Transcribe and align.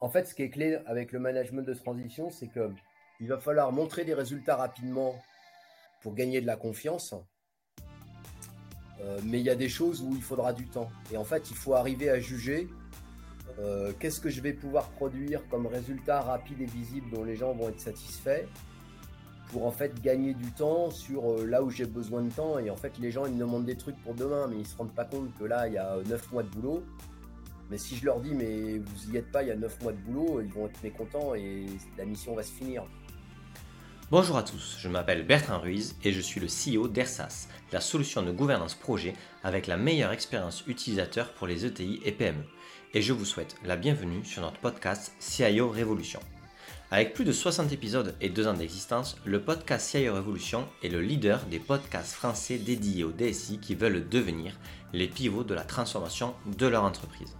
En 0.00 0.08
fait, 0.08 0.26
ce 0.26 0.34
qui 0.34 0.42
est 0.42 0.50
clé 0.50 0.78
avec 0.86 1.12
le 1.12 1.18
management 1.18 1.62
de 1.62 1.74
transition, 1.74 2.30
c'est 2.30 2.48
que 2.48 2.70
il 3.20 3.28
va 3.28 3.38
falloir 3.38 3.72
montrer 3.72 4.04
des 4.04 4.14
résultats 4.14 4.54
rapidement 4.54 5.20
pour 6.02 6.14
gagner 6.14 6.40
de 6.40 6.46
la 6.46 6.56
confiance. 6.56 7.14
Euh, 9.00 9.18
mais 9.24 9.40
il 9.40 9.44
y 9.44 9.50
a 9.50 9.56
des 9.56 9.68
choses 9.68 10.02
où 10.02 10.12
il 10.14 10.22
faudra 10.22 10.52
du 10.52 10.66
temps. 10.66 10.88
Et 11.12 11.16
en 11.16 11.24
fait, 11.24 11.50
il 11.50 11.56
faut 11.56 11.74
arriver 11.74 12.10
à 12.10 12.20
juger 12.20 12.68
euh, 13.58 13.92
qu'est-ce 13.98 14.20
que 14.20 14.30
je 14.30 14.40
vais 14.40 14.52
pouvoir 14.52 14.88
produire 14.90 15.42
comme 15.48 15.66
résultat 15.66 16.20
rapide 16.20 16.60
et 16.60 16.66
visible 16.66 17.10
dont 17.10 17.24
les 17.24 17.34
gens 17.34 17.52
vont 17.52 17.68
être 17.68 17.80
satisfaits 17.80 18.46
pour 19.50 19.66
en 19.66 19.72
fait 19.72 20.00
gagner 20.00 20.34
du 20.34 20.52
temps 20.52 20.90
sur 20.90 21.32
euh, 21.32 21.46
là 21.46 21.62
où 21.62 21.70
j'ai 21.70 21.86
besoin 21.86 22.22
de 22.22 22.30
temps. 22.30 22.58
Et 22.58 22.70
en 22.70 22.76
fait, 22.76 22.98
les 22.98 23.10
gens, 23.10 23.26
ils 23.26 23.34
me 23.34 23.40
demandent 23.40 23.66
des 23.66 23.76
trucs 23.76 24.00
pour 24.02 24.14
demain, 24.14 24.46
mais 24.46 24.58
ils 24.58 24.66
se 24.66 24.76
rendent 24.76 24.94
pas 24.94 25.06
compte 25.06 25.36
que 25.38 25.44
là, 25.44 25.66
il 25.66 25.74
y 25.74 25.78
a 25.78 25.96
9 26.06 26.32
mois 26.32 26.44
de 26.44 26.48
boulot. 26.50 26.84
Mais 27.70 27.76
si 27.76 27.96
je 27.96 28.06
leur 28.06 28.20
dis, 28.20 28.32
mais 28.32 28.78
vous 28.78 29.12
y 29.12 29.16
êtes 29.18 29.30
pas, 29.30 29.42
il 29.42 29.48
y 29.48 29.52
a 29.52 29.56
9 29.56 29.82
mois 29.82 29.92
de 29.92 29.98
boulot, 29.98 30.40
ils 30.40 30.50
vont 30.50 30.66
être 30.66 30.82
mécontents 30.82 31.34
et 31.34 31.66
la 31.98 32.06
mission 32.06 32.34
va 32.34 32.42
se 32.42 32.52
finir. 32.52 32.84
Bonjour 34.10 34.38
à 34.38 34.42
tous, 34.42 34.78
je 34.80 34.88
m'appelle 34.88 35.26
Bertrand 35.26 35.58
Ruiz 35.58 35.94
et 36.02 36.12
je 36.12 36.20
suis 36.22 36.40
le 36.40 36.46
CEO 36.46 36.88
d'ERSAS, 36.88 37.48
la 37.72 37.82
solution 37.82 38.22
de 38.22 38.32
gouvernance 38.32 38.74
projet 38.74 39.12
avec 39.44 39.66
la 39.66 39.76
meilleure 39.76 40.12
expérience 40.12 40.64
utilisateur 40.66 41.34
pour 41.34 41.46
les 41.46 41.66
ETI 41.66 42.00
et 42.06 42.12
PME. 42.12 42.42
Et 42.94 43.02
je 43.02 43.12
vous 43.12 43.26
souhaite 43.26 43.56
la 43.66 43.76
bienvenue 43.76 44.24
sur 44.24 44.40
notre 44.40 44.60
podcast 44.60 45.12
CIO 45.18 45.68
Révolution. 45.68 46.20
Avec 46.90 47.12
plus 47.12 47.26
de 47.26 47.32
60 47.32 47.70
épisodes 47.70 48.14
et 48.22 48.30
2 48.30 48.46
ans 48.46 48.54
d'existence, 48.54 49.18
le 49.26 49.42
podcast 49.42 49.90
CIO 49.90 50.14
Révolution 50.14 50.66
est 50.82 50.88
le 50.88 51.02
leader 51.02 51.44
des 51.44 51.58
podcasts 51.58 52.14
français 52.14 52.56
dédiés 52.56 53.04
aux 53.04 53.12
DSI 53.12 53.58
qui 53.58 53.74
veulent 53.74 54.08
devenir 54.08 54.58
les 54.94 55.06
pivots 55.06 55.44
de 55.44 55.52
la 55.52 55.64
transformation 55.64 56.34
de 56.46 56.66
leur 56.66 56.84
entreprise. 56.84 57.36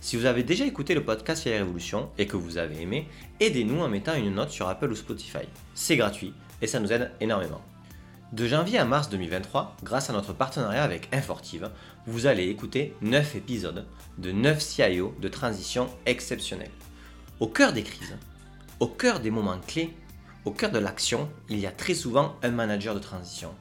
Si 0.00 0.16
vous 0.16 0.26
avez 0.26 0.44
déjà 0.44 0.64
écouté 0.64 0.94
le 0.94 1.04
podcast 1.04 1.42
CIO 1.42 1.54
Révolution 1.54 2.10
et 2.18 2.26
que 2.26 2.36
vous 2.36 2.56
avez 2.56 2.80
aimé, 2.80 3.08
aidez-nous 3.40 3.80
en 3.80 3.88
mettant 3.88 4.14
une 4.14 4.34
note 4.34 4.50
sur 4.50 4.68
Apple 4.68 4.90
ou 4.92 4.94
Spotify. 4.94 5.46
C'est 5.74 5.96
gratuit 5.96 6.32
et 6.62 6.68
ça 6.68 6.78
nous 6.78 6.92
aide 6.92 7.10
énormément. 7.20 7.60
De 8.32 8.46
janvier 8.46 8.78
à 8.78 8.84
mars 8.84 9.08
2023, 9.08 9.76
grâce 9.82 10.08
à 10.08 10.12
notre 10.12 10.32
partenariat 10.32 10.84
avec 10.84 11.08
Infortive, 11.12 11.70
vous 12.06 12.26
allez 12.26 12.48
écouter 12.48 12.94
9 13.02 13.36
épisodes 13.36 13.86
de 14.18 14.30
9 14.30 14.60
CIO 14.60 15.14
de 15.20 15.28
transition 15.28 15.88
exceptionnels. 16.06 16.70
Au 17.40 17.48
cœur 17.48 17.72
des 17.72 17.82
crises, 17.82 18.16
au 18.80 18.86
cœur 18.86 19.20
des 19.20 19.30
moments 19.30 19.58
clés, 19.66 19.94
au 20.44 20.52
cœur 20.52 20.70
de 20.70 20.78
l'action, 20.78 21.28
il 21.48 21.58
y 21.58 21.66
a 21.66 21.72
très 21.72 21.94
souvent 21.94 22.36
un 22.42 22.50
manager 22.50 22.94
de 22.94 23.00
transition. 23.00 23.54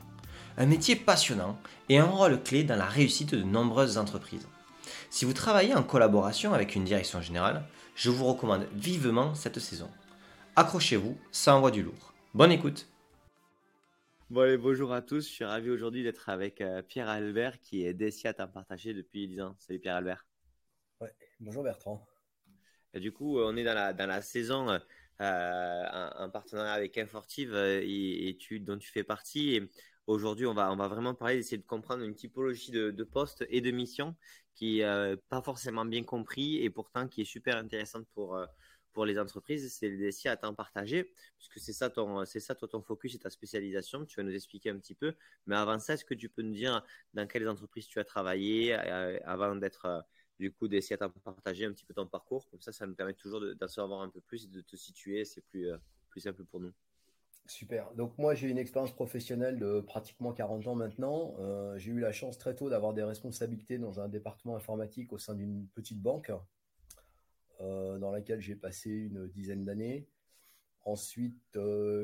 Un 0.58 0.67
métier 0.67 0.95
passionnant 0.95 1.58
et 1.89 1.98
un 1.98 2.06
rôle 2.06 2.42
clé 2.44 2.64
dans 2.64 2.76
la 2.76 2.86
réussite 2.86 3.33
de 3.33 3.44
nombreuses 3.44 3.98
entreprises. 3.98 4.48
Si 5.09 5.25
vous 5.25 5.33
travaillez 5.33 5.73
en 5.73 5.83
collaboration 5.83 6.53
avec 6.53 6.75
une 6.75 6.83
direction 6.83 7.22
générale, 7.22 7.63
je 7.95 8.09
vous 8.09 8.25
recommande 8.25 8.67
vivement 8.73 9.33
cette 9.36 9.59
saison. 9.59 9.89
Accrochez-vous, 10.55 11.17
ça 11.31 11.55
envoie 11.55 11.72
du 11.72 11.83
lourd. 11.83 12.14
Bonne 12.33 12.52
écoute 12.52 12.88
Bon 14.30 14.41
allez, 14.41 14.58
bonjour 14.58 14.91
à 14.91 15.02
tous, 15.02 15.25
je 15.25 15.33
suis 15.33 15.45
ravi 15.45 15.69
aujourd'hui 15.69 16.03
d'être 16.03 16.27
avec 16.27 16.59
euh, 16.59 16.81
Pierre 16.81 17.08
Albert 17.08 17.61
qui 17.61 17.86
est 17.86 17.94
DSI 17.94 18.27
à 18.27 18.33
temps 18.33 18.47
partagé 18.49 18.94
depuis 18.94 19.27
10 19.27 19.41
ans. 19.41 19.55
Salut 19.58 19.80
Pierre 19.80 19.95
Albert. 19.95 20.25
Ouais, 20.99 21.14
bonjour 21.39 21.64
Bertrand. 21.64 22.05
Et 22.94 22.99
du 22.99 23.11
coup, 23.14 23.39
on 23.39 23.55
est 23.55 23.64
dans 23.64 23.73
la, 23.73 23.94
dans 23.94 24.08
la 24.08 24.21
saison 24.21 24.69
euh, 24.69 24.80
euh, 25.21 26.09
un, 26.16 26.30
partenariat 26.30 26.73
avec 26.73 26.97
Infortive 26.97 27.53
euh, 27.53 27.81
et, 27.83 28.38
tu, 28.39 28.59
dont 28.59 28.77
tu 28.77 28.92
fais 28.92 29.03
partie. 29.03 29.55
Et 29.55 29.69
aujourd'hui, 30.08 30.45
on 30.45 30.53
va, 30.53 30.73
vraiment 30.88 31.13
parler 31.13 31.36
d'essayer 31.36 31.58
de 31.58 31.66
comprendre 31.66 32.03
une 32.03 32.16
typologie 32.16 32.72
de, 32.72 32.91
de 32.91 33.03
postes 33.03 33.45
et 33.50 33.61
de 33.61 33.72
missions 33.72 34.16
qui 34.55 34.77
n'est 34.77 34.86
euh, 34.86 35.16
pas 35.30 35.41
forcément 35.41 35.86
bien 35.86 36.03
compris 36.03 36.64
et 36.64 36.69
pourtant 36.69 37.08
qui 37.08 37.22
est 37.22 37.25
super 37.25 37.58
intéressante 37.58 38.08
pour, 38.14 38.39
pour 38.97 39.05
les 39.05 39.19
entreprises. 39.19 39.72
C'est 39.72 39.89
le 39.89 39.97
DSI 39.97 40.27
à 40.27 40.38
temps 40.38 40.55
partagé, 40.55 41.14
puisque 41.38 41.59
c'est 41.59 41.72
ça, 41.72 41.94
c'est 42.25 42.39
ça 42.39 42.55
toi, 42.55 42.67
ton 42.67 42.81
focus 42.81 43.14
et 43.14 43.19
ta 43.19 43.30
spécialisation. 43.30 44.03
Tu 44.05 44.16
vas 44.16 44.23
nous 44.23 44.33
expliquer 44.33 44.72
un 44.72 44.80
petit 44.80 44.95
peu. 44.95 45.14
Mais 45.45 45.55
avant 45.55 45.77
ça, 45.77 45.94
est-ce 45.94 46.03
que 46.03 46.16
tu 46.16 46.30
peux 46.30 46.42
nous 46.42 46.55
dire 46.55 46.83
dans 47.14 47.27
quelles 47.27 47.48
entreprises 47.48 47.86
tu 47.86 47.99
as 47.99 48.03
travaillé 48.03 48.73
avant 48.73 49.55
d'être 49.55 50.03
du 50.39 50.52
coup 50.52 50.67
d'essayer 50.67 50.98
de 50.98 51.05
partager 51.23 51.65
un 51.65 51.73
petit 51.73 51.86
peu 51.86 51.93
ton 51.93 52.08
parcours? 52.08 52.49
Comme 52.49 52.61
ça, 52.61 52.71
ça 52.71 52.87
me 52.87 52.95
permet 52.95 53.14
toujours 53.14 53.39
d'en 53.39 53.67
savoir 53.67 54.02
un 54.02 54.09
peu 54.09 54.20
plus 54.20 54.45
et 54.45 54.48
de 54.48 54.61
te 54.61 54.76
situer. 54.76 55.26
C'est 55.26 55.43
euh, 55.58 55.77
plus 56.09 56.21
simple 56.21 56.43
pour 56.45 56.59
nous. 56.59 56.73
Super. 57.47 57.93
Donc 57.95 58.17
moi, 58.17 58.35
j'ai 58.35 58.49
une 58.49 58.58
expérience 58.58 58.93
professionnelle 58.93 59.58
de 59.58 59.80
pratiquement 59.80 60.33
40 60.33 60.67
ans 60.67 60.75
maintenant. 60.75 61.35
Euh, 61.39 61.77
j'ai 61.77 61.91
eu 61.91 61.99
la 61.99 62.11
chance 62.11 62.37
très 62.37 62.55
tôt 62.55 62.69
d'avoir 62.69 62.93
des 62.93 63.03
responsabilités 63.03 63.77
dans 63.77 63.99
un 63.99 64.09
département 64.09 64.55
informatique 64.55 65.13
au 65.13 65.17
sein 65.17 65.33
d'une 65.33 65.67
petite 65.69 66.02
banque 66.02 66.31
euh, 67.61 67.97
dans 67.99 68.11
laquelle 68.11 68.41
j'ai 68.41 68.55
passé 68.55 68.89
une 68.89 69.27
dizaine 69.27 69.63
d'années. 69.63 70.08
Ensuite, 70.83 71.58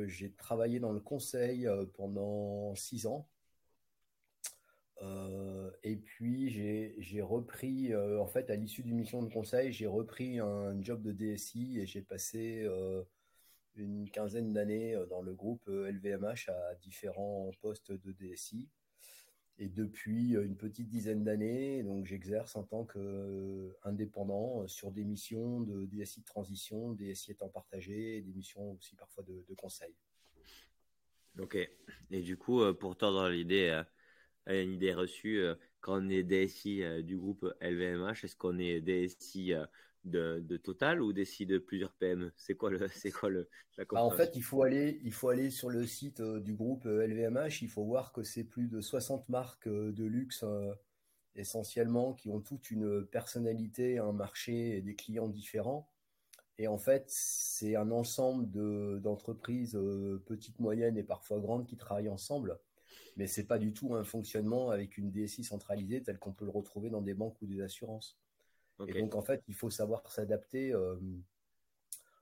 j'ai 0.08 0.34
travaillé 0.34 0.80
dans 0.82 0.92
le 0.92 1.00
conseil 1.00 1.70
pendant 1.96 2.76
six 2.76 3.06
ans 3.06 3.30
euh, 5.04 5.70
et 5.84 5.98
puis 5.98 6.50
j'ai 6.50 7.22
repris, 7.22 7.94
euh, 7.94 8.22
en 8.22 8.28
fait, 8.28 8.50
à 8.50 8.56
l'issue 8.56 8.84
d'une 8.84 8.98
mission 8.98 9.22
de 9.24 9.32
conseil, 9.32 9.72
j'ai 9.72 9.88
repris 9.88 10.40
un 10.40 10.82
job 10.82 11.02
de 11.02 11.12
DSI 11.12 11.80
et 11.80 11.86
j'ai 11.86 12.02
passé 12.02 12.64
euh, 12.64 13.04
une 13.76 14.10
quinzaine 14.10 14.54
d'années 14.54 14.98
dans 15.10 15.22
le 15.22 15.34
groupe 15.34 15.68
LVMH 15.68 16.50
à 16.50 16.76
différents 16.76 17.52
postes 17.62 17.92
de 17.92 18.12
DSI. 18.12 18.70
Et 19.60 19.70
depuis 19.70 20.34
une 20.34 20.58
petite 20.58 20.90
dizaine 20.90 21.24
d'années, 21.24 21.84
donc 21.84 22.06
j'exerce 22.06 22.56
en 22.56 22.64
tant 22.64 22.86
qu'indépendant 22.86 24.68
sur 24.68 24.92
des 24.92 25.04
missions 25.04 25.62
de 25.62 25.86
DSI 25.86 26.22
de 26.22 26.26
transition, 26.26 26.94
DSI 26.94 27.32
étant 27.32 27.50
partagé, 27.50 28.22
des 28.22 28.34
missions 28.34 28.72
aussi 28.72 28.96
parfois 28.96 29.24
de, 29.24 29.46
de 29.48 29.54
conseil. 29.54 29.94
Ok. 31.40 31.56
Et 32.10 32.22
du 32.22 32.36
coup, 32.38 32.62
pour 32.74 32.98
tordre 32.98 33.30
l'idée 33.30 33.84
une 34.48 34.74
idée 34.74 34.94
reçue 34.94 35.40
euh, 35.40 35.56
quand 35.82 36.02
on 36.02 36.10
est 36.10 36.24
DSI 36.24 36.84
euh, 36.84 37.02
du 37.02 37.18
groupe 37.18 37.46
LVMH 37.62 38.24
Est-ce 38.24 38.36
qu'on 38.36 38.58
est 38.58 38.82
DSI 38.82 39.54
euh, 39.54 39.66
de, 40.04 40.40
de, 40.40 40.58
Total 40.58 41.02
ou 41.02 41.14
DSI 41.14 41.46
de 41.46 41.58
plusieurs 41.58 41.94
PME 41.94 42.32
C'est 42.36 42.56
quoi 42.56 42.70
le, 42.70 42.88
c'est 42.94 43.12
quoi 43.12 43.30
le, 43.30 43.50
la 43.78 43.86
bah, 43.86 44.04
En 44.04 44.12
fait, 44.12 44.32
il 44.36 44.44
faut 44.44 44.64
aller, 44.64 45.00
il 45.04 45.14
faut 45.14 45.30
aller 45.30 45.50
sur 45.50 45.70
le 45.70 45.86
site 45.86 46.22
du 46.22 46.54
groupe 46.54 46.86
LVMH. 46.86 47.62
Il 47.62 47.70
faut 47.70 47.84
voir 47.84 48.12
que 48.12 48.24
c'est 48.24 48.44
plus 48.44 48.68
de 48.68 48.82
60 48.82 49.30
marques 49.30 49.68
de 49.68 50.06
luxe 50.06 50.44
essentiellement 51.36 52.14
qui 52.14 52.30
ont 52.30 52.42
toute 52.42 52.70
une 52.70 53.06
personnalité, 53.06 53.98
un 53.98 54.14
marché 54.14 54.78
et 54.78 54.82
des 54.82 54.96
clients 54.96 55.30
différents. 55.30 55.90
Et 56.60 56.68
en 56.68 56.78
fait, 56.78 57.06
c'est 57.08 57.76
un 57.76 57.90
ensemble 57.90 58.50
de, 58.52 59.00
d'entreprises 59.02 59.78
petites, 60.26 60.60
moyennes 60.60 60.98
et 60.98 61.04
parfois 61.04 61.40
grandes 61.40 61.66
qui 61.66 61.78
travaillent 61.78 62.10
ensemble 62.10 62.60
mais 63.16 63.28
c'est 63.28 63.46
pas 63.46 63.60
du 63.60 63.74
tout 63.74 63.96
un 63.96 64.04
fonctionnement 64.04 64.70
avec 64.70 64.98
une 64.98 65.12
DSI 65.12 65.44
centralisée 65.44 66.02
tel 66.02 66.18
qu'on 66.18 66.34
peut 66.34 66.46
le 66.46 66.52
retrouver 66.52 66.90
dans 66.90 67.02
des 67.02 67.14
banques 67.14 67.42
ou 67.42 67.48
des 67.48 67.62
assurances. 67.62 68.18
Et 68.88 69.02
donc 69.02 69.16
en 69.16 69.22
fait, 69.22 69.44
il 69.48 69.54
faut 69.54 69.70
savoir 69.70 70.10
s'adapter 70.12 70.74
euh, 70.74 70.96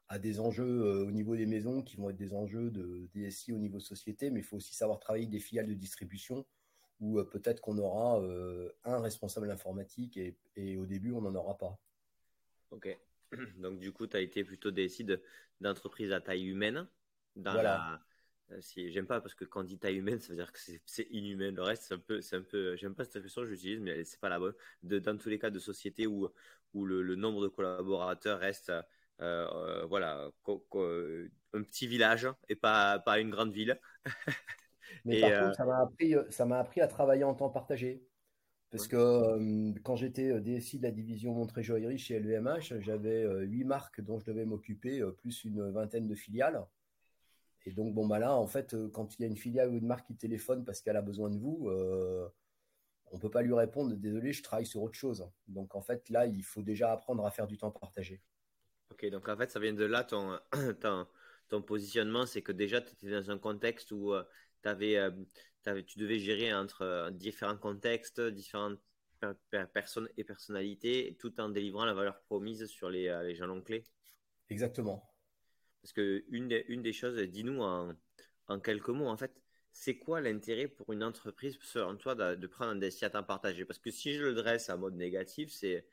à 0.09 0.19
des 0.19 0.39
enjeux 0.39 0.81
euh, 0.81 1.05
au 1.05 1.11
niveau 1.11 1.35
des 1.35 1.45
maisons 1.45 1.81
qui 1.81 1.95
vont 1.95 2.09
être 2.09 2.17
des 2.17 2.33
enjeux 2.33 2.69
de 2.69 3.07
DSI 3.13 3.53
au 3.53 3.57
niveau 3.57 3.79
société, 3.79 4.29
mais 4.29 4.41
il 4.41 4.43
faut 4.43 4.57
aussi 4.57 4.73
savoir 4.73 4.99
travailler 4.99 5.27
des 5.27 5.39
filiales 5.39 5.67
de 5.67 5.73
distribution 5.73 6.45
où 6.99 7.19
euh, 7.19 7.23
peut-être 7.23 7.61
qu'on 7.61 7.77
aura 7.77 8.21
un 8.83 8.99
responsable 8.99 9.49
informatique 9.49 10.17
et, 10.55 10.77
au 10.77 10.85
début 10.85 11.11
on 11.13 11.21
n'en 11.21 11.35
aura 11.35 11.57
pas. 11.57 11.79
Ok. 12.71 12.97
Donc 13.57 13.79
du 13.79 13.91
coup, 13.91 14.07
tu 14.07 14.17
as 14.17 14.21
été 14.21 14.43
plutôt 14.43 14.71
DSI 14.71 15.05
d'entreprise 15.61 16.11
à 16.11 16.21
taille 16.21 16.47
humaine 16.47 16.87
dans 17.35 17.53
la 17.53 17.93
euh, 17.93 17.97
si 18.59 18.91
j'aime 18.91 19.07
pas 19.07 19.21
parce 19.21 19.33
que 19.33 19.45
quand 19.45 19.61
on 19.61 19.63
dit 19.63 19.77
taille 19.77 19.97
humaine, 19.97 20.19
ça 20.19 20.29
veut 20.29 20.35
dire 20.35 20.51
que 20.51 20.59
c'est 20.85 21.07
inhumain. 21.11 21.51
Le 21.51 21.61
reste, 21.61 21.83
c'est 21.83 21.93
un 21.93 21.99
peu, 21.99 22.21
c'est 22.21 22.35
un 22.35 22.41
peu, 22.41 22.75
j'aime 22.75 22.95
pas 22.95 23.05
cette 23.05 23.15
expression, 23.17 23.45
j'utilise, 23.45 23.79
mais 23.79 24.03
c'est 24.03 24.19
pas 24.19 24.29
la 24.29 24.39
bonne. 24.39 24.53
De, 24.83 24.99
dans 24.99 25.17
tous 25.17 25.29
les 25.29 25.39
cas 25.39 25.49
de 25.49 25.59
société 25.59 26.07
où, 26.07 26.29
où 26.73 26.85
le, 26.85 27.15
nombre 27.15 27.43
de 27.43 27.47
collaborateurs 27.47 28.39
reste, 28.39 28.69
euh, 28.69 28.81
euh, 29.21 29.85
voilà, 29.85 30.29
un 30.47 31.63
petit 31.63 31.87
village 31.87 32.27
et 32.49 32.55
pas, 32.55 32.99
pas 32.99 33.19
une 33.19 33.29
grande 33.29 33.53
ville. 33.53 33.79
mais 35.05 35.21
par 35.21 35.43
contre, 35.43 35.55
ça 35.55 35.65
m'a 35.65 35.79
appris, 35.79 36.15
ça 36.29 36.45
m'a 36.45 36.59
appris 36.59 36.81
à 36.81 36.87
travailler 36.87 37.23
en 37.23 37.33
temps 37.33 37.49
partagé. 37.49 38.03
Parce 38.69 38.87
que 38.87 39.77
quand 39.81 39.97
j'étais 39.97 40.39
DSI 40.39 40.77
de 40.77 40.83
la 40.83 40.91
division 40.91 41.33
Montré-Joaillerie 41.33 41.97
chez 41.97 42.17
LVMH, 42.17 42.79
j'avais 42.79 43.25
huit 43.45 43.65
marques 43.65 43.99
dont 43.99 44.17
je 44.17 44.23
devais 44.25 44.45
m'occuper, 44.45 45.03
plus 45.17 45.43
une 45.43 45.69
vingtaine 45.71 46.07
de 46.07 46.15
filiales. 46.15 46.65
Et 47.65 47.71
donc, 47.71 47.93
bon, 47.93 48.07
bah 48.07 48.19
là, 48.19 48.35
en 48.35 48.47
fait, 48.47 48.73
euh, 48.73 48.89
quand 48.89 49.17
il 49.17 49.21
y 49.21 49.25
a 49.25 49.27
une 49.27 49.37
filiale 49.37 49.69
ou 49.69 49.77
une 49.77 49.85
marque 49.85 50.07
qui 50.07 50.15
téléphone 50.15 50.65
parce 50.65 50.81
qu'elle 50.81 50.97
a 50.97 51.01
besoin 51.01 51.29
de 51.29 51.37
vous, 51.37 51.69
euh, 51.69 52.27
on 53.07 53.17
ne 53.17 53.21
peut 53.21 53.29
pas 53.29 53.41
lui 53.41 53.53
répondre 53.53 53.93
désolé, 53.95 54.33
je 54.33 54.41
travaille 54.41 54.65
sur 54.65 54.81
autre 54.81 54.95
chose. 54.95 55.29
Donc, 55.47 55.75
en 55.75 55.81
fait, 55.81 56.09
là, 56.09 56.25
il 56.25 56.43
faut 56.43 56.63
déjà 56.63 56.91
apprendre 56.91 57.25
à 57.25 57.31
faire 57.31 57.47
du 57.47 57.57
temps 57.57 57.71
partagé. 57.71 58.21
Ok, 58.91 59.05
donc 59.09 59.29
en 59.29 59.37
fait, 59.37 59.51
ça 59.51 59.59
vient 59.59 59.73
de 59.73 59.85
là 59.85 60.03
ton, 60.03 60.39
ton, 61.49 61.61
positionnement 61.61 62.25
c'est 62.25 62.41
que 62.41 62.51
déjà, 62.51 62.81
tu 62.81 62.93
étais 62.93 63.09
dans 63.09 63.31
un 63.31 63.37
contexte 63.37 63.91
où 63.91 64.13
euh, 64.13 64.23
avais, 64.63 64.97
tu 65.85 65.99
devais 65.99 66.19
gérer 66.19 66.53
entre 66.53 67.09
différents 67.11 67.57
contextes, 67.57 68.19
différentes 68.21 68.79
personne 69.73 70.09
et 70.17 70.23
personnalité, 70.23 71.15
tout 71.19 71.39
en 71.39 71.49
délivrant 71.49 71.85
la 71.85 71.93
valeur 71.93 72.19
promise 72.21 72.65
sur 72.65 72.89
les, 72.89 73.07
euh, 73.07 73.23
les 73.23 73.35
jalons 73.35 73.61
clés. 73.61 73.83
Exactement. 74.49 75.10
Parce 75.81 75.93
que 75.93 76.23
une 76.29 76.47
des, 76.47 76.93
choses, 76.93 77.17
dis-nous 77.17 77.61
en, 77.61 77.95
quelques 78.59 78.89
mots, 78.89 79.07
en 79.07 79.17
fait, 79.17 79.31
c'est 79.71 79.97
quoi 79.97 80.21
l'intérêt 80.21 80.67
pour 80.67 80.91
une 80.93 81.03
entreprise, 81.03 81.57
selon 81.61 81.95
toi, 81.97 82.15
de, 82.15 82.47
prendre 82.47 82.71
un 82.71 82.75
DSI 82.75 83.05
à 83.05 83.09
temps 83.09 83.23
partagé 83.23 83.65
Parce 83.65 83.79
que 83.79 83.89
si 83.91 84.13
je 84.13 84.23
le 84.23 84.33
dresse 84.33 84.69
en 84.69 84.77
mode 84.77 84.95
négatif, 84.95 85.51
c'est 85.51 85.85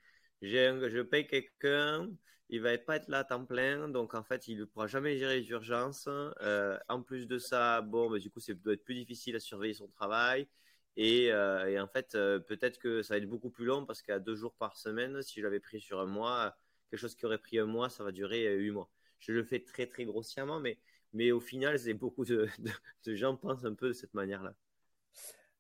je 0.43 1.02
paye 1.02 1.26
quelqu'un, 1.26 2.08
il 2.50 2.61
va 2.62 2.76
pas 2.79 2.96
être 2.96 3.08
là 3.08 3.19
à 3.19 3.25
temps 3.25 3.44
plein, 3.44 3.88
donc 3.88 4.14
en 4.14 4.23
fait, 4.23 4.49
il 4.49 4.58
ne 4.58 4.64
pourra 4.64 4.87
jamais 4.87 5.19
gérer 5.19 5.40
les 5.40 5.49
urgences. 5.50 6.08
Euh, 6.43 6.79
en 6.88 7.02
plus 7.02 7.26
de 7.26 7.38
ça, 7.38 7.82
bon, 7.82 8.11
mais 8.11 8.20
du 8.20 8.31
coup, 8.31 8.41
ça 8.41 8.55
doit 8.55 8.75
être 8.75 8.84
plus 8.84 8.94
difficile 8.94 9.37
à 9.37 9.41
surveiller 9.41 9.75
son 9.75 9.88
travail. 9.88 10.49
Et, 10.96 11.32
euh, 11.32 11.82
en 11.82 11.88
fait, 11.88 12.14
euh, 12.14 12.38
peut-être 12.41 12.79
que 12.79 13.02
ça 13.02 13.14
va 13.14 13.19
être 13.19 13.29
beaucoup 13.29 13.50
plus 13.50 13.64
long 13.64 13.87
parce 13.87 14.02
qu'à 14.02 14.19
deux 14.19 14.34
jours 14.37 14.55
par 14.55 14.76
semaine, 14.76 15.23
si 15.23 15.41
je 15.41 15.44
l'avais 15.44 15.61
pris 15.61 15.81
sur 15.81 16.00
un 16.00 16.06
mois, 16.06 16.56
quelque 16.91 17.00
chose 17.00 17.14
qui 17.14 17.26
aurait 17.26 17.38
pris 17.38 17.58
un 17.58 17.67
mois, 17.67 17.88
ça 17.91 18.02
va 18.05 18.12
durer 18.12 18.52
huit 18.56 18.70
mois. 18.73 18.91
Je 19.19 19.32
le 19.32 19.44
fais 19.44 19.61
très 19.61 19.87
très 19.87 20.05
grossièrement, 20.05 20.61
mais, 20.61 20.79
mais 21.12 21.32
au 21.32 21.41
final, 21.41 21.79
c'est 21.79 21.94
beaucoup 21.94 22.25
de, 22.25 22.49
gens 23.06 23.37
pensent 23.37 23.65
un 23.65 23.75
peu 23.75 23.88
de 23.88 23.93
cette 23.93 24.15
manière-là. 24.15 24.55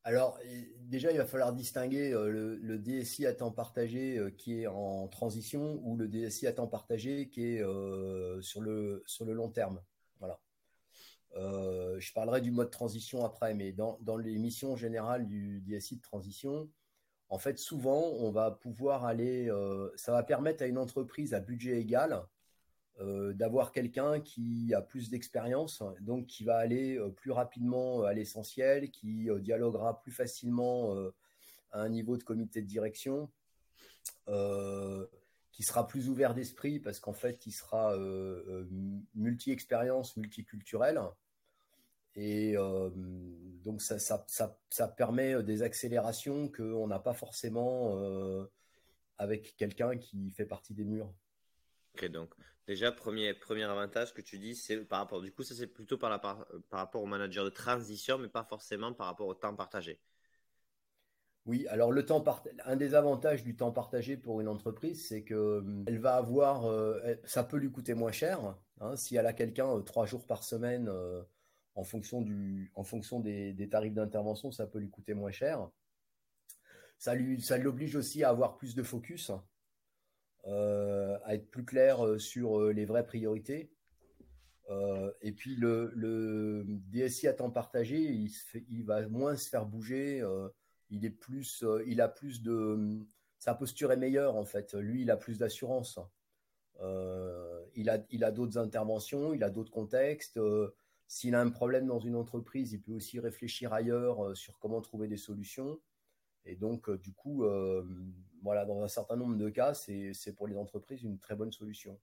Alors, 0.04 0.38
déjà, 0.78 1.10
il 1.12 1.18
va 1.18 1.26
falloir 1.26 1.52
distinguer 1.52 2.12
euh, 2.14 2.56
le, 2.60 2.78
DSI 2.78 3.26
à 3.26 3.34
temps 3.34 3.50
partagé 3.50 4.16
euh, 4.16 4.30
qui 4.30 4.62
est 4.62 4.66
en 4.66 5.06
transition 5.08 5.80
ou 5.82 5.96
le 5.96 6.08
DSI 6.08 6.46
à 6.46 6.52
temps 6.52 6.66
partagé 6.66 7.28
qui 7.28 7.56
est 7.56 7.62
euh, 7.62 8.40
sur, 8.40 8.62
le, 8.62 9.02
sur 9.06 9.24
le 9.26 9.34
long 9.34 9.50
terme. 9.50 9.82
Voilà. 10.18 10.40
je 11.34 12.12
parlerai 12.14 12.40
du 12.40 12.50
mode 12.50 12.70
transition 12.70 13.24
après, 13.24 13.54
mais 13.54 13.72
dans, 13.72 13.98
dans 14.00 14.16
les 14.16 14.38
missions 14.38 14.76
générales 14.76 15.26
du 15.26 15.60
DSI 15.60 15.96
de 15.96 16.02
transition, 16.02 16.70
en 17.28 17.38
fait, 17.38 17.58
souvent, 17.58 18.00
on 18.18 18.30
va 18.30 18.50
pouvoir 18.50 19.04
aller, 19.04 19.52
ça 19.96 20.12
va 20.12 20.22
permettre 20.22 20.62
à 20.62 20.66
une 20.66 20.78
entreprise 20.78 21.34
à 21.34 21.40
budget 21.40 21.78
égal 21.78 22.26
euh, 23.00 23.32
d'avoir 23.32 23.70
quelqu'un 23.70 24.18
qui 24.20 24.74
a 24.74 24.82
plus 24.82 25.08
d'expérience, 25.08 25.84
donc 26.00 26.26
qui 26.26 26.42
va 26.42 26.56
aller 26.56 26.98
euh, 26.98 27.10
plus 27.10 27.30
rapidement 27.30 28.02
à 28.02 28.12
l'essentiel, 28.12 28.90
qui 28.90 29.30
euh, 29.30 29.38
dialoguera 29.38 30.00
plus 30.00 30.10
facilement 30.10 30.96
à 31.70 31.80
un 31.80 31.88
niveau 31.88 32.16
de 32.16 32.24
comité 32.24 32.60
de 32.60 32.66
direction, 32.66 33.30
qui 34.26 35.62
sera 35.62 35.86
plus 35.86 36.08
ouvert 36.08 36.34
d'esprit 36.34 36.80
parce 36.80 36.98
qu'en 36.98 37.12
fait, 37.12 37.46
il 37.46 37.52
sera 37.52 37.96
multi-expérience, 39.14 40.16
multiculturel. 40.16 41.00
Et 42.16 42.54
donc, 43.64 43.80
ça, 43.80 44.88
permet 44.96 45.42
des 45.42 45.62
accélérations 45.62 46.48
qu'on 46.48 46.86
n'a 46.86 46.98
pas 46.98 47.14
forcément 47.14 47.96
avec 49.18 49.56
quelqu'un 49.56 49.96
qui 49.96 50.30
fait 50.30 50.46
partie 50.46 50.74
des 50.74 50.84
murs. 50.84 51.12
Ok, 51.94 52.06
donc 52.06 52.34
déjà, 52.68 52.92
premier, 52.92 53.34
premier 53.34 53.64
avantage 53.64 54.12
que 54.12 54.20
tu 54.20 54.38
dis, 54.38 54.54
c'est 54.54 54.76
par 54.84 55.00
rapport, 55.00 55.20
du 55.20 55.32
coup, 55.32 55.42
ça 55.42 55.54
c'est 55.54 55.66
plutôt 55.66 55.96
par, 55.98 56.10
rapport 56.70 57.02
au 57.02 57.06
manager 57.06 57.44
de 57.44 57.50
transition, 57.50 58.18
mais 58.18 58.28
pas 58.28 58.44
forcément 58.44 58.92
par 58.92 59.06
rapport 59.06 59.26
au 59.26 59.34
temps 59.34 59.56
partagé. 59.56 59.98
Oui, 61.46 61.66
alors 61.68 61.92
le 61.92 62.04
temps 62.04 62.22
un 62.66 62.76
des 62.76 62.94
avantages 62.94 63.42
du 63.42 63.56
temps 63.56 63.72
partagé 63.72 64.18
pour 64.18 64.42
une 64.42 64.48
entreprise, 64.48 65.08
c'est 65.08 65.24
que 65.24 65.60
hum, 65.60 65.84
elle 65.88 65.98
va 65.98 66.16
avoir, 66.16 66.66
euh, 66.66 67.00
ça 67.24 67.42
peut 67.42 67.56
lui 67.56 67.72
coûter 67.72 67.94
moins 67.94 68.12
cher. 68.12 68.54
Hein, 68.80 68.96
si 68.96 69.16
elle 69.16 69.26
a 69.26 69.32
quelqu'un 69.32 69.74
euh, 69.74 69.80
trois 69.80 70.04
jours 70.04 70.26
par 70.26 70.44
semaine, 70.44 70.88
euh, 70.88 71.22
en 71.74 71.84
fonction, 71.84 72.20
des, 73.20 73.68
tarifs 73.70 73.94
d'intervention, 73.94 74.52
ça 74.52 74.66
peut 74.66 74.78
lui 74.78 74.90
coûter 74.90 75.14
moins 75.14 75.30
cher. 75.30 75.70
Ça 76.98 77.14
l'oblige 77.56 77.96
aussi 77.96 78.24
à 78.24 78.28
avoir 78.28 78.58
plus 78.58 78.74
de 78.74 78.82
focus. 78.82 79.30
Euh, 79.30 79.36
à 81.24 81.34
être 81.34 81.50
plus 81.50 81.64
clair 81.64 82.04
euh, 82.04 82.18
sur 82.18 82.58
euh, 82.58 82.72
les 82.72 82.84
vraies 82.84 83.06
priorités. 83.06 83.70
et 85.22 85.32
puis 85.32 85.56
le, 85.56 86.64
DSI 86.90 87.28
à 87.28 87.32
temps 87.32 87.50
partagé, 87.50 87.98
il, 87.98 88.30
il, 88.68 88.84
va 88.84 89.06
moins 89.08 89.36
se 89.36 89.48
faire 89.48 89.64
bouger. 89.66 90.22
il 90.90 91.04
est 91.06 91.10
plus, 91.10 91.64
il 91.86 92.00
a 92.00 92.08
plus 92.08 92.42
de, 92.42 92.98
sa 93.38 93.54
posture 93.54 93.92
est 93.92 93.96
meilleure 93.96 94.36
en 94.36 94.44
fait. 94.44 94.74
Lui, 94.74 95.02
il 95.02 95.10
a 95.10 95.16
plus 95.16 95.38
d'assurance. 95.38 95.98
il 96.82 97.88
a, 97.88 98.04
il 98.10 98.24
a 98.24 98.30
d'autres 98.30 98.58
interventions, 98.58 99.32
il 99.32 99.42
a 99.42 99.48
d'autres 99.48 99.72
contextes. 99.72 100.38
S'il 101.06 101.34
a 101.34 101.40
un 101.40 101.50
problème 101.50 101.86
dans 101.86 102.00
une 102.00 102.16
entreprise, 102.16 102.74
il 102.74 102.82
peut 102.82 102.92
aussi 102.92 103.20
réfléchir 103.20 103.72
ailleurs 103.72 104.36
sur 104.36 104.58
comment 104.58 104.82
trouver 104.82 105.08
des 105.08 105.16
solutions. 105.16 105.80
Et 106.48 106.56
donc, 106.56 106.90
du 106.90 107.12
coup, 107.12 107.44
voilà, 108.42 108.64
dans 108.64 108.82
un 108.82 108.88
certain 108.88 109.16
nombre 109.16 109.36
de 109.36 109.48
cas, 109.48 109.74
c'est 109.74 110.34
pour 110.36 110.48
les 110.48 110.56
entreprises 110.56 111.02
une 111.02 111.18
très 111.18 111.36
bonne 111.36 111.52
solution. 111.52 111.98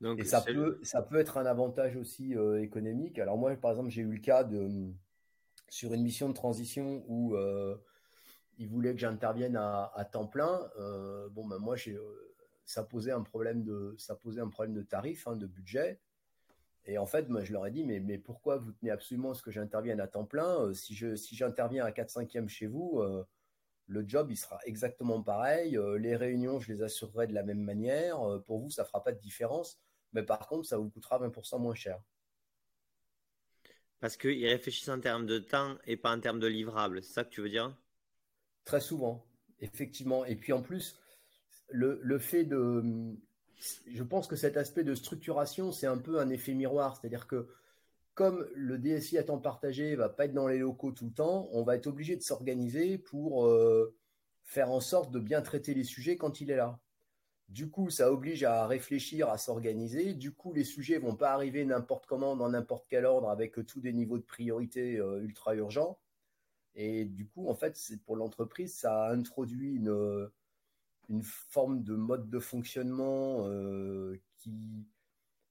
Donc, 0.00 0.18
et 0.18 0.24
ça 0.24 0.40
peut, 0.40 0.78
ça 0.82 1.02
peut 1.02 1.18
être 1.18 1.36
un 1.36 1.44
avantage 1.44 1.96
aussi 1.96 2.34
euh, 2.34 2.62
économique. 2.62 3.18
Alors 3.18 3.36
moi, 3.36 3.54
par 3.56 3.72
exemple, 3.72 3.90
j'ai 3.90 4.02
eu 4.02 4.10
le 4.10 4.18
cas 4.18 4.44
de 4.44 4.90
sur 5.68 5.92
une 5.92 6.02
mission 6.02 6.28
de 6.28 6.34
transition 6.34 7.04
où 7.06 7.36
euh, 7.36 7.76
ils 8.58 8.68
voulaient 8.68 8.94
que 8.94 9.00
j'intervienne 9.00 9.56
à, 9.56 10.08
temps 10.10 10.26
plein. 10.26 10.70
Euh, 10.78 11.28
bon, 11.28 11.46
ben 11.46 11.58
moi, 11.58 11.76
j'ai, 11.76 11.98
ça 12.64 12.82
posait 12.82 13.12
un 13.12 13.22
problème 13.22 13.62
de, 13.62 13.94
ça 13.98 14.14
posait 14.14 14.40
un 14.40 14.48
problème 14.48 14.74
de 14.74 14.82
tarif, 14.82 15.26
hein, 15.28 15.36
de 15.36 15.46
budget. 15.46 16.00
Et 16.86 16.98
en 16.98 17.06
fait, 17.06 17.28
moi, 17.28 17.44
je 17.44 17.52
leur 17.52 17.66
ai 17.66 17.70
dit, 17.70 17.84
mais, 17.84 18.00
mais 18.00 18.18
pourquoi 18.18 18.56
vous 18.56 18.72
tenez 18.72 18.90
absolument 18.90 19.32
à 19.32 19.34
ce 19.34 19.42
que 19.42 19.50
j'intervienne 19.50 20.00
à 20.00 20.06
temps 20.06 20.24
plein 20.24 20.72
Si 20.72 20.94
je, 20.94 21.14
si 21.14 21.36
j'interviens 21.36 21.84
à 21.84 21.92
4 21.92 22.10
5 22.10 22.48
chez 22.48 22.66
vous, 22.66 23.02
le 23.90 24.04
job, 24.06 24.30
il 24.30 24.36
sera 24.36 24.60
exactement 24.64 25.20
pareil. 25.20 25.76
Euh, 25.76 25.98
les 25.98 26.14
réunions, 26.14 26.60
je 26.60 26.72
les 26.72 26.82
assurerai 26.82 27.26
de 27.26 27.34
la 27.34 27.42
même 27.42 27.60
manière. 27.60 28.20
Euh, 28.22 28.38
pour 28.38 28.60
vous, 28.60 28.70
ça 28.70 28.82
ne 28.82 28.86
fera 28.86 29.02
pas 29.02 29.10
de 29.10 29.18
différence. 29.18 29.80
Mais 30.12 30.22
par 30.22 30.46
contre, 30.46 30.66
ça 30.68 30.78
vous 30.78 30.88
coûtera 30.88 31.18
20% 31.18 31.60
moins 31.60 31.74
cher. 31.74 32.00
Parce 33.98 34.16
qu'ils 34.16 34.46
réfléchissent 34.46 34.88
en 34.88 35.00
termes 35.00 35.26
de 35.26 35.40
temps 35.40 35.76
et 35.86 35.96
pas 35.96 36.14
en 36.14 36.20
termes 36.20 36.38
de 36.38 36.46
livrables. 36.46 37.02
C'est 37.02 37.14
ça 37.14 37.24
que 37.24 37.30
tu 37.30 37.42
veux 37.42 37.48
dire? 37.48 37.76
Très 38.64 38.80
souvent, 38.80 39.26
effectivement. 39.58 40.24
Et 40.24 40.36
puis 40.36 40.52
en 40.52 40.62
plus, 40.62 40.98
le, 41.68 42.18
fait 42.20 42.44
de... 42.44 43.16
Je 43.86 44.02
pense 44.02 44.26
que 44.26 44.36
cet 44.36 44.56
aspect 44.56 44.84
de 44.84 44.94
structuration, 44.94 45.72
c'est 45.72 45.86
un 45.86 45.98
peu 45.98 46.18
un 46.18 46.30
effet 46.30 46.54
miroir. 46.54 46.96
C'est-à-dire 46.96 47.26
que 47.26 47.48
comme 48.14 48.46
le 48.54 48.78
DSI 48.78 49.18
à 49.18 49.22
temps 49.24 49.38
partagé 49.38 49.96
va 49.96 50.08
pas 50.08 50.26
être 50.26 50.34
dans 50.34 50.48
les 50.48 50.58
locaux 50.58 50.92
tout 50.92 51.06
le 51.06 51.12
temps, 51.12 51.48
on 51.52 51.62
va 51.62 51.76
être 51.76 51.86
obligé 51.86 52.16
de 52.16 52.22
s'organiser 52.22 52.98
pour 52.98 53.46
euh, 53.46 53.94
faire 54.44 54.70
en 54.70 54.80
sorte 54.80 55.10
de 55.10 55.18
bien 55.18 55.42
traiter 55.42 55.74
les 55.74 55.84
sujets 55.84 56.16
quand 56.16 56.40
il 56.40 56.50
est 56.50 56.56
là. 56.56 56.80
Du 57.48 57.68
coup, 57.68 57.90
ça 57.90 58.12
oblige 58.12 58.44
à 58.44 58.66
réfléchir, 58.66 59.28
à 59.28 59.36
s'organiser. 59.36 60.14
Du 60.14 60.32
coup, 60.32 60.52
les 60.52 60.64
sujets 60.64 60.98
vont 60.98 61.16
pas 61.16 61.32
arriver 61.32 61.64
n'importe 61.64 62.06
comment, 62.06 62.36
dans 62.36 62.48
n'importe 62.48 62.86
quel 62.88 63.04
ordre, 63.04 63.28
avec 63.28 63.54
tous 63.66 63.80
des 63.80 63.92
niveaux 63.92 64.18
de 64.18 64.22
priorité 64.22 64.98
euh, 64.98 65.20
ultra 65.22 65.54
urgents. 65.54 65.98
Et 66.76 67.04
du 67.04 67.26
coup, 67.26 67.48
en 67.48 67.54
fait, 67.54 67.76
pour 68.06 68.16
l'entreprise, 68.16 68.74
ça 68.74 69.08
introduit 69.10 69.74
une, 69.74 70.30
une 71.10 71.22
forme 71.24 71.82
de 71.82 71.94
mode 71.94 72.30
de 72.30 72.38
fonctionnement 72.38 73.48
euh, 73.48 74.18
qui, 74.36 74.86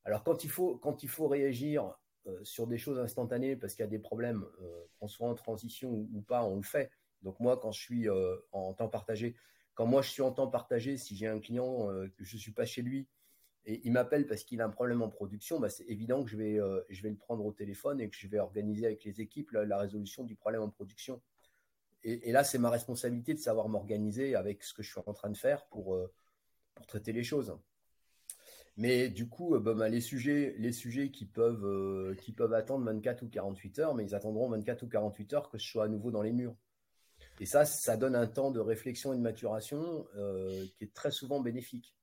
alors 0.05 0.23
quand 0.23 0.43
il 0.43 0.49
faut 0.49 0.77
quand 0.77 1.03
il 1.03 1.09
faut 1.09 1.27
réagir 1.27 1.93
euh, 2.27 2.39
sur 2.43 2.65
des 2.65 2.77
choses 2.77 2.97
instantanées 2.97 3.57
parce 3.57 3.75
qu'il 3.75 3.83
y 3.83 3.87
a 3.87 3.89
des 3.89 3.99
problèmes, 3.99 4.45
euh, 4.61 4.85
qu'on 4.99 5.07
soit 5.07 5.27
en 5.27 5.35
transition 5.35 5.91
ou, 5.91 6.21
pas, 6.21 6.45
on 6.45 6.55
le 6.55 6.63
fait. 6.63 6.89
Donc 7.21 7.39
moi, 7.41 7.57
quand 7.57 7.71
je 7.71 7.79
suis 7.79 8.07
en 8.53 8.73
temps 8.73 8.87
partagé, 8.87 9.35
quand 9.73 9.85
moi 9.85 10.01
je 10.01 10.09
suis 10.09 10.21
en 10.21 10.31
temps 10.31 10.47
partagé, 10.47 10.95
si 10.95 11.17
j'ai 11.17 11.27
un 11.27 11.39
client 11.39 11.87
que 12.15 12.23
je 12.23 12.37
suis 12.37 12.53
pas 12.53 12.65
chez 12.65 12.81
lui 12.81 13.09
et 13.65 13.81
il 13.83 13.91
m'appelle 13.91 14.25
parce 14.25 14.45
qu'il 14.45 14.61
a 14.61 14.65
un 14.65 14.69
problème 14.69 15.01
en 15.01 15.09
production, 15.09 15.59
bah, 15.59 15.67
c'est 15.67 15.83
évident 15.83 16.23
que 16.23 16.29
je 16.29 16.37
vais, 16.37 16.59
je 16.87 17.03
vais 17.03 17.09
le 17.09 17.17
prendre 17.17 17.45
au 17.45 17.51
téléphone 17.51 17.99
et 17.99 18.09
que 18.09 18.15
je 18.15 18.25
vais 18.29 18.39
organiser 18.39 18.85
avec 18.85 19.03
les 19.03 19.19
équipes 19.19 19.51
la, 19.51 19.77
résolution 19.77 20.23
du 20.23 20.37
problème 20.37 20.61
en 20.61 20.69
production. 20.69 21.21
Et, 22.03 22.31
là, 22.31 22.43
c'est 22.43 22.57
ma 22.57 22.69
responsabilité 22.69 23.33
de 23.33 23.39
savoir 23.39 23.67
m'organiser 23.67 24.35
avec 24.35 24.63
ce 24.63 24.73
que 24.73 24.83
je 24.83 24.89
suis 24.89 25.01
en 25.05 25.13
train 25.13 25.29
de 25.29 25.37
faire 25.37 25.65
pour, 25.67 25.97
pour 26.73 26.87
traiter 26.87 27.11
les 27.11 27.23
choses. 27.23 27.57
Mais 28.79 29.09
du 29.09 29.27
coup, 29.27 29.55
euh, 29.55 29.59
bah, 29.59 29.89
les, 29.89 29.99
sujets, 29.99 30.55
les 30.57 30.71
sujets 30.71 31.11
qui 31.11 31.25
peuvent, 31.25 31.65
euh, 31.65 32.15
qui 32.15 32.31
peuvent 32.31 32.53
attendre 32.53 32.85
24 32.85 33.23
ou 33.23 33.27
48 33.27 33.79
heures, 33.79 33.93
mais 33.93 34.05
ils 34.05 34.15
attendront 34.15 34.47
24 34.49 34.83
ou 34.83 34.87
48 34.87 35.33
heures 35.33 35.49
que 35.49 35.57
je 35.57 35.69
sois 35.69 35.83
à 35.83 35.87
nouveau 35.89 36.11
dans 36.11 36.21
les 36.21 36.31
murs. 36.31 36.55
Et 37.41 37.45
ça, 37.45 37.65
ça 37.65 37.97
donne 37.97 38.15
un 38.15 38.25
temps 38.25 38.51
de 38.51 38.61
réflexion 38.61 39.11
et 39.11 39.17
de 39.17 39.21
maturation 39.21 40.07
euh, 40.15 40.65
qui 40.77 40.85
est 40.85 40.93
très 40.93 41.11
souvent 41.11 41.41
bénéfique. 41.41 41.93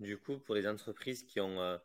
Du 0.00 0.18
coup, 0.18 0.38
pour 0.40 0.56
les 0.56 0.66
entreprises 0.66 1.22
qui 1.22 1.38
ont, 1.38 1.78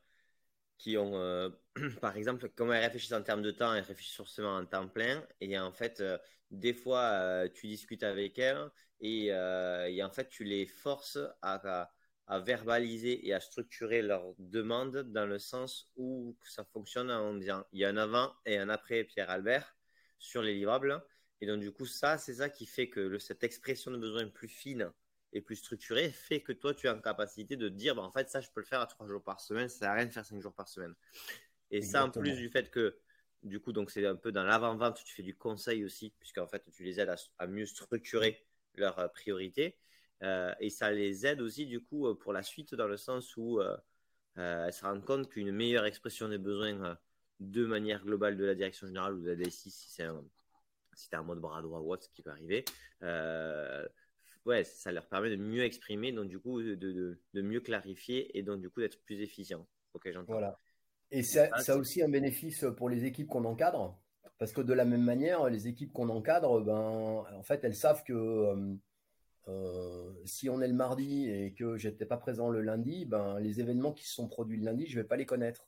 qui 0.79 0.97
ont 0.97 1.53
par 2.01 2.17
exemple, 2.17 2.49
comment 2.55 2.73
elles 2.73 2.85
réfléchissent 2.85 3.13
en 3.13 3.21
termes 3.21 3.43
de 3.43 3.51
temps, 3.51 3.75
elles 3.75 3.83
réfléchissent 3.83 4.17
forcément 4.17 4.55
en 4.55 4.65
temps 4.65 4.87
plein. 4.87 5.23
Et 5.39 5.59
en 5.59 5.71
fait, 5.71 6.01
des 6.51 6.73
fois, 6.73 7.47
tu 7.53 7.67
discutes 7.67 8.03
avec 8.03 8.39
elles 8.39 8.69
et, 9.01 9.27
et, 9.27 10.03
en 10.03 10.09
fait, 10.11 10.29
tu 10.29 10.43
les 10.43 10.65
forces 10.65 11.19
à 11.41 11.89
à 12.29 12.39
verbaliser 12.39 13.27
et 13.27 13.33
à 13.33 13.39
structurer 13.39 14.03
leurs 14.03 14.35
demandes 14.37 14.97
dans 15.11 15.25
le 15.25 15.39
sens 15.39 15.91
où 15.95 16.37
ça 16.43 16.63
fonctionne 16.63 17.09
en 17.09 17.33
disant 17.33 17.65
il 17.73 17.79
y 17.79 17.85
a 17.85 17.89
un 17.89 17.97
avant 17.97 18.35
et 18.45 18.59
un 18.59 18.69
après 18.69 19.03
Pierre 19.03 19.31
Albert 19.31 19.75
sur 20.19 20.43
les 20.43 20.53
livrables 20.53 21.03
Et 21.41 21.47
donc, 21.47 21.59
du 21.59 21.71
coup, 21.71 21.87
ça, 21.87 22.19
c'est 22.19 22.35
ça 22.35 22.49
qui 22.49 22.67
fait 22.67 22.87
que 22.87 23.17
cette 23.17 23.43
expression 23.43 23.89
de 23.89 23.97
besoin 23.97 24.27
plus 24.27 24.47
fine 24.47 24.91
et 25.33 25.41
plus 25.41 25.55
structurée 25.55 26.11
fait 26.11 26.41
que 26.41 26.51
toi, 26.51 26.75
tu 26.75 26.85
es 26.85 26.89
en 26.91 27.01
capacité 27.01 27.55
de 27.57 27.67
dire, 27.67 27.95
bah, 27.95 28.03
en 28.03 28.11
fait, 28.11 28.29
ça, 28.29 28.41
je 28.41 28.49
peux 28.53 28.59
le 28.59 28.65
faire 28.65 28.81
à 28.81 28.85
trois 28.85 29.07
jours 29.07 29.23
par 29.23 29.41
semaine, 29.41 29.67
ça 29.67 29.79
sert 29.79 29.89
à 29.89 29.93
rien 29.93 30.05
de 30.05 30.11
faire 30.11 30.25
cinq 30.25 30.39
jours 30.39 30.53
par 30.53 30.67
semaine. 30.67 30.93
Et 31.71 31.81
ça, 31.81 32.05
en 32.05 32.11
plus 32.11 32.35
du 32.35 32.49
fait 32.49 32.69
que, 32.69 32.99
du 33.43 33.59
coup, 33.59 33.71
donc 33.71 33.91
c'est 33.91 34.05
un 34.05 34.15
peu 34.15 34.31
dans 34.31 34.43
l'avant-vente, 34.43 35.01
tu 35.03 35.13
fais 35.15 35.23
du 35.23 35.35
conseil 35.35 35.85
aussi, 35.85 36.13
puisqu'en 36.19 36.47
fait, 36.47 36.63
tu 36.71 36.83
les 36.83 36.99
aides 36.99 37.13
à, 37.37 37.47
mieux 37.47 37.65
structurer 37.65 38.45
leurs 38.75 38.99
euh, 38.99 39.07
priorités. 39.07 39.77
Euh, 40.21 40.53
et 40.59 40.69
ça 40.69 40.91
les 40.91 41.25
aide 41.25 41.41
aussi, 41.41 41.65
du 41.65 41.79
coup, 41.79 42.07
euh, 42.07 42.15
pour 42.15 42.33
la 42.33 42.43
suite, 42.43 42.75
dans 42.75 42.87
le 42.87 42.97
sens 42.97 43.37
où 43.37 43.61
elles 44.35 44.73
se 44.73 44.83
rendent 44.83 45.05
compte 45.05 45.29
qu'une 45.29 45.51
meilleure 45.51 45.85
expression 45.85 46.29
des 46.29 46.37
besoins 46.37 46.97
de 47.39 47.65
manière 47.65 48.03
globale 48.03 48.37
de 48.37 48.45
la 48.45 48.55
direction 48.55 48.87
générale 48.87 49.13
ou 49.13 49.21
de 49.21 49.29
la 49.29 49.35
DSI, 49.35 49.71
si 49.71 49.89
c'est 49.89 50.03
un, 50.03 50.23
si 50.93 51.09
un 51.13 51.23
mode 51.23 51.39
bras 51.39 51.61
droit 51.61 51.79
ou 51.79 51.91
autre, 51.91 52.03
ce 52.03 52.09
qui 52.09 52.21
peut 52.21 52.31
arriver, 52.31 52.65
ouais, 54.45 54.63
ça 54.63 54.91
leur 54.91 55.07
permet 55.07 55.29
de 55.29 55.35
mieux 55.35 55.63
exprimer, 55.63 56.11
donc 56.11 56.27
du 56.29 56.39
coup, 56.39 56.61
de 56.61 57.17
mieux 57.35 57.59
clarifier 57.59 58.37
et 58.37 58.43
donc 58.43 58.61
du 58.61 58.69
coup 58.69 58.81
d'être 58.81 59.01
plus 59.03 59.21
efficient. 59.21 59.65
Ok, 59.93 60.09
j'entends. 60.11 60.33
Voilà. 60.33 60.59
Et 61.11 61.23
ça, 61.23 61.49
ça 61.59 61.73
a 61.73 61.77
aussi 61.77 62.01
un 62.03 62.09
bénéfice 62.09 62.65
pour 62.77 62.89
les 62.89 63.05
équipes 63.05 63.27
qu'on 63.27 63.45
encadre, 63.45 63.97
parce 64.37 64.51
que 64.53 64.61
de 64.61 64.73
la 64.73 64.85
même 64.85 65.03
manière, 65.03 65.49
les 65.49 65.67
équipes 65.67 65.91
qu'on 65.91 66.09
encadre, 66.09 66.61
ben, 66.61 67.25
en 67.35 67.43
fait, 67.43 67.63
elles 67.63 67.75
savent 67.75 68.03
que 68.03 68.13
euh, 68.13 68.75
euh, 69.47 70.13
si 70.25 70.49
on 70.49 70.61
est 70.61 70.67
le 70.67 70.73
mardi 70.73 71.29
et 71.29 71.53
que 71.53 71.77
j'étais 71.77 72.05
pas 72.05 72.17
présent 72.17 72.49
le 72.49 72.61
lundi, 72.61 73.05
ben, 73.05 73.39
les 73.39 73.59
événements 73.59 73.91
qui 73.91 74.05
se 74.05 74.13
sont 74.13 74.27
produits 74.27 74.57
le 74.57 74.65
lundi, 74.65 74.85
je 74.85 74.99
vais 74.99 75.07
pas 75.07 75.17
les 75.17 75.25
connaître. 75.25 75.67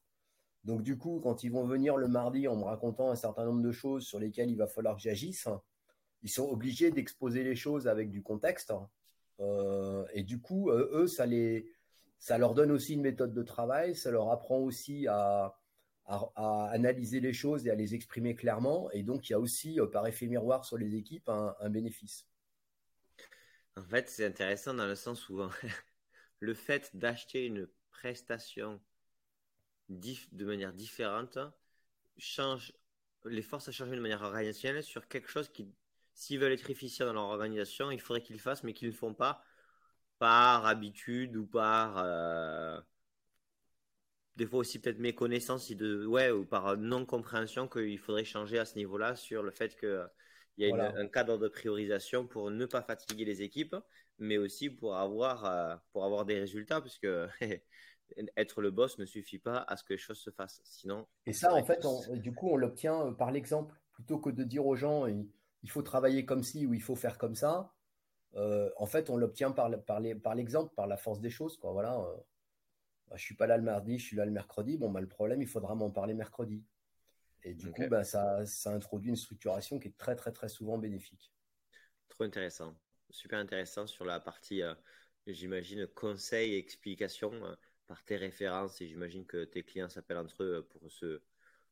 Donc 0.63 0.83
du 0.83 0.95
coup, 0.97 1.19
quand 1.23 1.43
ils 1.43 1.51
vont 1.51 1.65
venir 1.65 1.97
le 1.97 2.07
mardi 2.07 2.47
en 2.47 2.55
me 2.55 2.63
racontant 2.63 3.09
un 3.09 3.15
certain 3.15 3.45
nombre 3.45 3.63
de 3.63 3.71
choses 3.71 4.05
sur 4.05 4.19
lesquelles 4.19 4.51
il 4.51 4.57
va 4.57 4.67
falloir 4.67 4.95
que 4.95 5.01
j'agisse, 5.01 5.47
ils 6.21 6.29
sont 6.29 6.47
obligés 6.47 6.91
d'exposer 6.91 7.43
les 7.43 7.55
choses 7.55 7.87
avec 7.87 8.11
du 8.11 8.21
contexte. 8.21 8.71
Euh, 9.39 10.05
et 10.13 10.21
du 10.21 10.39
coup, 10.39 10.69
eux, 10.69 11.07
ça 11.07 11.25
les, 11.25 11.67
ça 12.21 12.37
leur 12.37 12.53
donne 12.53 12.71
aussi 12.71 12.93
une 12.93 13.01
méthode 13.01 13.33
de 13.33 13.41
travail, 13.41 13.95
ça 13.95 14.11
leur 14.11 14.29
apprend 14.29 14.59
aussi 14.59 15.07
à, 15.07 15.57
analyser 16.35 17.19
les 17.19 17.33
choses 17.33 17.65
et 17.65 17.71
à 17.71 17.75
les 17.75 17.95
exprimer 17.95 18.35
clairement. 18.35 18.91
Et 18.91 19.01
donc, 19.01 19.27
il 19.27 19.31
y 19.31 19.35
a 19.35 19.39
aussi, 19.39 19.79
euh, 19.79 19.87
par 19.87 20.05
effet 20.05 20.27
miroir 20.27 20.65
sur 20.65 20.77
les 20.77 20.95
équipes, 20.95 21.29
un, 21.29 21.69
bénéfice. 21.69 22.27
En 23.75 23.83
fait, 23.83 24.07
c'est 24.09 24.25
intéressant 24.25 24.73
dans 24.73 24.85
le 24.85 24.95
sens 24.95 25.29
où 25.29 25.41
le 26.39 26.53
fait 26.53 26.95
d'acheter 26.95 27.45
une 27.45 27.67
prestation 27.89 28.79
de 29.89 30.45
manière 30.45 30.73
différente 30.73 31.39
change 32.17 32.71
les 33.25 33.41
forces 33.41 33.67
à 33.67 33.71
changer 33.71 33.95
de 33.95 34.01
manière 34.01 34.21
organisationnelle 34.21 34.83
sur 34.83 35.07
quelque 35.07 35.29
chose 35.29 35.49
qui, 35.49 35.73
s'ils 36.13 36.39
veulent 36.39 36.53
être 36.53 36.69
efficients 36.69 37.07
dans 37.07 37.13
leur 37.13 37.23
organisation, 37.23 37.89
il 37.89 37.99
faudrait 37.99 38.21
qu'ils 38.21 38.39
fassent, 38.39 38.63
mais 38.63 38.73
qu'ils 38.73 38.89
ne 38.89 38.93
le 38.93 38.97
font 38.97 39.13
pas 39.13 39.43
par 40.21 40.67
habitude 40.67 41.35
ou 41.35 41.47
par 41.47 41.97
euh, 41.97 42.79
des 44.35 44.45
fois 44.45 44.59
aussi 44.59 44.77
peut-être 44.77 44.99
méconnaissance 44.99 45.71
de 45.71 46.05
ouais 46.05 46.29
ou 46.29 46.45
par 46.45 46.77
non 46.77 47.07
compréhension 47.07 47.67
qu'il 47.67 47.97
faudrait 47.97 48.23
changer 48.23 48.59
à 48.59 48.65
ce 48.65 48.75
niveau-là 48.75 49.15
sur 49.15 49.41
le 49.41 49.49
fait 49.49 49.75
que 49.75 50.05
il 50.57 50.67
y 50.67 50.71
a 50.71 50.93
un 50.95 51.07
cadre 51.07 51.39
de 51.39 51.47
priorisation 51.47 52.27
pour 52.27 52.51
ne 52.51 52.67
pas 52.67 52.83
fatiguer 52.83 53.25
les 53.25 53.41
équipes, 53.41 53.75
mais 54.19 54.37
aussi 54.37 54.69
pour 54.69 54.95
avoir 54.95 55.45
euh, 55.45 55.75
pour 55.91 56.05
avoir 56.05 56.23
des 56.23 56.39
résultats 56.39 56.81
puisque 56.81 57.07
être 58.37 58.61
le 58.61 58.69
boss 58.69 58.99
ne 58.99 59.05
suffit 59.05 59.39
pas 59.39 59.65
à 59.67 59.75
ce 59.75 59.83
que 59.83 59.93
les 59.93 59.97
choses 59.97 60.19
se 60.19 60.29
fassent. 60.29 60.61
Sinon. 60.65 61.07
Et 61.25 61.33
ça, 61.33 61.51
en 61.51 61.63
fait, 61.63 61.83
du 62.13 62.31
coup, 62.31 62.51
on 62.51 62.57
l'obtient 62.57 63.07
euh, 63.07 63.11
par 63.11 63.31
l'exemple 63.31 63.73
plutôt 63.93 64.19
que 64.19 64.29
de 64.29 64.43
dire 64.43 64.67
aux 64.67 64.75
gens 64.75 65.07
il 65.07 65.69
faut 65.71 65.81
travailler 65.81 66.25
comme 66.25 66.43
ci 66.43 66.67
ou 66.67 66.75
il 66.75 66.81
faut 66.81 66.95
faire 66.95 67.17
comme 67.17 67.33
ça. 67.33 67.73
Euh, 68.35 68.69
en 68.77 68.85
fait, 68.85 69.09
on 69.09 69.17
l'obtient 69.17 69.51
par, 69.51 69.69
par 69.83 69.99
l'exemple, 70.35 70.73
par 70.75 70.87
la 70.87 70.97
force 70.97 71.19
des 71.19 71.29
choses. 71.29 71.57
Quoi. 71.57 71.71
Voilà, 71.71 71.99
euh, 71.99 72.17
bah, 73.07 73.17
je 73.17 73.23
suis 73.23 73.35
pas 73.35 73.47
là 73.47 73.57
le 73.57 73.63
mardi, 73.63 73.99
je 73.99 74.05
suis 74.05 74.15
là 74.15 74.25
le 74.25 74.31
mercredi. 74.31 74.77
Bon, 74.77 74.89
bah, 74.89 75.01
le 75.01 75.07
problème, 75.07 75.41
il 75.41 75.47
faudra 75.47 75.75
m'en 75.75 75.91
parler 75.91 76.13
mercredi. 76.13 76.63
Et 77.43 77.53
du 77.53 77.71
coup, 77.71 77.87
bah, 77.89 78.03
ça, 78.03 78.45
ça 78.45 78.71
introduit 78.71 79.09
une 79.09 79.15
structuration 79.15 79.79
qui 79.79 79.89
est 79.89 79.97
très, 79.97 80.15
très, 80.15 80.31
très 80.31 80.47
souvent 80.47 80.77
bénéfique. 80.77 81.33
Trop 82.09 82.23
intéressant. 82.23 82.75
Super 83.09 83.39
intéressant 83.39 83.87
sur 83.87 84.05
la 84.05 84.19
partie, 84.19 84.61
euh, 84.61 84.73
j'imagine, 85.27 85.87
conseil 85.87 86.53
et 86.53 86.57
explication 86.57 87.31
par 87.87 88.03
tes 88.05 88.15
références. 88.15 88.79
Et 88.79 88.87
j'imagine 88.87 89.25
que 89.25 89.43
tes 89.43 89.63
clients 89.63 89.89
s'appellent 89.89 90.17
entre 90.17 90.43
eux 90.43 90.67
pour 90.69 90.89
se 90.91 91.21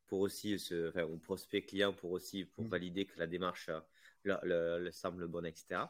pour 0.08 0.22
aussi 0.22 0.58
se, 0.58 0.90
enfin, 0.90 1.04
ou 1.04 1.20
prospect 1.20 1.62
client 1.62 1.94
pour 1.94 2.10
aussi 2.10 2.44
pour 2.44 2.64
mmh. 2.64 2.70
valider 2.70 3.06
que 3.06 3.20
la 3.20 3.28
démarche 3.28 3.70
leur, 4.24 4.44
leur 4.44 4.92
semble 4.92 5.28
bonne, 5.28 5.46
etc. 5.46 5.82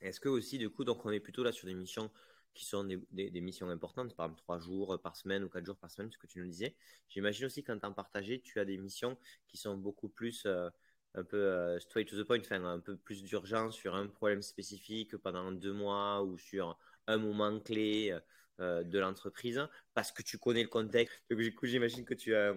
Est-ce 0.00 0.20
que 0.20 0.28
aussi, 0.28 0.58
du 0.58 0.70
coup, 0.70 0.84
donc 0.84 1.04
on 1.04 1.10
est 1.10 1.20
plutôt 1.20 1.42
là 1.42 1.52
sur 1.52 1.66
des 1.66 1.74
missions 1.74 2.10
qui 2.54 2.64
sont 2.64 2.84
des, 2.84 3.40
missions 3.40 3.68
importantes, 3.70 4.14
par 4.16 4.26
exemple 4.26 4.42
trois 4.42 4.58
jours 4.58 5.00
par 5.00 5.16
semaine 5.16 5.44
ou 5.44 5.48
quatre 5.48 5.66
jours 5.66 5.76
par 5.76 5.90
semaine, 5.90 6.10
ce 6.10 6.18
que 6.18 6.26
tu 6.26 6.40
nous 6.40 6.46
disais. 6.46 6.74
J'imagine 7.08 7.46
aussi 7.46 7.62
qu'en 7.62 7.78
temps 7.78 7.92
partagé, 7.92 8.40
tu 8.40 8.58
as 8.58 8.64
des 8.64 8.76
missions 8.76 9.16
qui 9.46 9.56
sont 9.56 9.76
beaucoup 9.76 10.08
plus 10.08 10.44
euh, 10.46 10.68
un 11.14 11.24
peu 11.24 11.36
euh, 11.36 11.78
straight 11.78 12.08
to 12.08 12.20
the 12.20 12.26
point, 12.26 12.40
enfin 12.40 12.62
un 12.64 12.80
peu 12.80 12.96
plus 12.96 13.22
d'urgence 13.22 13.76
sur 13.76 13.94
un 13.94 14.06
problème 14.08 14.42
spécifique 14.42 15.16
pendant 15.18 15.52
deux 15.52 15.72
mois 15.72 16.22
ou 16.22 16.38
sur 16.38 16.78
un 17.06 17.18
moment 17.18 17.58
clé 17.60 18.16
euh, 18.60 18.82
de 18.82 18.98
l'entreprise, 18.98 19.60
parce 19.94 20.12
que 20.12 20.22
tu 20.22 20.38
connais 20.38 20.62
le 20.62 20.68
contexte. 20.68 21.22
Du 21.30 21.54
coup, 21.54 21.66
j'imagine 21.66 22.04
que 22.04 22.14
tu 22.14 22.34
as 22.34 22.54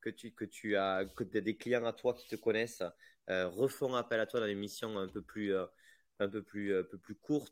que 0.00 0.10
tu 0.10 0.32
que 0.32 0.44
tu 0.44 0.76
as 0.76 1.04
que 1.04 1.24
des 1.24 1.56
clients 1.56 1.84
à 1.84 1.92
toi 1.92 2.14
qui 2.14 2.28
te 2.28 2.36
connaissent 2.36 2.82
refont 3.28 3.94
appel 3.94 4.20
à 4.20 4.26
toi 4.26 4.40
dans 4.40 4.46
des 4.46 4.54
missions 4.54 4.98
un 4.98 5.08
peu 5.08 5.22
plus 5.22 5.54
un 6.22 6.28
peu 6.28 6.42
plus, 6.42 6.74
un 6.76 6.84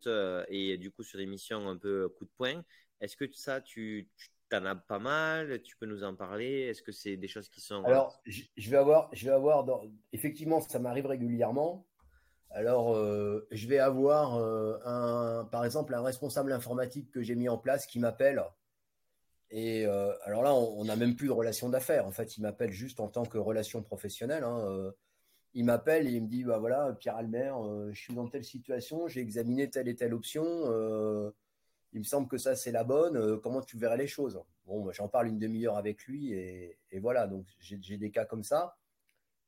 euh, 0.06 0.44
et 0.48 0.78
du 0.78 0.90
coup 0.90 1.02
sur 1.02 1.18
des 1.18 1.26
missions 1.26 1.68
un 1.68 1.76
peu 1.76 2.08
coup 2.08 2.24
de 2.24 2.30
poing. 2.36 2.64
Est-ce 3.00 3.16
que 3.16 3.30
ça, 3.32 3.60
tu, 3.60 4.08
tu 4.16 4.56
en 4.56 4.64
as 4.64 4.76
pas 4.76 4.98
mal? 4.98 5.62
Tu 5.62 5.76
peux 5.76 5.86
nous 5.86 6.04
en 6.04 6.14
parler? 6.14 6.68
Est-ce 6.68 6.82
que 6.82 6.92
c'est 6.92 7.16
des 7.16 7.28
choses 7.28 7.48
qui 7.48 7.60
sont... 7.60 7.84
Alors, 7.84 8.20
je 8.26 8.70
vais 8.70 8.76
avoir, 8.76 9.08
je 9.12 9.26
vais 9.26 9.32
avoir 9.32 9.64
effectivement, 10.12 10.60
ça 10.60 10.78
m'arrive 10.78 11.06
régulièrement. 11.06 11.86
Alors, 12.50 12.96
euh, 12.96 13.46
je 13.50 13.68
vais 13.68 13.78
avoir 13.78 14.36
euh, 14.36 14.78
un, 14.84 15.44
par 15.44 15.64
exemple, 15.64 15.94
un 15.94 16.02
responsable 16.02 16.52
informatique 16.52 17.10
que 17.10 17.22
j'ai 17.22 17.36
mis 17.36 17.48
en 17.48 17.58
place 17.58 17.86
qui 17.86 18.00
m'appelle. 18.00 18.42
Et 19.52 19.84
alors 20.22 20.44
là, 20.44 20.54
on 20.54 20.84
n'a 20.84 20.94
même 20.94 21.16
plus 21.16 21.26
de 21.26 21.32
relation 21.32 21.68
d'affaires. 21.68 22.06
En 22.06 22.12
fait, 22.12 22.36
il 22.36 22.42
m'appelle 22.42 22.70
juste 22.70 23.00
en 23.00 23.08
tant 23.08 23.24
que 23.24 23.36
relation 23.36 23.82
professionnelle. 23.82 24.44
Hein, 24.44 24.92
il 25.54 25.64
m'appelle 25.64 26.07
et 26.07 26.12
il 26.12 26.23
me 26.23 26.28
dit 26.28 26.45
bah 26.45 26.59
voilà 26.59 26.92
Pierre 26.99 27.16
Almer, 27.16 27.52
euh, 27.62 27.92
je 27.92 28.00
suis 28.00 28.14
dans 28.14 28.28
telle 28.28 28.45
situation, 28.45 29.09
j'ai 29.09 29.21
examiné 29.21 29.69
telle 29.69 29.88
et 29.88 29.97
telle 29.97 30.14
option, 30.14 30.45
euh, 30.47 31.30
il 31.92 32.00
me 32.00 32.04
semble 32.04 32.28
que 32.28 32.38
ça 32.38 32.54
c'est 32.54 32.73
la 32.73 32.85
bonne, 32.85 33.16
euh, 33.16 33.37
comment 33.37 33.61
tu 33.61 33.76
verrais 33.76 33.97
les 33.97 34.07
choses? 34.07 34.40
Bon, 34.66 34.90
j'en 34.92 35.09
parle 35.09 35.28
une 35.28 35.38
demi-heure 35.38 35.76
avec 35.76 36.04
lui 36.04 36.33
et, 36.33 36.78
voilà, 37.00 37.26
donc 37.26 37.47
j'ai 37.59 37.97
des 37.97 38.11
cas 38.11 38.25
comme 38.25 38.45
ça. 38.45 38.76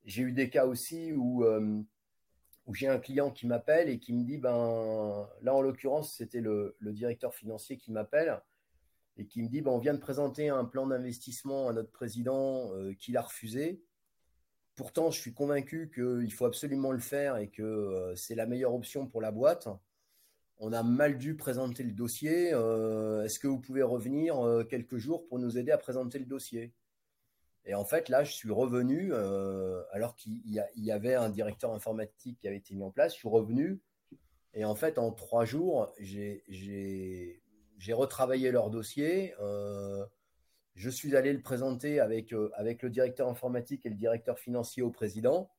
J'ai 0.05 0.23
eu 0.23 0.33
des 0.33 0.51
cas 0.51 0.67
aussi 0.67 1.13
où, 1.13 1.45
où 1.47 2.75
j'ai 2.75 2.89
un 2.89 2.99
client 2.99 3.31
qui 3.31 3.47
m'appelle 3.47 3.89
et 3.89 4.01
qui 4.01 4.13
me 4.13 4.25
dit 4.25 4.39
ben 4.39 5.29
là 5.43 5.55
en 5.55 5.63
l'occurrence 5.63 6.17
c'était 6.17 6.41
le, 6.41 6.77
directeur 6.81 7.35
financier 7.35 7.77
qui 7.77 7.93
m'appelle 7.93 8.41
et 9.17 9.27
qui 9.27 9.43
me 9.43 9.49
dit 9.49 9.61
ben, 9.61 9.71
on 9.71 9.79
vient 9.79 9.95
de 9.95 10.01
présenter 10.01 10.49
un 10.49 10.65
plan 10.65 10.89
d'investissement 10.89 11.69
à 11.69 11.73
notre 11.73 11.93
président 11.93 12.73
qu'il 12.99 13.17
a 13.17 13.23
refusé 13.23 13.81
Pourtant, 14.75 15.11
je 15.11 15.21
suis 15.21 15.35
convaincu 15.35 15.91
qu'il 15.95 16.33
faut 16.33 16.47
absolument 16.47 16.93
le 16.93 16.99
faire 16.99 17.37
et 17.37 17.49
que 17.49 17.63
euh, 17.63 18.17
c'est 18.17 18.35
la 18.35 18.47
meilleure 18.47 18.75
option 18.75 19.07
pour 19.07 19.21
la 19.21 19.31
boîte. 19.31 19.69
On 20.59 20.73
a 20.73 20.83
mal 20.83 21.19
dû 21.19 21.37
présenter 21.37 21.83
le 21.83 21.93
dossier. 21.93 22.55
Euh, 22.55 23.25
est-ce 23.25 23.39
que 23.39 23.49
vous 23.49 23.59
pouvez 23.59 23.83
revenir 23.83 24.41
euh, 24.41 24.65
quelques 24.65 24.97
jours 24.97 25.27
pour 25.27 25.39
nous 25.39 25.59
aider 25.59 25.73
à 25.73 25.79
présenter 25.79 26.19
le 26.19 26.25
dossier? 26.25 26.73
Et 27.65 27.75
en 27.75 27.85
fait, 27.85 28.09
là, 28.09 28.25
je 28.25 28.33
suis 28.33 28.51
revenu, 28.51 29.15
alors 29.93 30.17
qu'il 30.17 30.41
y, 30.45 30.91
avait 30.91 31.15
un 31.15 31.31
directeur 31.31 31.73
informatique 31.73 32.37
qui 32.41 32.49
avait 32.49 32.57
été 32.57 32.75
mis 32.75 32.83
en 32.83 32.91
place. 32.91 33.13
Je 33.13 33.19
suis 33.19 33.29
revenu. 33.29 33.81
Et 34.53 34.65
en 34.65 34.75
fait, 34.75 34.99
en 34.99 35.13
trois 35.13 35.45
jours, 35.45 35.95
j'ai 36.01 37.41
retravaillé 37.93 38.51
leur 38.51 38.69
dossier. 38.69 39.33
Je 40.75 40.89
suis 40.89 41.17
allé 41.17 41.33
le 41.33 41.43
présenter 41.43 42.01
avec, 42.01 42.33
euh, 42.33 42.51
avec 42.55 42.83
le 42.83 42.91
directeur 42.91 43.29
informatique 43.29 43.85
et 43.85 43.91
le 43.91 43.95
directeur 43.95 44.39
financier 44.39 44.83
au 44.83 44.91
président. 44.91 45.51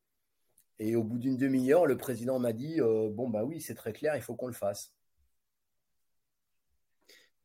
Et 0.80 0.96
au 0.96 1.04
bout 1.04 1.20
d'une 1.20 1.38
demi-heure, 1.38 1.86
le 1.86 1.98
président 1.98 2.40
m'a 2.40 2.54
dit 2.54 2.82
euh, 2.82 3.10
Bon, 3.12 3.30
bah 3.30 3.44
oui, 3.44 3.62
c'est 3.62 3.76
très 3.76 3.94
clair, 3.94 4.16
il 4.16 4.22
faut 4.22 4.36
qu'on 4.36 4.48
le 4.48 4.54
fasse. 4.54 4.94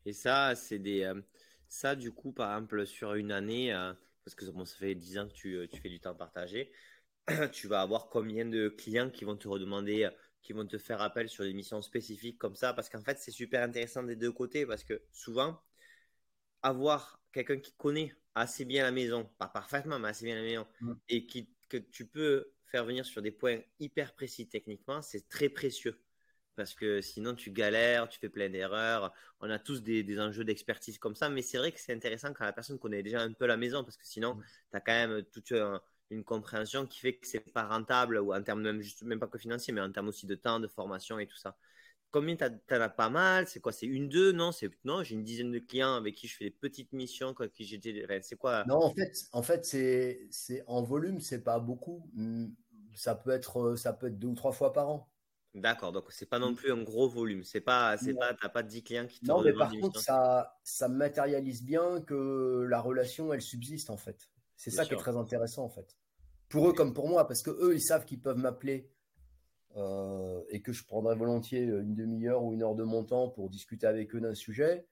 Et 0.06 0.12
ça, 0.12 0.54
c'est 0.54 0.78
des. 0.78 1.02
Euh, 1.04 1.20
ça, 1.68 1.94
du 1.94 2.12
coup, 2.12 2.32
par 2.32 2.54
exemple, 2.54 2.86
sur 2.86 3.14
une 3.14 3.30
année, 3.30 3.72
parce 4.24 4.34
que 4.34 4.46
ça 4.46 4.52
fait 4.78 4.94
10 4.94 5.18
ans 5.18 5.28
que 5.28 5.34
tu, 5.34 5.68
tu, 5.70 5.80
fais 5.80 5.90
du 5.90 6.00
temps 6.00 6.14
partagé, 6.14 6.72
tu 7.52 7.68
vas 7.68 7.82
avoir 7.82 8.08
combien 8.08 8.46
de 8.46 8.70
clients 8.70 9.10
qui 9.10 9.26
vont 9.26 9.36
te 9.36 9.46
redemander, 9.48 10.08
qui 10.42 10.54
vont 10.54 10.66
te 10.66 10.78
faire 10.78 11.02
appel 11.02 11.28
sur 11.28 11.44
des 11.44 11.52
missions 11.52 11.82
spécifiques 11.82 12.38
comme 12.38 12.54
ça? 12.54 12.72
Parce 12.72 12.88
qu'en 12.88 13.02
fait, 13.02 13.18
c'est 13.18 13.30
super 13.30 13.62
intéressant 13.62 14.02
des 14.02 14.16
deux 14.16 14.32
côtés, 14.32 14.64
parce 14.64 14.82
que 14.82 15.02
souvent, 15.12 15.60
avoir 16.62 17.17
quelqu'un 17.32 17.58
qui 17.58 17.72
connaît 17.76 18.14
assez 18.34 18.64
bien 18.64 18.84
la 18.84 18.92
maison, 18.92 19.28
pas 19.38 19.48
parfaitement, 19.48 19.98
mais 19.98 20.08
assez 20.08 20.24
bien 20.24 20.36
la 20.36 20.42
maison, 20.42 20.66
mm. 20.80 20.92
et 21.08 21.26
qui, 21.26 21.48
que 21.68 21.76
tu 21.76 22.06
peux 22.06 22.52
faire 22.66 22.84
venir 22.84 23.04
sur 23.04 23.22
des 23.22 23.30
points 23.30 23.60
hyper 23.80 24.14
précis 24.14 24.48
techniquement, 24.48 25.02
c'est 25.02 25.28
très 25.28 25.48
précieux. 25.48 25.98
Parce 26.54 26.74
que 26.74 27.00
sinon, 27.00 27.36
tu 27.36 27.52
galères, 27.52 28.08
tu 28.08 28.18
fais 28.18 28.28
plein 28.28 28.50
d'erreurs. 28.50 29.12
On 29.40 29.48
a 29.48 29.60
tous 29.60 29.80
des, 29.80 30.20
enjeux 30.20 30.42
d'expertise 30.42 30.98
comme 30.98 31.14
ça. 31.14 31.28
Mais 31.28 31.40
c'est 31.40 31.56
vrai 31.56 31.70
que 31.70 31.78
c'est 31.78 31.94
intéressant 31.94 32.32
quand 32.32 32.44
la 32.44 32.52
personne 32.52 32.80
connaît 32.80 33.04
déjà 33.04 33.20
un 33.20 33.32
peu 33.32 33.46
la 33.46 33.56
maison. 33.56 33.84
Parce 33.84 33.96
que 33.96 34.04
sinon, 34.04 34.34
mmh. 34.34 34.44
tu 34.72 34.76
as 34.76 34.80
quand 34.80 34.92
même 34.92 35.22
toute 35.32 35.52
une 36.10 36.24
compréhension 36.24 36.84
qui 36.84 36.98
fait 36.98 37.14
que 37.14 37.28
c'est 37.28 37.52
pas 37.52 37.68
rentable, 37.68 38.18
ou 38.18 38.34
en 38.34 38.42
termes 38.42 38.62
même, 38.62 38.80
juste, 38.80 39.04
même 39.04 39.20
pas 39.20 39.28
que 39.28 39.38
financier, 39.38 39.72
mais 39.72 39.80
en 39.80 39.92
termes 39.92 40.08
aussi 40.08 40.26
de 40.26 40.34
temps, 40.34 40.58
de 40.58 40.66
formation 40.66 41.20
et 41.20 41.28
tout 41.28 41.36
ça. 41.36 41.56
Combien 42.10 42.36
tu 42.36 42.44
en 42.44 42.80
as 42.80 42.88
pas 42.88 43.10
mal? 43.10 43.46
C'est 43.48 43.60
quoi? 43.60 43.72
C'est 43.72 43.86
une, 43.86 44.08
deux? 44.08 44.32
Non, 44.32 44.50
c'est 44.52 44.70
non. 44.84 45.02
J'ai 45.02 45.14
une 45.14 45.24
dizaine 45.24 45.50
de 45.50 45.58
clients 45.58 45.94
avec 45.94 46.14
qui 46.14 46.26
je 46.26 46.36
fais 46.36 46.44
des 46.44 46.50
petites 46.50 46.92
missions, 46.92 47.34
quoi, 47.34 47.48
qui 47.48 47.64
j'étais. 47.64 48.06
c'est 48.22 48.36
quoi? 48.36 48.64
Non, 48.66 48.82
en 48.82 48.94
fait, 48.94 49.12
en 49.32 49.42
fait, 49.42 49.66
c'est, 49.66 50.26
c'est 50.30 50.64
en 50.66 50.82
volume, 50.82 51.20
c'est 51.20 51.42
pas 51.42 51.58
beaucoup. 51.58 52.08
Mmh, 52.14 52.46
ça 52.94 53.14
peut 53.14 53.30
être, 53.30 53.76
ça 53.76 53.92
peut 53.92 54.06
être 54.06 54.18
deux 54.18 54.28
ou 54.28 54.34
trois 54.34 54.52
fois 54.52 54.72
par 54.72 54.88
an. 54.88 55.10
D'accord, 55.54 55.92
donc 55.92 56.04
c'est 56.10 56.28
pas 56.28 56.38
non 56.38 56.52
mmh. 56.52 56.56
plus 56.56 56.72
un 56.72 56.82
gros 56.82 57.08
volume. 57.08 57.44
C'est 57.44 57.60
pas, 57.60 57.96
c'est 57.96 58.14
pas, 58.14 58.34
t'as 58.34 58.48
pas 58.48 58.62
10 58.62 58.82
clients 58.82 59.06
qui 59.06 59.20
te 59.20 59.26
Non, 59.26 59.42
mais 59.42 59.52
par 59.52 59.70
contre, 59.70 60.00
ça, 60.00 60.58
ça 60.62 60.88
matérialise 60.88 61.62
bien 61.62 62.00
que 62.02 62.66
la 62.68 62.80
relation, 62.80 63.32
elle 63.32 63.42
subsiste 63.42 63.90
en 63.90 63.96
fait. 63.96 64.28
C'est 64.56 64.70
ça 64.70 64.84
qui 64.84 64.94
est 64.94 64.98
très 64.98 65.16
intéressant 65.16 65.64
en 65.64 65.68
fait. 65.68 65.96
Pour 66.48 66.68
eux 66.68 66.72
comme 66.72 66.94
pour 66.94 67.08
moi, 67.08 67.26
parce 67.26 67.42
que 67.42 67.50
eux, 67.50 67.74
ils 67.74 67.82
savent 67.82 68.04
qu'ils 68.04 68.20
peuvent 68.20 68.38
m'appeler 68.38 68.90
euh, 69.78 70.42
et 70.48 70.60
que 70.60 70.72
je 70.72 70.84
prendrai 70.84 71.14
volontiers 71.14 71.62
une 71.62 71.94
demi-heure 71.94 72.42
ou 72.42 72.52
une 72.52 72.62
heure 72.62 72.74
de 72.74 72.82
mon 72.82 73.04
temps 73.04 73.28
pour 73.28 73.48
discuter 73.48 73.86
avec 73.86 74.12
eux 74.14 74.20
d'un 74.20 74.34
sujet. 74.34 74.86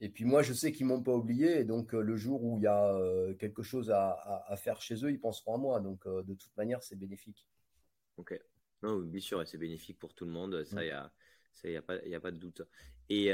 Et 0.00 0.08
puis 0.08 0.24
moi, 0.24 0.42
je 0.42 0.52
sais 0.52 0.72
qu'ils 0.72 0.86
m'ont 0.86 1.02
pas 1.02 1.14
oublié, 1.14 1.58
et 1.58 1.64
donc 1.64 1.94
euh, 1.94 2.00
le 2.00 2.16
jour 2.16 2.42
où 2.44 2.56
il 2.56 2.62
y 2.62 2.66
a 2.66 2.94
euh, 2.94 3.34
quelque 3.34 3.62
chose 3.62 3.90
à, 3.90 4.54
faire 4.56 4.80
chez 4.80 5.04
eux, 5.04 5.10
ils 5.10 5.20
penseront 5.20 5.54
à 5.54 5.58
moi. 5.58 5.80
Donc 5.80 6.06
de 6.06 6.34
toute 6.34 6.56
manière, 6.56 6.82
c'est 6.82 6.96
bénéfique. 6.96 7.48
Ok. 8.16 8.40
Non, 8.82 9.00
bien 9.00 9.20
sûr, 9.20 9.46
c'est 9.46 9.58
bénéfique 9.58 9.98
pour 9.98 10.14
tout 10.14 10.24
le 10.24 10.30
monde. 10.30 10.64
Ça, 10.64 10.82
il 10.82 10.86
n'y 10.86 10.92
a, 10.92 11.12
ça, 11.52 11.68
y 11.68 11.76
a, 11.76 11.82
pas, 11.82 11.96
y 12.06 12.14
a 12.14 12.20
pas 12.20 12.30
de 12.30 12.38
doute. 12.38 12.62
Et, 13.08 13.32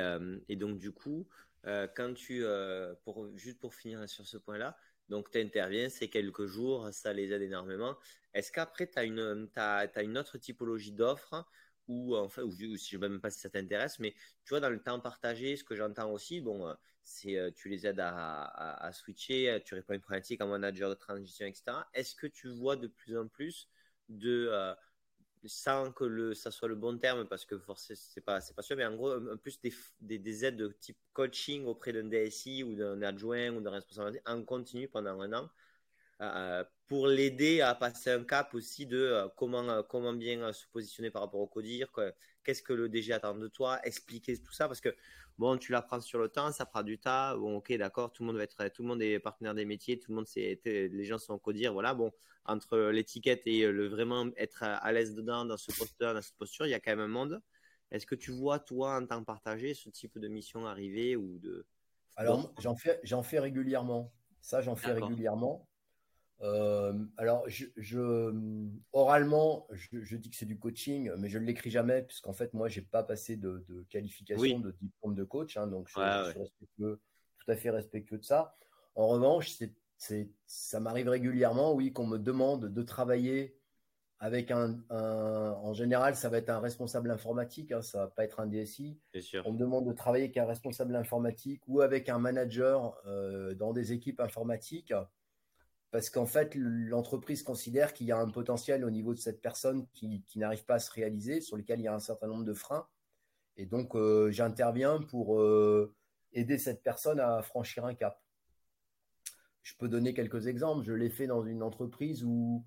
et 0.49 0.57
donc 0.57 0.79
du 0.79 0.93
coup, 0.93 1.29
quand 1.63 2.15
tu, 2.15 2.43
pour, 3.05 3.29
juste 3.37 3.61
pour 3.61 3.75
finir 3.75 4.09
sur 4.09 4.27
ce 4.27 4.39
point-là, 4.39 4.77
donc, 5.09 5.31
tu 5.31 5.41
interviens, 5.41 5.89
c'est 5.89 6.09
quelques 6.09 6.47
jours, 6.47 6.89
ça 6.93 7.13
les 7.13 7.33
aide 7.33 7.43
énormément. 7.43 7.97
Est-ce 8.35 8.51
qu'après, 8.53 8.89
tu 8.89 8.99
as 8.99 9.05
une, 9.05 9.49
as, 9.57 10.03
une 10.03 10.19
autre 10.19 10.39
typologie 10.39 10.93
d'offres 10.93 11.47
ou 11.89 12.17
enfin, 12.17 12.43
ou, 12.43 12.53
je 12.53 12.67
ne 12.67 12.77
sais 12.77 12.99
même 12.99 13.21
pas 13.21 13.31
si 13.31 13.41
ça 13.41 13.51
t'intéresse, 13.51 13.99
mais 13.99 14.13
tu 14.45 14.51
vois, 14.51 14.61
dans 14.61 14.71
le 14.71 14.83
temps 14.83 15.01
partagé, 15.01 15.57
ce 15.57 15.65
que 15.65 15.77
j'entends 15.77 16.11
aussi, 16.11 16.41
bon, 16.41 16.67
euh, 16.69 16.75
c'est 17.03 17.37
euh, 17.39 17.51
tu 17.55 17.69
les 17.69 17.87
aides 17.87 18.01
à, 18.01 18.43
à, 18.85 18.93
switcher, 18.93 19.51
euh, 19.51 19.61
tu 19.65 19.75
réponds 19.75 19.93
à 19.93 19.97
une 19.97 20.03
problématique 20.03 20.43
en 20.43 20.49
manager 20.49 20.91
de 20.91 20.95
transition, 20.95 21.47
etc. 21.47 21.87
Est-ce 21.95 22.15
que 22.17 22.27
tu 22.27 22.49
vois 22.49 22.77
de 22.77 22.89
plus 22.89 23.17
en 23.17 23.29
plus 23.29 23.69
de, 24.09 24.51
sans 25.49 25.93
que 25.93 26.05
le, 26.05 26.35
ça 26.35 26.51
soit 26.51 26.69
le 26.69 26.75
bon 26.75 26.99
terme, 26.99 27.27
parce 27.27 27.45
que 27.45 27.59
forcément, 27.59 27.99
c'est 28.01 28.21
pas, 28.21 28.41
c'est 28.41 28.55
pas 28.55 28.63
sûr, 28.63 28.77
mais 28.77 28.85
en 28.85 28.95
gros, 28.95 29.13
un, 29.13 29.37
plus 29.37 29.61
des, 29.61 29.73
des, 30.01 30.19
des, 30.19 30.45
aides 30.45 30.57
de 30.57 30.69
type 30.81 30.99
coaching 31.13 31.65
auprès 31.67 31.93
d'un 31.93 32.05
DSI 32.05 32.63
ou 32.63 32.75
d'un 32.75 33.01
adjoint 33.03 33.51
ou 33.51 33.61
d'un 33.61 33.71
responsable 33.71 34.21
en 34.27 34.43
continu 34.43 34.89
pendant 34.89 35.21
un 35.21 35.33
an, 35.33 35.51
euh, 36.23 36.65
pour 36.87 37.09
l'aider 37.09 37.61
à 37.61 37.75
passer 37.75 38.11
un 38.11 38.25
cap 38.25 38.55
aussi 38.55 38.87
de 38.87 38.97
euh, 38.99 39.29
comment, 39.37 39.69
euh, 39.69 39.83
comment 39.83 40.15
bien 40.15 40.53
se 40.53 40.67
positionner 40.69 41.11
par 41.11 41.23
rapport 41.23 41.41
au 41.41 41.47
codir, 41.47 41.89
qu'est-ce 42.43 42.63
que 42.63 42.73
le 42.73 42.89
DG 42.89 43.13
attend 43.13 43.35
de 43.35 43.49
toi, 43.49 43.81
expliquer 43.85 44.39
tout 44.39 44.53
ça, 44.53 44.67
parce 44.67 44.81
que 44.81 44.95
bon, 45.39 45.57
tu 45.57 45.73
l'apprends 45.73 46.01
sur 46.01 46.19
le 46.19 46.29
temps, 46.29 46.53
ça 46.53 46.67
prend 46.67 46.83
du 46.83 46.99
temps, 46.99 47.37
bon, 47.39 47.57
ok, 47.57 47.73
d'accord, 47.77 48.13
tout 48.13 48.23
le 48.23 48.29
monde 48.29 48.37
va 48.37 48.45
être, 48.45 48.69
tout 48.69 48.83
le 48.83 48.89
monde 48.89 49.03
est 49.03 49.19
partenaire 49.19 49.55
des 49.55 49.65
métiers, 49.65 49.99
tout 49.99 50.11
le 50.11 50.17
monde 50.17 50.27
sait, 50.27 50.61
les 50.65 51.05
gens 51.05 51.19
sont 51.19 51.39
codir, 51.39 51.73
voilà, 51.73 51.95
bon, 51.95 52.11
entre 52.45 52.79
l'étiquette 52.91 53.47
et 53.47 53.71
le 53.71 53.89
vraiment 53.89 54.27
être 54.37 54.63
à, 54.63 54.93
l'aise 54.93 55.15
dedans, 55.15 55.45
dans 55.45 55.57
ce 55.57 55.73
posture, 55.77 56.15
dans 56.15 56.23
cette 56.23 56.37
posture, 56.37 56.67
il 56.67 56.71
y 56.71 56.75
a 56.75 56.81
quand 56.81 56.93
même 56.93 57.01
un 57.01 57.09
monde. 57.09 57.43
Est-ce 57.91 58.07
que 58.07 58.15
tu 58.15 58.33
vois, 58.33 58.59
toi, 58.59 58.97
en 59.01 59.07
temps 59.07 59.23
partagé, 59.23 59.75
ce 59.75 59.89
type 59.91 60.19
de 60.19 60.29
mission 60.29 60.67
arriver 60.67 61.17
ou 61.17 61.39
de... 61.39 61.67
Alors, 62.17 62.53
j'en 62.59 62.75
fais, 62.75 62.99
j'en 63.05 63.23
fais 63.23 63.39
régulièrement. 63.39 64.13
Ça, 64.41 64.61
j'en 64.61 64.75
fais 64.75 64.93
régulièrement. 64.93 65.69
Euh, 66.43 66.93
alors, 67.17 67.45
je, 67.47 68.33
oralement, 68.93 69.67
je, 69.73 70.17
dis 70.17 70.31
que 70.31 70.37
c'est 70.37 70.47
du 70.47 70.59
coaching, 70.59 71.11
mais 71.19 71.29
je 71.29 71.39
ne 71.39 71.45
l'écris 71.45 71.71
jamais, 71.71 72.03
puisqu'en 72.03 72.33
fait, 72.33 72.53
moi, 72.55 72.69
je 72.69 72.81
n'ai 72.81 72.87
pas 72.87 73.03
passé 73.03 73.37
de, 73.37 73.65
qualification, 73.89 74.61
de 74.61 74.73
diplôme 74.81 75.15
de 75.15 75.25
coach, 75.25 75.57
hein, 75.57 75.67
donc 75.67 75.89
je, 75.89 75.95
suis 75.95 76.01
tout 76.79 77.51
à 77.51 77.57
fait 77.57 77.71
respectueux 77.71 78.19
de 78.19 78.25
ça. 78.25 78.57
En 78.95 79.09
revanche, 79.09 79.59
c'est, 79.97 80.31
ça 80.47 80.81
m'arrive 80.81 81.09
régulièrement, 81.09 81.73
oui, 81.73 81.93
qu'on 81.93 82.07
me 82.07 82.19
demande 82.19 82.67
de 82.67 82.83
travailler 82.83 83.57
avec 84.19 84.51
un, 84.51 84.79
en 84.91 85.75
général, 85.75 86.17
ça 86.17 86.31
va 86.31 86.39
être 86.39 86.49
un 86.49 86.61
responsable 86.61 87.11
informatique, 87.11 87.73
hein, 87.73 87.83
ça 87.83 87.99
va 87.99 88.07
pas 88.09 88.25
être 88.25 88.41
un 88.41 88.47
DSI. 88.47 88.99
On 89.45 89.53
me 89.53 89.59
demande 89.59 89.87
de 89.87 89.93
travailler 89.93 90.25
avec 90.25 90.37
un 90.39 90.47
responsable 90.47 90.97
informatique 90.97 91.63
ou 91.67 91.83
avec 91.83 92.09
un 92.09 92.19
manager 92.19 92.99
euh, 93.07 93.55
dans 93.55 93.75
des 93.75 93.93
équipes 93.93 94.21
informatiques 94.21 94.93
parce 95.97 96.11
qu'en 96.11 96.27
fait, 96.27 96.55
l'entreprise 96.55 97.43
considère 97.43 97.95
qu'il 97.95 98.07
y 98.07 98.13
a 98.13 98.19
un 98.19 98.29
potentiel 98.29 98.85
au 98.85 98.91
niveau 98.91 99.15
de 99.15 99.19
cette 99.19 99.41
personne 99.41 99.87
qui, 99.95 100.23
n'arrive 100.37 100.67
pas 100.67 100.75
à 100.75 100.79
se 100.79 100.91
réaliser, 100.91 101.41
sur 101.41 101.57
lequel 101.57 101.81
il 101.81 101.85
y 101.85 101.89
a 101.89 101.95
un 101.95 102.01
certain 102.01 102.27
nombre 102.27 102.45
de 102.45 102.53
freins. 102.53 102.87
Et 103.57 103.65
donc, 103.65 103.97
euh, 103.97 104.31
j'interviens 104.31 105.01
pour 105.01 105.41
euh, 105.41 105.95
aider 106.35 106.59
cette 106.59 106.83
personne 106.83 107.19
à 107.19 107.41
franchir 107.41 107.87
un 107.87 107.95
cap. 107.95 108.21
Je 109.63 109.73
peux 109.79 109.89
donner 109.89 110.13
quelques 110.13 110.49
exemples. 110.49 110.85
Je 110.85 110.93
l'ai 110.93 111.09
fait 111.09 111.27
dans 111.27 111.43
une 111.43 111.63
entreprise 111.63 112.23
où 112.25 112.63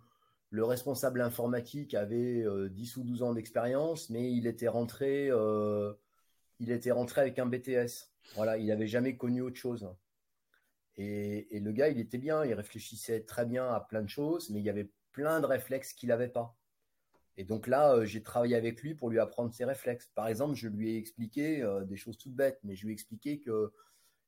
le 0.49 0.63
responsable 0.63 1.21
informatique 1.21 1.93
avait 1.93 2.43
10 2.71 2.97
euh, 2.97 2.99
ou 2.99 3.03
12 3.03 3.21
ans 3.21 3.33
d'expérience, 3.35 4.09
mais 4.09 4.31
il 4.33 4.47
était 4.47 4.69
rentré, 4.69 5.29
il 6.59 6.71
était 6.71 6.89
rentré 6.89 7.21
avec 7.21 7.37
un 7.37 7.45
BTS. 7.45 8.09
Voilà, 8.33 8.57
il 8.57 8.65
n'avait 8.65 8.87
jamais 8.87 9.17
connu 9.17 9.41
autre 9.41 9.57
chose. 9.57 9.87
Et, 11.01 11.61
le 11.61 11.71
gars, 11.71 11.87
il 11.87 11.97
était 11.97 12.17
bien, 12.17 12.43
il 12.43 12.53
réfléchissait 12.53 13.21
très 13.21 13.45
bien 13.45 13.71
à 13.71 13.79
plein 13.79 14.01
de 14.01 14.09
choses, 14.09 14.49
mais 14.49 14.59
il 14.59 14.65
y 14.65 14.69
avait 14.69 14.91
plein 15.13 15.39
de 15.39 15.45
réflexes 15.45 15.93
qu'il 15.93 16.09
n'avait 16.09 16.27
pas. 16.27 16.57
Et 17.37 17.45
donc 17.45 17.67
là, 17.67 17.93
euh, 17.93 18.05
j'ai 18.05 18.21
travaillé 18.21 18.57
avec 18.57 18.81
lui 18.81 18.95
pour 18.95 19.09
lui 19.09 19.17
apprendre 19.17 19.53
ses 19.53 19.63
réflexes. 19.63 20.11
Par 20.13 20.27
exemple, 20.27 20.55
je 20.55 20.67
lui 20.67 20.91
ai 20.91 20.97
expliqué 20.97 21.63
euh, 21.63 21.85
des 21.85 21.95
choses 21.95 22.17
toutes 22.17 22.35
bêtes, 22.35 22.59
mais 22.65 22.75
je 22.75 22.83
lui 22.83 22.91
ai 22.91 22.93
expliqué 22.93 23.39
que 23.39 23.71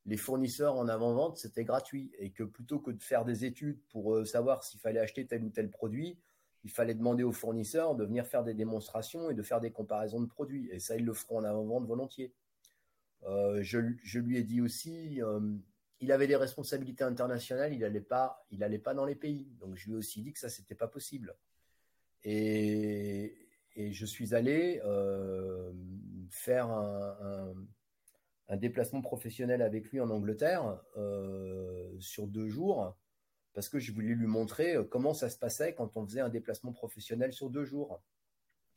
les 0.06 0.16
fournisseurs 0.16 0.78
en 0.78 0.88
avant-vente, 0.88 1.38
c'était 1.38 1.66
gratuit 1.66 2.14
et 2.18 2.32
que 2.32 2.44
plutôt 2.44 2.80
que 2.80 2.92
de 2.92 3.04
faire 3.04 3.26
des 3.26 3.44
études 3.44 3.82
pour 3.90 4.16
euh, 4.16 4.24
savoir 4.24 4.64
s'il 4.64 4.80
fallait 4.80 5.02
acheter 5.02 5.28
tel 5.28 5.44
ou 5.44 5.50
tel 5.50 5.70
produit, 5.70 6.18
il 6.64 6.72
fallait 6.72 6.96
demander 6.96 7.24
aux 7.24 7.34
fournisseurs 7.34 7.96
de 7.96 8.06
venir 8.06 8.26
faire 8.26 8.46
des 8.46 8.54
démonstrations 8.54 9.30
et 9.30 9.34
de 9.34 9.44
faire 9.44 9.60
des 9.60 9.72
comparaisons 9.72 10.22
de 10.22 10.28
produits. 10.28 10.70
Et 10.72 10.80
ça, 10.80 10.96
ils 10.96 11.04
le 11.04 11.14
feront 11.14 11.40
en 11.40 11.44
avant-vente 11.44 11.86
volontiers. 11.86 12.34
je, 13.26 13.94
je, 14.04 14.20
lui 14.20 14.38
ai 14.38 14.44
dit 14.44 14.62
aussi, 14.62 15.20
il 16.02 16.12
avait 16.12 16.28
des 16.28 16.36
responsabilités 16.36 17.04
internationales, 17.04 17.74
il 17.74 17.80
n'allait 17.80 18.02
pas, 18.02 18.46
il 18.50 18.64
allait 18.64 18.80
pas 18.80 18.94
dans 18.94 19.06
les 19.06 19.16
pays. 19.16 19.48
Donc 19.60 19.76
je 19.76 19.86
lui 19.86 19.94
ai 19.94 19.98
aussi 19.98 20.22
dit 20.22 20.34
que 20.34 20.40
ça 20.40 20.50
c'était 20.50 20.76
pas 20.76 20.88
possible. 20.88 21.36
Et, 22.24 23.38
je 23.78 24.06
suis 24.06 24.36
allé 24.36 24.82
euh, 24.84 25.72
faire 26.30 26.70
un, 26.70 27.54
déplacement 28.58 29.02
professionnel 29.02 29.62
avec 29.62 29.90
lui 29.92 30.02
en 30.02 30.10
Angleterre 30.10 30.78
euh, 30.98 31.90
sur 32.00 32.28
deux 32.28 32.50
jours 32.50 32.98
parce 33.54 33.70
que 33.70 33.80
je 33.80 33.94
voulais 33.94 34.14
lui 34.14 34.28
montrer 34.28 34.76
euh, 34.76 34.84
comment 34.84 35.14
ça 35.14 35.30
se 35.30 35.38
passait 35.38 35.74
quand 35.74 35.96
on 35.96 36.06
faisait 36.06 36.20
un 36.20 36.30
déplacement 36.30 36.74
professionnel 36.74 37.32
sur 37.32 37.50
deux 37.50 37.64
jours. 37.64 38.02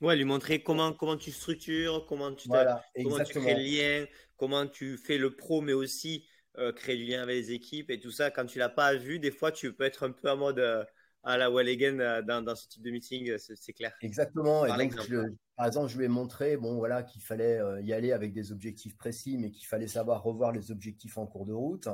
Ouais, 0.00 0.16
lui 0.16 0.24
montrer 0.24 0.62
comment, 0.62 0.92
comment 0.92 1.16
tu 1.16 1.32
structures, 1.32 2.06
comment 2.06 2.32
tu, 2.34 2.48
comment 2.48 3.24
tu 3.24 3.34
crées 3.34 3.54
le 3.54 3.62
lien, 3.62 4.06
comment 4.36 4.66
tu 4.66 4.96
fais 4.96 5.18
le 5.18 5.34
pro, 5.34 5.60
mais 5.60 5.72
aussi 5.72 6.24
euh, 6.58 6.72
créer 6.72 6.96
du 6.96 7.04
lien 7.04 7.22
avec 7.22 7.34
les 7.34 7.52
équipes 7.52 7.90
et 7.90 7.98
tout 7.98 8.12
ça. 8.12 8.30
Quand 8.30 8.46
tu 8.46 8.60
l'as 8.60 8.68
pas 8.68 8.94
vu, 8.94 9.18
des 9.18 9.32
fois, 9.32 9.50
tu 9.50 9.72
peux 9.72 9.82
être 9.82 10.06
un 10.06 10.12
peu 10.12 10.30
en 10.30 10.36
mode 10.36 10.60
euh, 10.60 10.84
à 11.24 11.36
la 11.36 11.50
well 11.50 11.68
again 11.68 11.98
euh, 11.98 12.22
dans, 12.22 12.54
ce 12.54 12.68
type 12.68 12.82
de 12.82 12.92
meeting, 12.92 13.36
c'est 13.38 13.72
clair. 13.72 13.92
Exactement. 14.02 14.64
Par, 14.64 14.80
et 14.80 14.84
exemple. 14.84 15.10
Donc, 15.10 15.36
par 15.56 15.66
exemple, 15.66 15.88
je 15.90 15.98
lui 15.98 16.04
ai 16.04 16.08
montré 16.08 16.56
bon, 16.56 16.76
voilà, 16.76 17.02
qu'il 17.02 17.22
fallait 17.22 17.60
y 17.82 17.92
aller 17.92 18.12
avec 18.12 18.32
des 18.32 18.52
objectifs 18.52 18.96
précis, 18.96 19.36
mais 19.36 19.50
qu'il 19.50 19.66
fallait 19.66 19.88
savoir 19.88 20.22
revoir 20.22 20.52
les 20.52 20.70
objectifs 20.70 21.18
en 21.18 21.26
cours 21.26 21.44
de 21.44 21.52
route, 21.52 21.88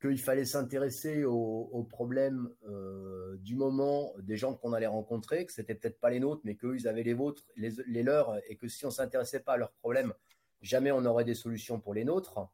qu'il 0.00 0.18
fallait 0.18 0.44
s'intéresser 0.46 1.24
aux, 1.24 1.86
problèmes 1.90 2.48
du 3.40 3.54
moment 3.54 4.14
des 4.22 4.36
gens 4.38 4.54
qu'on 4.54 4.72
allait 4.72 4.86
rencontrer, 4.86 5.44
que 5.44 5.52
c'était 5.52 5.74
peut-être 5.74 6.00
pas 6.00 6.10
les 6.10 6.20
nôtres, 6.20 6.42
mais 6.44 6.56
qu'eux, 6.56 6.76
ils 6.76 6.88
avaient 6.88 7.02
les 7.02 7.14
vôtres, 7.14 7.44
les, 7.56 7.70
les 7.86 8.02
leurs, 8.02 8.38
et 8.48 8.56
que 8.56 8.68
si 8.68 8.86
on 8.86 8.90
s'intéressait 8.90 9.40
pas 9.40 9.54
à 9.54 9.56
leurs 9.58 9.72
problèmes, 9.72 10.14
jamais 10.62 10.92
on 10.92 11.02
n'aurait 11.02 11.24
des 11.24 11.34
solutions 11.34 11.80
pour 11.80 11.92
les 11.92 12.04
nôtres. 12.04 12.48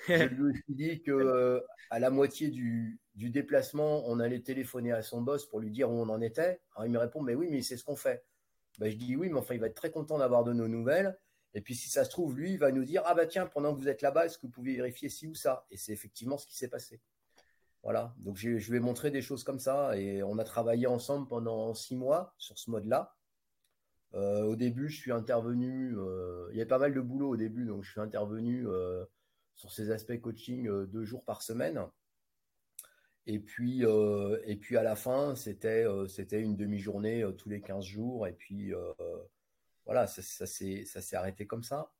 Je 0.08 0.24
lui 0.24 0.58
ai 0.70 0.74
dit 0.74 1.02
que 1.02 1.10
euh, 1.10 1.60
à 1.90 1.98
la 1.98 2.10
moitié 2.10 2.48
du, 2.48 3.00
déplacement, 3.14 4.02
on 4.06 4.18
allait 4.18 4.40
téléphoner 4.40 4.92
à 4.92 5.02
son 5.02 5.20
boss 5.20 5.46
pour 5.46 5.60
lui 5.60 5.70
dire 5.70 5.90
où 5.90 5.94
on 5.94 6.08
en 6.08 6.20
était. 6.20 6.60
Alors 6.74 6.86
il 6.86 6.92
me 6.92 6.98
répond, 6.98 7.22
mais 7.22 7.34
oui, 7.34 7.48
mais 7.50 7.62
c'est 7.62 7.76
ce 7.76 7.84
qu'on 7.84 7.96
fait. 7.96 8.24
Ben, 8.78 8.90
je 8.90 8.96
dis 8.96 9.16
oui, 9.16 9.28
mais 9.28 9.38
enfin, 9.38 9.54
il 9.54 9.60
va 9.60 9.66
être 9.66 9.74
très 9.74 9.90
content 9.90 10.18
d'avoir 10.18 10.44
de 10.44 10.52
nos 10.52 10.68
nouvelles. 10.68 11.18
Et 11.52 11.60
puis 11.60 11.74
si 11.74 11.90
ça 11.90 12.04
se 12.04 12.10
trouve, 12.10 12.38
lui, 12.38 12.52
il 12.52 12.58
va 12.58 12.72
nous 12.72 12.84
dire, 12.84 13.02
ah 13.04 13.14
bah 13.14 13.26
tiens, 13.26 13.46
pendant 13.46 13.74
que 13.74 13.80
vous 13.80 13.88
êtes 13.88 14.02
là-bas, 14.02 14.26
est-ce 14.26 14.38
que 14.38 14.46
vous 14.46 14.52
pouvez 14.52 14.76
vérifier 14.76 15.08
ci 15.08 15.26
ou 15.26 15.34
ça? 15.34 15.66
Et 15.70 15.76
c'est 15.76 15.92
effectivement 15.92 16.38
ce 16.38 16.46
qui 16.46 16.56
s'est 16.56 16.68
passé. 16.68 17.00
Voilà, 17.82 18.14
donc 18.18 18.36
je 18.36 18.48
lui 18.48 18.76
ai 18.76 18.80
montré 18.80 19.10
des 19.10 19.22
choses 19.22 19.42
comme 19.42 19.58
ça 19.58 19.96
et 19.98 20.22
on 20.22 20.38
a 20.38 20.44
travaillé 20.44 20.86
ensemble 20.86 21.26
pendant 21.26 21.72
six 21.74 21.96
mois 21.96 22.34
sur 22.36 22.58
ce 22.58 22.70
mode-là. 22.70 23.16
Euh, 24.14 24.42
au 24.44 24.56
début, 24.56 24.88
je 24.88 24.98
suis 24.98 25.12
intervenu, 25.12 25.94
euh, 25.96 26.48
il 26.50 26.56
y 26.56 26.60
avait 26.60 26.68
pas 26.68 26.78
mal 26.78 26.92
de 26.92 27.00
boulot 27.00 27.30
au 27.30 27.36
début, 27.36 27.64
donc 27.64 27.84
je 27.84 27.90
suis 27.90 28.00
intervenu 28.00 28.66
euh, 28.66 29.04
sur 29.54 29.72
ces 29.72 29.90
aspects 29.90 30.20
coaching 30.20 30.68
deux 30.86 31.04
jours 31.04 31.24
par 31.24 31.42
semaine. 31.42 31.84
Et 33.26 33.38
puis, 33.38 33.82
et 34.44 34.56
puis 34.56 34.76
à 34.76 34.82
la 34.82 34.96
fin, 34.96 35.36
c'était 35.36 35.84
c'était 36.08 36.40
une 36.40 36.56
demi-journée 36.56 37.24
tous 37.36 37.48
les 37.48 37.60
15 37.60 37.84
jours. 37.84 38.26
Et 38.26 38.32
puis 38.32 38.72
voilà, 39.84 40.06
ça, 40.06 40.22
ça 40.22 40.46
s'est 40.46 41.16
arrêté 41.16 41.46
comme 41.46 41.62
ça. 41.62 41.92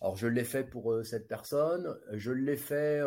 Alors 0.00 0.16
je 0.16 0.28
l'ai 0.28 0.44
fait 0.44 0.64
pour 0.64 1.04
cette 1.04 1.28
personne, 1.28 1.98
je 2.12 2.30
l'ai 2.30 2.56
fait 2.56 3.02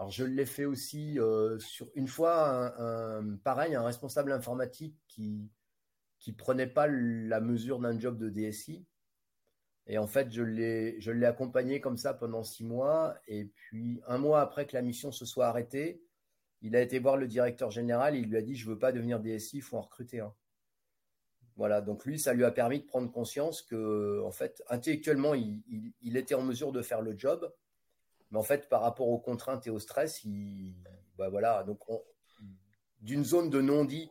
alors 0.00 0.10
je 0.10 0.24
l'ai 0.24 0.46
fait 0.46 0.64
aussi 0.64 1.18
euh, 1.18 1.58
sur 1.58 1.90
une 1.94 2.08
fois, 2.08 2.74
un, 2.80 3.36
pareil, 3.36 3.74
un 3.74 3.82
responsable 3.82 4.32
informatique 4.32 4.96
qui 5.08 5.50
qui 6.18 6.32
prenait 6.32 6.66
pas 6.66 6.86
la 6.86 7.40
mesure 7.40 7.78
d'un 7.80 7.98
job 7.98 8.18
de 8.18 8.30
DSI. 8.30 8.86
Et 9.90 9.98
en 9.98 10.06
fait, 10.06 10.30
je 10.30 10.42
l'ai 10.44 11.00
je 11.00 11.10
l'ai 11.10 11.26
accompagné 11.26 11.80
comme 11.80 11.96
ça 11.96 12.14
pendant 12.14 12.44
six 12.44 12.64
mois. 12.64 13.16
Et 13.26 13.46
puis 13.46 14.00
un 14.06 14.18
mois 14.18 14.40
après 14.40 14.64
que 14.64 14.76
la 14.76 14.82
mission 14.82 15.10
se 15.10 15.24
soit 15.24 15.48
arrêtée, 15.48 16.00
il 16.62 16.76
a 16.76 16.80
été 16.80 17.00
voir 17.00 17.16
le 17.16 17.26
directeur 17.26 17.72
général. 17.72 18.14
Et 18.14 18.20
il 18.20 18.28
lui 18.28 18.36
a 18.36 18.42
dit 18.42 18.54
je 18.54 18.68
veux 18.68 18.78
pas 18.78 18.92
devenir 18.92 19.18
DSI, 19.18 19.56
il 19.56 19.62
faut 19.62 19.76
en 19.76 19.80
recruter 19.80 20.20
un. 20.20 20.32
Voilà, 21.56 21.80
donc 21.80 22.04
lui, 22.06 22.20
ça 22.20 22.32
lui 22.34 22.44
a 22.44 22.52
permis 22.52 22.78
de 22.78 22.86
prendre 22.86 23.10
conscience 23.10 23.62
que, 23.62 24.22
en 24.24 24.30
fait, 24.30 24.62
intellectuellement, 24.70 25.34
il, 25.34 26.16
était 26.16 26.34
en 26.34 26.42
mesure 26.42 26.72
de 26.72 26.80
faire 26.80 27.02
le 27.02 27.18
job, 27.18 27.52
mais 28.30 28.38
en 28.38 28.42
fait, 28.42 28.68
par 28.68 28.80
rapport 28.80 29.08
aux 29.08 29.18
contraintes 29.18 29.66
et 29.66 29.70
au 29.70 29.78
stress, 29.78 30.24
il, 30.24 30.72
bah 31.18 31.28
voilà, 31.28 31.64
donc 31.64 31.80
d'une 33.02 33.24
zone 33.24 33.50
de 33.50 33.60
non-dit 33.60 34.10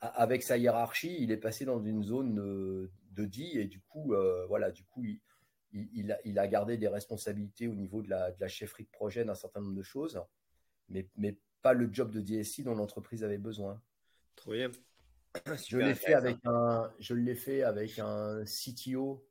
avec 0.00 0.42
sa 0.42 0.56
hiérarchie, 0.56 1.16
il 1.20 1.32
est 1.32 1.36
passé 1.36 1.66
dans 1.66 1.82
une 1.82 2.02
zone 2.04 2.88
de, 3.22 3.24
dit 3.24 3.58
et 3.58 3.66
du 3.66 3.80
coup, 3.80 4.14
euh, 4.14 4.46
voilà, 4.46 4.70
du 4.70 4.84
coup, 4.84 5.04
il, 5.04 5.20
il, 5.72 6.12
a, 6.12 6.18
il, 6.24 6.38
a, 6.38 6.48
gardé 6.48 6.76
des 6.76 6.88
responsabilités 6.88 7.68
au 7.68 7.74
niveau 7.74 8.02
de 8.02 8.10
la, 8.10 8.30
de 8.30 8.40
la 8.40 8.48
chefferie 8.48 8.84
de 8.84 8.90
projet 8.90 9.24
d'un 9.24 9.34
certain 9.34 9.60
nombre 9.60 9.76
de 9.76 9.82
choses, 9.82 10.20
mais, 10.88 11.08
mais 11.16 11.38
pas 11.62 11.72
le 11.72 11.88
job 11.92 12.10
de 12.10 12.20
DSI 12.20 12.62
dont 12.62 12.74
l'entreprise 12.74 13.24
avait 13.24 13.38
besoin. 13.38 13.80
Trop 14.36 14.52
bien. 14.52 14.70
Je 15.68 15.78
l'ai 15.78 15.94
fait 15.94 16.14
avec 16.14 16.38
un, 16.44 16.90
je 16.98 17.14
l'ai 17.14 17.34
fait 17.34 17.62
avec 17.62 17.98
un 17.98 18.44
CTO 18.44 19.28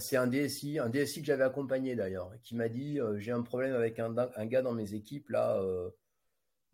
c'est 0.00 0.16
un 0.16 0.26
DSI, 0.26 0.78
un 0.78 0.90
DSI 0.90 1.20
que 1.20 1.26
j'avais 1.26 1.44
accompagné 1.44 1.96
d'ailleurs, 1.96 2.30
qui 2.42 2.54
m'a 2.54 2.68
dit 2.68 3.00
euh, 3.00 3.18
j'ai 3.18 3.32
un 3.32 3.42
problème 3.42 3.74
avec 3.74 3.98
un, 3.98 4.12
gars 4.46 4.62
dans 4.62 4.74
mes 4.74 4.94
équipes 4.94 5.30
là. 5.30 5.60
Euh, 5.62 5.90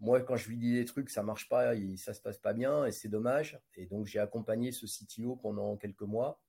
moi, 0.04 0.20
quand 0.20 0.36
je 0.36 0.48
lui 0.48 0.56
dis 0.56 0.74
des 0.74 0.84
trucs, 0.84 1.10
ça 1.10 1.22
marche 1.22 1.48
pas, 1.48 1.74
il, 1.74 1.98
ça 1.98 2.14
se 2.14 2.20
passe 2.20 2.38
pas 2.38 2.52
bien 2.52 2.86
et 2.86 2.92
c'est 2.92 3.08
dommage. 3.08 3.58
Et 3.74 3.86
donc 3.86 4.06
j'ai 4.06 4.18
accompagné 4.18 4.70
ce 4.70 4.86
CTO 4.86 5.36
pendant 5.36 5.76
quelques 5.76 6.02
mois, 6.02 6.40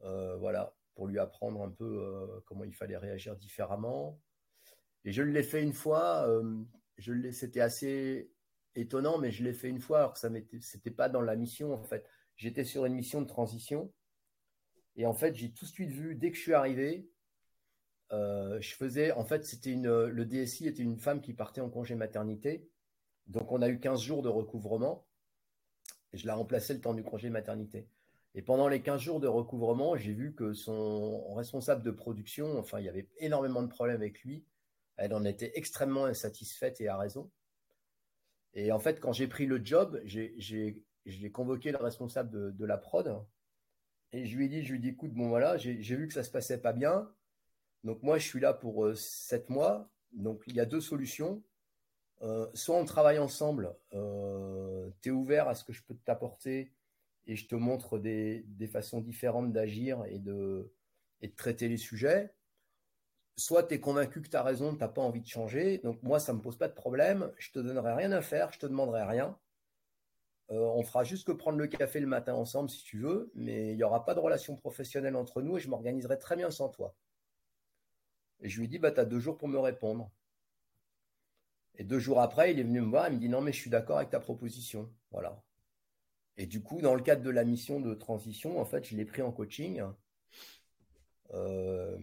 voilà, 0.00 0.74
pour 0.94 1.06
lui 1.06 1.18
apprendre 1.18 1.62
un 1.62 1.70
peu 1.70 2.42
comment 2.46 2.64
il 2.64 2.74
fallait 2.74 2.96
réagir 2.96 3.36
différemment. 3.36 4.20
Et 5.04 5.12
je 5.12 5.22
l'ai 5.22 5.42
fait 5.42 5.62
une 5.62 5.72
fois. 5.72 6.28
l'ai, 6.98 7.32
c'était 7.32 7.60
assez 7.60 8.30
étonnant, 8.74 9.18
mais 9.18 9.30
je 9.30 9.42
l'ai 9.42 9.54
fait 9.54 9.68
une 9.68 9.80
fois 9.80 9.98
alors 9.98 10.12
que 10.12 10.18
ça 10.18 10.30
c'était 10.60 10.90
pas 10.90 11.08
dans 11.08 11.22
la 11.22 11.36
mission 11.36 11.72
en 11.72 11.82
fait. 11.82 12.06
J'étais 12.36 12.64
sur 12.64 12.84
une 12.84 12.94
mission 12.94 13.22
de 13.22 13.26
transition 13.26 13.92
et 14.96 15.06
en 15.06 15.14
fait, 15.14 15.34
j'ai 15.34 15.50
tout 15.50 15.64
de 15.64 15.70
suite 15.70 15.90
vu, 15.90 16.14
dès 16.14 16.30
que 16.30 16.36
je 16.36 16.42
suis 16.42 16.54
arrivé, 16.54 17.08
euh, 18.12 18.60
je 18.60 18.74
faisais, 18.74 19.12
en 19.12 19.24
fait, 19.24 19.44
c'était 19.44 19.70
une, 19.70 20.06
le 20.06 20.24
DSI 20.24 20.66
était 20.66 20.82
une 20.82 20.98
femme 20.98 21.20
qui 21.20 21.32
partait 21.32 21.60
en 21.60 21.70
congé 21.70 21.94
maternité. 21.94 22.68
Donc, 23.26 23.52
on 23.52 23.62
a 23.62 23.68
eu 23.68 23.78
15 23.78 24.00
jours 24.00 24.22
de 24.22 24.28
recouvrement. 24.28 25.06
Et 26.12 26.18
je 26.18 26.26
la 26.26 26.34
remplaçais 26.34 26.74
le 26.74 26.80
temps 26.80 26.94
du 26.94 27.04
congé 27.04 27.30
maternité. 27.30 27.86
Et 28.34 28.42
pendant 28.42 28.68
les 28.68 28.80
15 28.80 29.00
jours 29.00 29.20
de 29.20 29.28
recouvrement, 29.28 29.96
j'ai 29.96 30.12
vu 30.12 30.34
que 30.34 30.52
son 30.52 31.34
responsable 31.34 31.82
de 31.82 31.90
production, 31.90 32.58
enfin, 32.58 32.78
il 32.78 32.86
y 32.86 32.88
avait 32.88 33.08
énormément 33.18 33.62
de 33.62 33.68
problèmes 33.68 33.96
avec 33.96 34.22
lui. 34.22 34.44
Elle 34.96 35.14
en 35.14 35.24
était 35.24 35.52
extrêmement 35.54 36.04
insatisfaite 36.04 36.80
et 36.80 36.88
à 36.88 36.96
raison. 36.96 37.30
Et 38.54 38.72
en 38.72 38.78
fait, 38.78 39.00
quand 39.00 39.12
j'ai 39.12 39.28
pris 39.28 39.46
le 39.46 39.64
job, 39.64 40.00
j'ai 40.04 40.82
convoqué 41.32 41.72
le 41.72 41.78
responsable 41.78 42.56
de, 42.56 42.64
la 42.64 42.76
prod 42.76 43.24
et 44.12 44.26
je 44.26 44.36
lui 44.36 44.46
ai 44.46 44.48
dit, 44.48 44.64
je 44.64 44.74
lui 44.74 44.86
ai 44.86 44.90
écoute, 44.90 45.12
bon 45.12 45.28
voilà, 45.28 45.56
j'ai 45.56 45.96
vu 45.96 46.08
que 46.08 46.14
ça 46.14 46.24
se 46.24 46.30
passait 46.30 46.60
pas 46.60 46.72
bien. 46.72 47.08
Donc 47.84 48.02
moi, 48.02 48.18
je 48.18 48.26
suis 48.26 48.40
là 48.40 48.52
pour 48.52 48.84
euh, 48.84 48.94
sept 48.94 49.48
mois. 49.48 49.90
Donc 50.12 50.42
il 50.46 50.54
y 50.54 50.60
a 50.60 50.66
deux 50.66 50.80
solutions. 50.80 51.42
Euh, 52.22 52.46
soit 52.52 52.76
on 52.76 52.84
travaille 52.84 53.18
ensemble, 53.18 53.74
euh, 53.94 54.90
tu 55.00 55.08
es 55.08 55.12
ouvert 55.12 55.48
à 55.48 55.54
ce 55.54 55.64
que 55.64 55.72
je 55.72 55.82
peux 55.82 55.94
t'apporter 56.04 56.70
et 57.26 57.34
je 57.34 57.48
te 57.48 57.54
montre 57.54 57.98
des, 57.98 58.44
façons 58.70 59.00
différentes 59.00 59.52
d'agir 59.52 60.04
et 60.06 60.18
de, 60.18 60.70
traiter 61.36 61.68
les 61.68 61.78
sujets. 61.78 62.34
Soit 63.36 63.62
tu 63.64 63.74
es 63.74 63.80
convaincu 63.80 64.20
que 64.20 64.28
tu 64.28 64.36
as 64.36 64.42
raison, 64.42 64.74
tu 64.74 64.80
n'as 64.80 64.88
pas 64.88 65.00
envie 65.00 65.22
de 65.22 65.26
changer. 65.26 65.78
Donc 65.78 66.02
moi, 66.02 66.20
ça 66.20 66.32
ne 66.32 66.38
me 66.38 66.42
pose 66.42 66.58
pas 66.58 66.68
de 66.68 66.74
problème. 66.74 67.32
Je 67.38 67.52
te 67.52 67.58
donnerai 67.58 67.94
rien 67.94 68.12
à 68.12 68.20
faire, 68.20 68.52
je 68.52 68.58
te 68.58 68.66
demanderai 68.66 69.04
rien. 69.04 69.38
On 70.48 70.82
fera 70.82 71.04
juste 71.04 71.26
que 71.26 71.32
prendre 71.32 71.58
le 71.58 71.68
café 71.68 72.00
le 72.00 72.08
matin 72.08 72.34
ensemble 72.34 72.68
si 72.68 72.82
tu 72.82 72.98
veux, 72.98 73.30
mais 73.34 73.70
il 73.70 73.76
n'y 73.76 73.84
aura 73.84 74.04
pas 74.04 74.14
de 74.14 74.20
relation 74.20 74.56
professionnelle 74.56 75.14
entre 75.14 75.42
nous 75.42 75.56
et 75.56 75.60
je 75.60 75.70
m'organiserai 75.70 76.18
très 76.18 76.34
bien 76.36 76.50
sans 76.50 76.68
toi. 76.68 76.96
Et 78.40 78.48
je 78.48 78.60
lui 78.60 78.68
dis, 78.68 78.78
bah, 78.78 78.90
tu 78.90 79.00
as 79.00 79.04
deux 79.04 79.20
jours 79.20 79.36
pour 79.36 79.48
me 79.48 79.58
répondre. 79.58 80.10
Et 81.76 81.84
deux 81.84 81.98
jours 81.98 82.20
après, 82.20 82.52
il 82.52 82.60
est 82.60 82.64
venu 82.64 82.80
me 82.80 82.88
voir, 82.88 83.08
il 83.08 83.14
me 83.14 83.20
dit, 83.20 83.28
non, 83.28 83.40
mais 83.40 83.52
je 83.52 83.60
suis 83.60 83.70
d'accord 83.70 83.98
avec 83.98 84.10
ta 84.10 84.20
proposition. 84.20 84.92
Voilà. 85.10 85.42
Et 86.36 86.46
du 86.46 86.62
coup, 86.62 86.80
dans 86.80 86.94
le 86.94 87.02
cadre 87.02 87.22
de 87.22 87.30
la 87.30 87.44
mission 87.44 87.80
de 87.80 87.94
transition, 87.94 88.60
en 88.60 88.64
fait, 88.64 88.84
je 88.84 88.96
l'ai 88.96 89.04
pris 89.04 89.22
en 89.22 89.32
coaching. 89.32 89.82
Euh, 91.32 91.96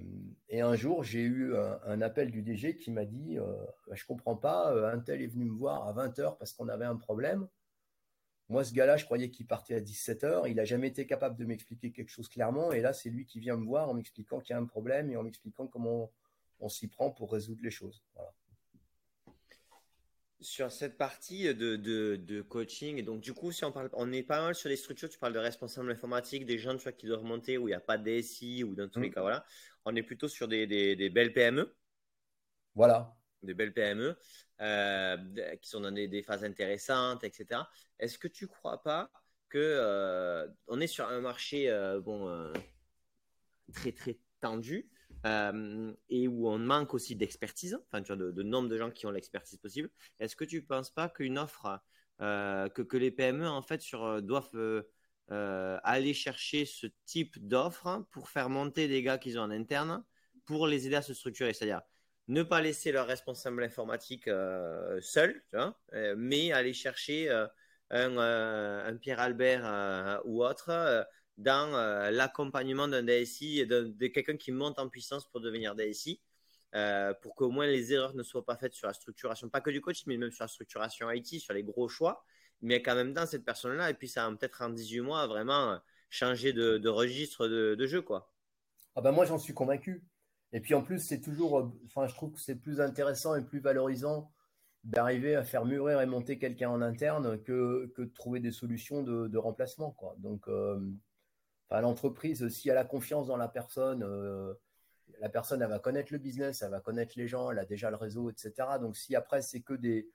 et 0.50 0.62
un 0.62 0.76
jour, 0.76 1.04
j'ai 1.04 1.21
eu 1.21 1.56
un, 1.56 2.02
appel 2.02 2.32
du 2.32 2.41
DG 2.41 2.78
qui 2.78 2.91
m'a 2.91 3.06
dit, 3.06 3.38
euh, 3.38 3.54
je 3.91 4.06
comprends 4.06 4.36
pas, 4.38 4.91
un 4.91 5.00
tel 5.00 5.21
est 5.21 5.28
venu 5.28 5.45
me 5.45 5.58
voir 5.58 5.88
à 5.88 5.93
20h 5.93 6.38
parce 6.38 6.54
qu'on 6.54 6.69
avait 6.69 6.86
un 6.86 6.95
problème. 6.95 7.47
Moi, 8.50 8.63
ce 8.63 8.73
gars-là, 8.73 8.95
je 8.95 9.04
croyais 9.04 9.30
qu'il 9.30 9.45
partait 9.45 9.76
à 9.76 9.82
17h. 9.82 10.50
Il 10.50 10.56
n'a 10.56 10.63
jamais 10.63 10.88
été 10.88 11.06
capable 11.06 11.36
de 11.36 11.43
m'expliquer 11.43 11.91
quelque 11.91 12.10
chose 12.10 12.30
clairement. 12.30 12.71
Et 12.71 12.80
là, 12.80 12.93
c'est 12.93 13.10
lui 13.10 13.26
qui 13.26 13.39
vient 13.41 13.58
me 13.58 13.65
voir 13.65 13.89
en 13.89 13.93
m'expliquant 13.93 14.39
qu'il 14.39 14.54
y 14.54 14.58
a 14.58 14.60
un 14.60 14.65
problème 14.65 15.12
et 15.12 15.17
en 15.17 15.23
m'expliquant 15.23 15.67
comment 15.67 16.12
on, 16.60 16.70
s'y 16.70 16.88
prend 16.88 17.12
pour 17.12 17.32
résoudre 17.32 17.62
les 17.63 17.72
choses. 17.72 18.04
Sur 20.39 20.72
cette 20.72 20.98
partie 20.98 21.54
de, 21.56 22.41
coaching, 22.41 22.98
et 22.98 23.04
donc 23.04 23.22
du 23.22 23.34
coup, 23.34 23.52
si 23.52 23.65
on 23.65 23.72
parle, 23.72 23.89
on 23.93 24.12
est 24.12 24.24
pas 24.24 24.41
mal 24.41 24.56
sur 24.56 24.70
les 24.70 24.76
structures, 24.76 25.10
tu 25.10 25.17
parles 25.17 25.34
de 25.34 25.39
responsables 25.39 25.89
informatiques, 25.89 26.46
des 26.46 26.60
gens 26.60 26.76
tu 26.76 26.84
vois, 26.84 26.91
qui 26.91 27.08
doivent 27.08 27.22
remonter 27.22 27.58
où 27.58 27.67
il 27.67 27.72
n'y 27.72 27.76
a 27.76 27.80
pas 27.80 27.98
de 27.98 28.04
DSI 28.04 28.63
ou 28.63 28.76
dans 28.76 28.88
tous 28.88 29.00
les 29.00 29.10
mmh. 29.10 29.13
cas, 29.13 29.22
voilà. 29.22 29.46
On 29.86 29.96
est 29.96 30.04
plutôt 30.04 30.28
sur 30.28 30.48
des, 30.48 30.67
des 30.67 31.10
belles 31.10 31.34
PME. 31.34 31.76
Voilà 32.76 33.17
des 33.43 33.54
belles 33.54 33.74
PME 33.74 34.17
euh, 34.62 35.56
qui 35.62 35.70
sont 35.70 35.82
dans 35.82 35.91
des, 35.91 36.24
phases 36.24 36.43
intéressantes, 36.43 37.24
etc. 37.24 37.62
Est-ce 38.00 38.17
que 38.17 38.28
tu 38.28 38.46
ne 38.46 38.50
crois 38.50 38.84
pas 38.84 39.12
que 39.50 39.58
euh, 39.58 40.48
on 40.67 40.80
est 40.80 40.88
sur 40.88 41.08
un 41.08 41.22
marché 41.22 41.70
euh, 41.70 42.02
bon 42.02 42.52
très 43.74 43.91
très 43.91 44.17
tendu 44.39 44.89
et 45.25 46.27
où 46.27 46.47
on 46.47 46.60
manque 46.60 46.93
aussi 46.93 47.15
d'expertise, 47.15 47.77
enfin 47.91 48.01
de, 48.01 48.43
nombre 48.43 48.69
de 48.69 48.77
gens 48.77 48.91
qui 48.91 49.06
ont 49.06 49.12
l'expertise 49.12 49.58
possible. 49.58 49.89
Est-ce 50.19 50.36
que 50.36 50.45
tu 50.45 50.58
ne 50.58 50.65
penses 50.65 50.89
pas 50.89 51.10
qu'une 51.10 51.38
offre 51.38 51.82
que, 52.19 52.82
que 52.82 52.97
les 52.97 53.12
PME 53.12 53.47
en 53.47 53.62
fait 53.62 53.82
sur 53.82 54.21
doivent 54.21 54.84
aller 55.30 56.13
chercher 56.13 56.65
ce 56.65 56.88
type 57.06 57.45
d'offre 57.47 58.06
pour 58.12 58.30
faire 58.30 58.49
monter 58.49 58.88
des 58.88 59.03
gars 59.03 59.17
qu'ils 59.17 59.38
ont 59.39 59.43
en 59.43 59.51
interne 59.51 60.03
pour 60.45 60.65
les 60.65 60.88
aider 60.88 60.95
à 60.95 61.01
se 61.01 61.13
structurer, 61.13 61.53
c'est-à-dire 61.53 61.82
ne 62.27 62.43
pas 62.43 62.62
laisser 62.62 62.91
leur 62.91 63.08
responsable 63.08 63.63
informatique 63.63 64.27
euh, 64.27 64.99
seul, 65.01 65.43
euh, 65.53 66.15
mais 66.17 66.51
aller 66.51 66.73
chercher 66.73 67.30
euh, 67.30 67.47
un, 67.89 68.95
Pierre 68.97 69.19
Albert 69.19 70.21
ou 70.25 70.43
autre 70.43 71.08
dans 71.38 72.10
l'accompagnement 72.12 72.88
d'un 72.88 73.04
DSI, 73.04 73.65
de, 73.65 73.93
de 73.95 74.08
quelqu'un 74.08 74.38
qui 74.38 74.52
monte 74.52 74.80
en 74.80 74.89
puissance 74.89 75.30
pour 75.30 75.39
devenir 75.39 75.76
DSI, 75.76 76.21
pour 77.21 77.36
qu'au 77.36 77.50
moins 77.50 77.67
les 77.67 77.93
erreurs 77.93 78.15
ne 78.15 78.23
soient 78.23 78.45
pas 78.45 78.58
faites 78.58 78.73
sur 78.73 78.88
la 78.88 78.93
structuration, 78.93 79.50
pas 79.50 79.62
que 79.62 79.69
du 79.69 79.82
coach, 79.82 80.06
mais 80.08 80.17
même 80.17 80.32
sur 80.32 80.43
la 80.43 80.47
structuration 80.47 81.12
IT, 81.12 81.39
sur 81.39 81.54
les 81.54 81.63
gros 81.63 81.88
choix, 81.88 82.23
mais 82.62 82.82
qu'en 82.82 82.95
même 82.95 83.13
temps, 83.13 83.26
cette 83.26 83.45
personne-là, 83.45 83.89
et 83.89 83.93
puis 83.93 84.08
ça 84.08 84.28
peut-être 84.32 84.62
en 84.62 84.69
18 84.69 85.02
mois, 85.02 85.28
vraiment 85.28 85.80
changer 86.10 86.54
de, 86.54 86.88
registre 86.88 87.47
de, 87.47 87.86
jeu, 87.86 88.02
quoi. 88.02 88.32
Ah 88.95 89.02
ben 89.02 89.12
moi, 89.12 89.26
j'en 89.26 89.38
suis 89.38 89.54
convaincu. 89.54 90.04
Et 90.54 90.60
puis 90.60 90.73
en 90.73 90.82
plus, 90.82 91.00
c'est 91.00 91.19
toujours, 91.19 91.60
euh, 91.60 91.71
enfin, 91.86 92.08
je 92.08 92.15
trouve 92.15 92.32
que 92.32 92.39
c'est 92.39 92.56
plus 92.56 92.80
intéressant 92.82 93.36
et 93.36 93.43
plus 93.43 93.60
valorisant 93.60 94.32
d'arriver 94.84 95.36
à 95.36 95.43
faire 95.43 95.65
mûrir 95.65 96.00
et 96.00 96.06
monter 96.06 96.39
quelqu'un 96.39 96.69
en 96.69 96.82
interne 96.82 97.41
que, 97.43 97.91
que 97.95 98.04
de 98.04 98.13
trouver 98.13 98.39
des 98.39 98.52
solutions 98.52 99.04
de, 99.04 99.38
remplacement. 99.38 99.91
Quoi. 99.91 100.15
Donc, 100.19 100.47
euh, 100.47 100.80
l'entreprise, 101.71 102.47
si 102.49 102.69
elle 102.69 102.77
a 102.77 102.86
confiance 102.86 103.27
dans 103.27 103.38
la 103.38 103.47
personne, 103.47 104.03
euh, 104.03 104.53
la 105.19 105.30
personne, 105.30 105.62
elle 105.62 105.69
va 105.69 105.80
connaître 105.80 106.12
le 106.13 106.19
business, 106.19 106.62
elle 106.62 106.71
va 106.71 106.80
connaître 106.80 107.13
les 107.17 107.27
gens, 107.27 107.51
elle 107.51 107.60
a 107.60 107.65
déjà 107.65 107.89
le 107.89 107.95
réseau, 107.97 108.30
etc. 108.30 108.53
Donc, 108.80 108.95
si 108.95 109.15
après, 109.15 109.41
c'est 109.41 109.62
que 109.62 109.73
des, 109.73 110.10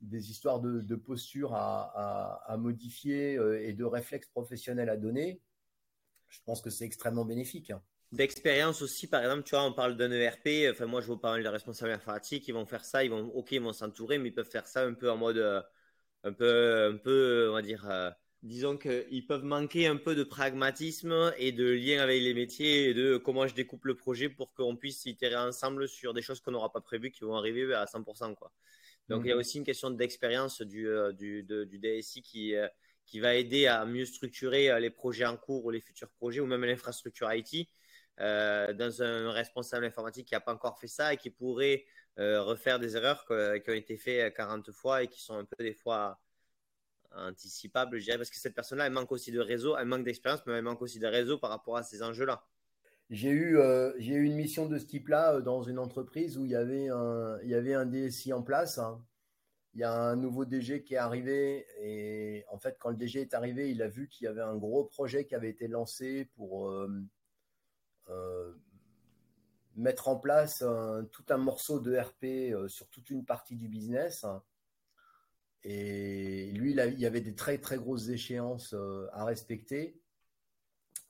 des 0.00 0.30
histoires 0.30 0.60
de, 0.60 0.96
posture 0.96 1.54
à, 1.54 2.56
modifier 2.58 3.36
euh, 3.36 3.62
et 3.62 3.72
de 3.72 3.84
réflexes 3.84 4.28
professionnels 4.28 4.90
à 4.90 4.96
donner, 4.96 5.40
je 6.28 6.38
pense 6.44 6.60
que 6.60 6.70
c'est 6.70 6.84
extrêmement 6.84 7.24
bénéfique. 7.24 7.70
Hein. 7.70 7.82
D'expérience 8.12 8.82
aussi, 8.82 9.08
par 9.08 9.22
exemple, 9.22 9.42
tu 9.42 9.50
vois, 9.50 9.64
on 9.64 9.72
parle 9.72 9.96
d'un 9.96 10.10
ERP. 10.10 10.70
Enfin, 10.70 10.86
moi, 10.86 11.00
je 11.00 11.06
vois 11.06 11.20
pas 11.20 11.32
mal 11.32 11.42
de 11.42 11.48
responsables 11.48 11.90
informatiques. 11.90 12.46
Ils 12.48 12.52
vont 12.52 12.66
faire 12.66 12.84
ça. 12.84 13.04
Ils 13.04 13.10
vont, 13.10 13.26
ok, 13.34 13.52
ils 13.52 13.60
vont 13.60 13.72
s'entourer, 13.72 14.18
mais 14.18 14.28
ils 14.28 14.34
peuvent 14.34 14.48
faire 14.48 14.66
ça 14.66 14.84
un 14.84 14.94
peu 14.94 15.10
en 15.10 15.16
mode, 15.16 15.38
euh, 15.38 15.60
un 16.22 16.32
peu, 16.32 16.90
un 16.92 16.96
peu, 16.96 17.48
on 17.50 17.54
va 17.54 17.62
dire, 17.62 17.84
disons 18.42 18.76
qu'ils 18.76 19.26
peuvent 19.26 19.44
manquer 19.44 19.86
un 19.86 19.96
peu 19.96 20.14
de 20.14 20.22
pragmatisme 20.24 21.32
et 21.38 21.52
de 21.52 21.68
lien 21.68 22.00
avec 22.00 22.22
les 22.22 22.34
métiers 22.34 22.90
et 22.90 22.94
de 22.94 23.16
comment 23.16 23.46
je 23.46 23.54
découpe 23.54 23.84
le 23.84 23.96
projet 23.96 24.28
pour 24.28 24.54
qu'on 24.54 24.76
puisse 24.76 25.04
itérer 25.06 25.36
ensemble 25.36 25.88
sur 25.88 26.14
des 26.14 26.22
choses 26.22 26.40
qu'on 26.40 26.52
n'aura 26.52 26.72
pas 26.72 26.80
prévues 26.80 27.10
qui 27.10 27.24
vont 27.24 27.34
arriver 27.34 27.74
à 27.74 27.84
100%. 27.84 28.34
Quoi. 28.34 28.52
Donc 29.08 29.22
il 29.24 29.28
y 29.28 29.32
a 29.32 29.34
mhm. 29.34 29.40
aussi 29.40 29.58
une 29.58 29.64
question 29.64 29.90
d'expérience 29.90 30.62
du, 30.62 30.88
euh, 30.88 31.12
du, 31.12 31.42
du, 31.42 31.78
DSI 31.78 32.22
qui, 32.22 32.54
euh, 32.54 32.68
qui 33.04 33.20
va 33.20 33.34
aider 33.34 33.66
à 33.66 33.84
mieux 33.84 34.04
structurer 34.04 34.70
euh, 34.70 34.78
les 34.78 34.90
projets 34.90 35.26
en 35.26 35.36
cours 35.36 35.64
ou 35.64 35.70
les 35.70 35.80
futurs 35.80 36.10
projets 36.10 36.40
ou 36.40 36.46
même 36.46 36.64
l'infrastructure 36.64 37.32
IT. 37.32 37.68
dans 38.18 39.02
un 39.02 39.30
responsable 39.30 39.84
informatique 39.84 40.28
qui 40.28 40.34
n'a 40.34 40.40
pas 40.40 40.54
encore 40.54 40.78
fait 40.78 40.88
ça 40.88 41.12
et 41.12 41.16
qui 41.16 41.30
pourrait 41.30 41.84
refaire 42.16 42.78
des 42.78 42.96
erreurs 42.96 43.26
qui 43.26 43.70
ont 43.70 43.74
été 43.74 43.98
faites 43.98 44.34
40 44.34 44.72
fois 44.72 45.02
et 45.02 45.08
qui 45.08 45.20
sont 45.20 45.34
un 45.34 45.44
peu 45.44 45.62
des 45.62 45.74
fois 45.74 46.18
anticipables, 47.14 47.98
je 47.98 48.04
dirais, 48.04 48.16
parce 48.16 48.30
que 48.30 48.36
cette 48.36 48.54
personne-là, 48.54 48.86
elle 48.86 48.92
manque 48.92 49.12
aussi 49.12 49.32
de 49.32 49.40
réseau, 49.40 49.76
elle 49.76 49.86
manque 49.86 50.04
d'expérience, 50.04 50.44
mais 50.46 50.54
elle 50.54 50.62
manque 50.62 50.82
aussi 50.82 50.98
de 50.98 51.06
réseau 51.06 51.38
par 51.38 51.50
rapport 51.50 51.76
à 51.76 51.82
ces 51.82 52.02
enjeux-là. 52.02 52.44
J'ai 53.08 53.30
eu, 53.30 53.58
euh, 53.58 53.92
eu 53.98 54.24
une 54.24 54.34
mission 54.34 54.66
de 54.66 54.78
ce 54.78 54.84
type-là 54.84 55.34
euh, 55.34 55.40
dans 55.40 55.62
une 55.62 55.78
entreprise 55.78 56.38
où 56.38 56.44
il 56.44 56.50
y 56.50 56.56
avait 56.56 56.88
un, 56.88 57.38
il 57.42 57.48
y 57.48 57.54
avait 57.54 57.74
un 57.74 57.86
DSI 57.86 58.32
en 58.32 58.42
place. 58.42 58.78
Hein. 58.78 59.00
Il 59.74 59.80
y 59.80 59.84
a 59.84 59.92
un 59.92 60.16
nouveau 60.16 60.44
DG 60.44 60.82
qui 60.82 60.94
est 60.94 60.98
arrivé 60.98 61.66
et 61.80 62.44
en 62.48 62.58
fait, 62.58 62.76
quand 62.80 62.90
le 62.90 62.96
DG 62.96 63.20
est 63.20 63.34
arrivé, 63.34 63.70
il 63.70 63.82
a 63.82 63.88
vu 63.88 64.08
qu'il 64.08 64.24
y 64.24 64.28
avait 64.28 64.40
un 64.42 64.56
gros 64.56 64.84
projet 64.84 65.26
qui 65.26 65.34
avait 65.34 65.50
été 65.50 65.68
lancé 65.68 66.30
pour 66.34 66.70
euh, 66.70 66.88
mettre 69.76 70.08
en 70.08 70.16
place 70.16 70.64
tout 71.12 71.24
un 71.28 71.36
morceau 71.36 71.78
de 71.78 71.94
RP 71.94 72.68
sur 72.68 72.88
toute 72.88 73.10
une 73.10 73.26
partie 73.26 73.56
du 73.56 73.68
business. 73.68 74.24
Et 75.68 76.52
lui, 76.52 76.70
il, 76.72 77.00
y 77.00 77.06
avait 77.06 77.20
des 77.20 77.34
très 77.34 77.58
très 77.58 77.76
grosses 77.76 78.08
échéances 78.08 78.74
à 79.12 79.24
respecter. 79.24 80.00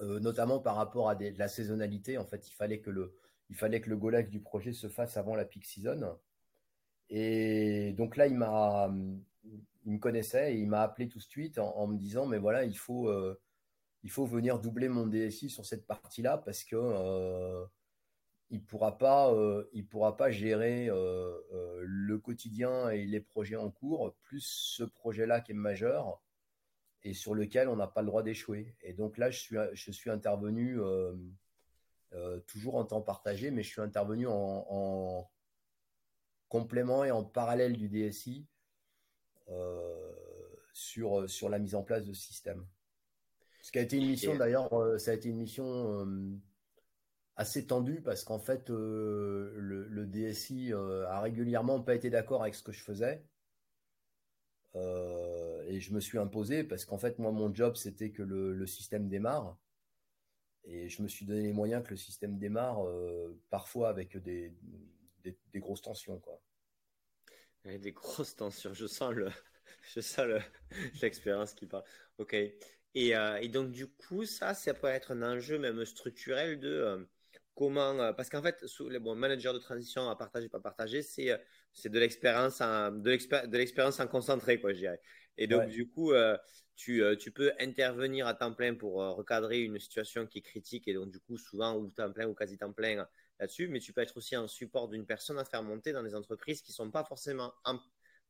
Euh, 0.03 0.21
notamment 0.21 0.59
par 0.59 0.77
rapport 0.77 1.09
à 1.09 1.15
la 1.15 1.49
saisonnalité. 1.49 2.19
En 2.19 2.27
fait, 2.27 2.49
il 2.49 2.53
fallait 2.53 2.81
que 2.81 2.91
le, 2.91 3.17
il 3.49 3.57
fallait 3.57 3.81
que 3.81 3.89
le 3.89 3.97
go 3.97 4.11
du 4.23 4.41
projet 4.41 4.75
se 4.75 4.89
fasse 4.89 5.17
avant 5.17 5.35
la 5.35 5.47
peak 5.47 5.65
season. 5.65 6.19
Et 7.09 7.95
donc 7.97 8.17
là, 8.17 8.27
il 8.27 8.35
m'a, 8.35 8.93
il 9.87 9.93
me 9.93 9.99
connaissait 9.99 10.55
et 10.55 10.59
il 10.59 10.69
m'a 10.69 10.83
appelé 10.83 11.09
tout 11.09 11.19
de 11.19 11.25
suite 11.25 11.59
en, 11.59 11.87
me 11.87 11.97
disant, 11.97 12.27
mais 12.27 12.37
voilà, 12.39 12.65
il 12.65 12.77
faut, 12.77 13.09
euh, 13.09 13.41
il 14.03 14.11
faut 14.11 14.27
venir 14.27 14.59
doubler 14.59 14.91
mon 14.91 15.07
DSI 15.07 15.49
sur 15.49 15.65
cette 15.65 15.87
partie-là 15.87 16.39
parce 16.39 16.63
que 16.63 16.77
euh, 16.77 17.65
il 18.51 18.65
pourra 18.65 18.99
pas, 18.99 19.35
il 19.73 19.87
pourra 19.87 20.17
pas 20.17 20.31
gérer 20.31 20.87
le 20.89 22.19
quotidien 22.19 22.91
et 22.91 23.05
les 23.05 23.21
projets 23.21 23.57
en 23.57 23.71
cours, 23.71 24.15
plus 24.23 24.45
ce 24.77 24.85
projet-là 24.85 25.41
qui 25.41 25.53
est 25.53 25.57
majeur 25.57 26.21
et 27.07 27.15
sur 27.15 27.35
lequel 27.35 27.69
on 27.69 27.77
n'a 27.77 27.87
pas 27.87 28.03
le 28.03 28.09
droit 28.09 28.25
d'échouer. 28.25 28.75
Et 28.83 28.93
donc 28.93 29.17
là, 29.17 29.31
je 29.31 29.39
suis, 29.39 29.57
je 29.75 29.91
suis 29.93 30.11
intervenu 30.11 30.81
euh, 30.81 31.15
euh, 32.15 32.41
toujours 32.41 32.75
en 32.75 32.85
temps 32.85 33.01
partagé, 33.01 33.53
mais 33.53 33.63
je 33.63 33.69
suis 33.69 33.81
intervenu 33.81 34.27
en, 34.29 35.31
complément 36.49 37.05
et 37.05 37.11
en 37.11 37.25
parallèle 37.25 37.77
du 37.77 37.89
DSI 37.89 38.47
euh, 39.49 40.13
sur, 40.73 41.29
sur 41.31 41.49
la 41.49 41.59
mise 41.61 41.77
en 41.77 41.83
place 41.83 42.05
de 42.05 42.13
ce 42.13 42.23
système. 42.23 42.67
Ce 43.63 43.71
qui 43.71 43.79
a 43.79 43.83
été 43.83 43.99
une 43.99 44.07
mission 44.07 44.37
d'ailleurs, 44.37 44.71
ça 45.01 45.13
a 45.13 45.15
été 45.15 45.29
une 45.29 45.39
mission 45.39 46.07
assez 47.37 47.67
tendue 47.67 48.01
parce 48.01 48.25
qu'en 48.25 48.39
fait, 48.39 48.69
le, 48.71 49.87
le, 49.89 50.07
DSI 50.07 50.73
a 50.73 51.21
régulièrement 51.21 51.81
pas 51.81 51.95
été 51.95 52.11
d'accord 52.11 52.43
avec 52.43 52.55
ce 52.55 52.63
que 52.63 52.73
je 52.73 52.83
faisais. 52.83 53.23
Euh, 54.77 55.63
et 55.67 55.81
je 55.81 55.93
me 55.93 56.01
suis 56.01 56.19
imposé 56.19 56.63
parce 56.63 56.85
qu'en 56.85 56.99
fait, 56.99 57.19
moi, 57.19 57.33
mon 57.33 57.53
job, 57.55 57.77
c'était 57.77 58.11
que 58.11 58.23
le, 58.23 58.67
système 58.67 59.09
démarre. 59.09 59.57
Et 60.65 60.89
je 60.89 61.03
me 61.03 61.09
suis 61.09 61.25
donné 61.25 61.43
les 61.43 61.53
moyens 61.53 61.85
que 61.85 61.91
le 61.91 61.97
système 61.97 62.39
démarre, 62.39 62.85
euh, 62.87 63.41
parfois 63.51 63.89
avec 63.89 64.17
des, 64.17 64.53
des, 65.23 65.61
grosses 65.61 65.83
tensions. 65.83 66.19
Quoi. 66.19 66.41
des 67.65 67.93
grosses 67.93 68.35
tensions, 68.35 68.75
je 68.75 68.87
sens 68.87 69.15
le, 69.15 69.29
je 69.95 70.01
sens 70.01 70.27
l'expérience 71.03 71.55
qui 71.55 71.67
parle. 71.67 71.85
Ok. 72.19 72.35
Et, 72.35 73.17
euh, 73.17 73.37
et, 73.37 73.49
donc, 73.49 73.71
du 73.71 73.87
coup, 73.87 74.25
ça, 74.25 74.55
ça 74.55 74.75
peut 74.75 74.89
être 74.89 75.13
un 75.13 75.23
enjeu 75.23 75.59
même 75.59 75.85
structurel 75.85 76.59
de 76.59 77.07
comment, 77.57 77.99
euh, 77.99 78.13
parce 78.13 78.29
qu'en 78.29 78.43
fait, 78.43 78.65
les 78.89 78.99
bon, 79.01 79.17
managers 79.17 79.53
de 79.53 79.59
transition 79.59 80.09
à 80.09 80.15
partager, 80.15 80.49
pas 80.49 80.61
partager, 80.61 81.03
c'est 81.03 81.33
euh, 81.33 81.39
c'est 81.73 81.89
de 81.89 81.99
l'expérience 81.99 82.61
de 82.61 83.57
l'expérience 83.57 83.99
en 83.99 84.07
concentré, 84.07 84.61
quoi, 84.61 84.73
je 84.73 84.79
dirais. 84.79 85.01
Et 85.39 85.47
donc, 85.47 85.69
du 85.69 85.89
coup, 85.89 86.13
euh, 86.13 86.39
tu, 86.77 87.03
tu, 87.19 87.31
peux 87.31 87.53
intervenir 87.59 88.27
à 88.27 88.35
temps 88.35 88.55
plein 88.55 88.75
pour 88.75 88.95
recadrer 88.95 89.61
une 89.61 89.79
situation 89.79 90.27
qui 90.27 90.39
est 90.39 90.43
critique 90.43 90.89
et 90.89 90.95
donc, 90.95 91.11
du 91.11 91.21
coup, 91.21 91.37
souvent, 91.37 91.77
ou 91.77 91.91
temps 91.91 92.11
plein 92.13 92.27
ou 92.27 92.35
quasi 92.35 92.57
temps 92.57 92.73
plein 92.73 93.07
là-dessus, 93.39 93.69
mais 93.69 93.81
tu 93.81 93.93
peux 93.93 94.01
être 94.01 94.17
aussi 94.17 94.37
en 94.37 94.49
support 94.49 94.89
d'une 94.89 95.05
personne 95.05 95.39
à 95.39 95.45
faire 95.45 95.63
monter 95.63 95.93
dans 95.93 96.03
des 96.03 96.15
entreprises 96.15 96.63
qui 96.63 96.73
sont 96.73 96.91
pas 96.91 97.05
forcément 97.05 97.53
en 97.65 97.79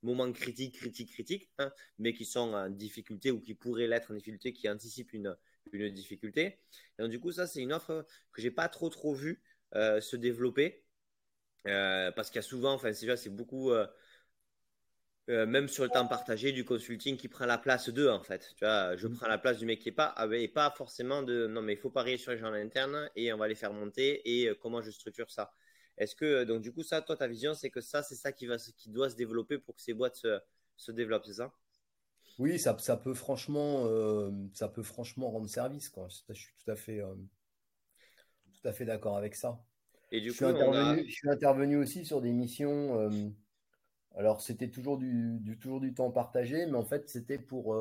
moment 0.02 0.30
critique, 0.32 0.76
critique, 0.76 1.12
critique, 1.12 1.50
hein, 1.58 1.72
mais 1.98 2.12
qui 2.12 2.24
sont 2.24 2.54
en 2.54 2.68
difficulté 2.70 3.30
ou 3.30 3.40
qui 3.40 3.54
pourraient 3.54 3.86
l'être 3.86 4.10
en 4.10 4.14
difficulté, 4.14 4.52
qui 4.52 4.68
anticipent 4.68 5.12
une, 5.12 5.36
une 5.72 5.90
difficulté. 5.90 6.58
donc, 6.98 7.10
du 7.10 7.20
coup, 7.20 7.32
ça, 7.32 7.46
c'est 7.46 7.60
une 7.60 7.72
offre 7.72 8.06
que 8.32 8.42
j'ai 8.42 8.50
pas 8.50 8.68
trop, 8.68 8.88
trop 8.88 9.14
vu 9.14 9.42
euh, 9.74 10.00
se 10.00 10.16
développer. 10.16 10.84
Euh, 11.66 12.12
parce 12.12 12.30
qu'il 12.30 12.36
y 12.36 12.38
a 12.38 12.42
souvent, 12.42 12.74
enfin, 12.74 12.92
c'est 12.92 13.28
beaucoup, 13.28 13.72
euh, 13.72 13.86
même 15.28 15.68
sur 15.68 15.82
le 15.82 15.90
temps 15.90 16.06
partagé, 16.06 16.52
du 16.52 16.64
consulting 16.64 17.16
qui 17.16 17.28
prend 17.28 17.46
la 17.46 17.58
place 17.58 17.88
d'eux, 17.88 18.08
en 18.08 18.22
fait. 18.22 18.52
Tu 18.56 18.64
vois, 18.64 18.96
je 18.96 19.08
prends 19.08 19.26
la 19.26 19.38
place 19.38 19.58
du 19.58 19.66
mec 19.66 19.80
qui 19.80 19.88
est 19.88 19.92
pas, 19.92 20.14
ah, 20.16 20.28
et 20.32 20.48
pas 20.48 20.70
forcément 20.70 21.22
de, 21.22 21.46
non, 21.48 21.62
mais 21.62 21.72
il 21.72 21.78
faut 21.78 21.90
parier 21.90 22.18
sur 22.18 22.30
les 22.32 22.38
gens 22.38 22.52
internes 22.52 23.10
et 23.16 23.32
on 23.32 23.36
va 23.36 23.48
les 23.48 23.56
faire 23.56 23.72
monter 23.72 24.22
et 24.24 24.54
comment 24.60 24.80
je 24.82 24.90
structure 24.92 25.30
ça. 25.30 25.52
Est-ce 25.98 26.14
que, 26.14 26.44
donc, 26.44 26.62
du 26.62 26.72
coup, 26.72 26.82
ça, 26.84 27.02
toi, 27.02 27.16
ta 27.16 27.26
vision, 27.26 27.54
c'est 27.54 27.70
que 27.70 27.80
ça, 27.80 28.02
c'est 28.02 28.14
ça 28.14 28.30
qui, 28.32 28.46
va, 28.46 28.56
qui 28.58 28.90
doit 28.90 29.10
se 29.10 29.16
développer 29.16 29.58
pour 29.58 29.74
que 29.74 29.82
ces 29.82 29.94
boîtes 29.94 30.16
se, 30.16 30.38
se 30.76 30.92
développent, 30.92 31.24
c'est 31.26 31.34
ça? 31.34 31.52
Oui, 32.38 32.58
ça, 32.58 32.76
ça 32.78 32.96
peut 32.96 33.14
franchement, 33.14 33.84
euh, 33.86 34.30
ça 34.52 34.68
peut 34.68 34.82
franchement 34.82 35.30
rendre 35.30 35.48
service. 35.48 35.88
Quoi. 35.88 36.08
Je 36.28 36.34
suis 36.34 36.52
tout 36.62 36.70
à 36.70 36.76
fait, 36.76 37.00
euh, 37.00 37.14
tout 38.52 38.68
à 38.68 38.72
fait 38.72 38.84
d'accord 38.84 39.16
avec 39.16 39.34
ça. 39.34 39.64
Et 40.12 40.20
du 40.20 40.28
je, 40.28 40.32
coup, 40.32 40.36
suis 40.36 40.44
intervenu, 40.44 41.04
je 41.08 41.14
suis 41.14 41.30
intervenu 41.30 41.76
aussi 41.76 42.04
sur 42.04 42.20
des 42.20 42.32
missions. 42.32 43.00
Euh, 43.00 43.10
alors, 44.16 44.40
c'était 44.42 44.68
toujours 44.68 44.98
du, 44.98 45.38
du, 45.40 45.58
toujours 45.58 45.80
du 45.80 45.94
temps 45.94 46.10
partagé, 46.10 46.66
mais 46.66 46.76
en 46.76 46.84
fait, 46.84 47.08
c'était 47.08 47.38
pour 47.38 47.76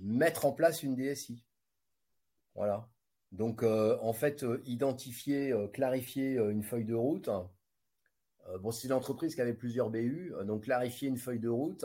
mettre 0.00 0.44
en 0.44 0.52
place 0.52 0.82
une 0.82 0.94
DSI. 0.94 1.42
Voilà. 2.54 2.88
Donc, 3.32 3.62
en 3.62 4.12
fait, 4.12 4.44
identifier, 4.64 5.54
clarifier 5.72 6.36
une 6.36 6.62
feuille 6.62 6.84
de 6.84 6.94
route. 6.94 7.28
bon, 8.60 8.70
c'est 8.70 8.88
une 8.88 8.94
entreprise 8.94 9.34
qui 9.34 9.40
avait 9.40 9.54
plusieurs 9.54 9.90
BU, 9.90 10.32
donc 10.46 10.64
clarifier 10.64 11.08
une 11.08 11.18
feuille 11.18 11.40
de 11.40 11.48
route 11.48 11.84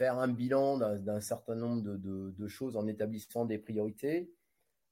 faire 0.00 0.18
un 0.18 0.28
bilan 0.28 0.78
d'un 0.78 1.20
certain 1.20 1.54
nombre 1.54 1.82
de, 1.82 2.48
choses 2.48 2.76
en 2.76 2.86
établissant 2.86 3.44
des 3.44 3.58
priorités, 3.58 4.32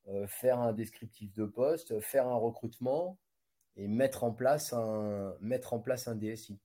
euh, 0.08 0.26
faire 0.26 0.58
un 0.58 0.74
descriptif 0.74 1.32
de 1.32 1.46
poste, 1.46 1.98
faire 2.00 2.26
un 2.26 2.36
recrutement 2.36 3.18
et 3.76 3.88
mettre 3.88 4.24
en 4.24 4.32
place 4.32 4.74
un, 4.74 5.34
mettre 5.40 5.72
en 5.72 5.80
place 5.80 6.08
un 6.08 6.14
DSI. 6.14 6.58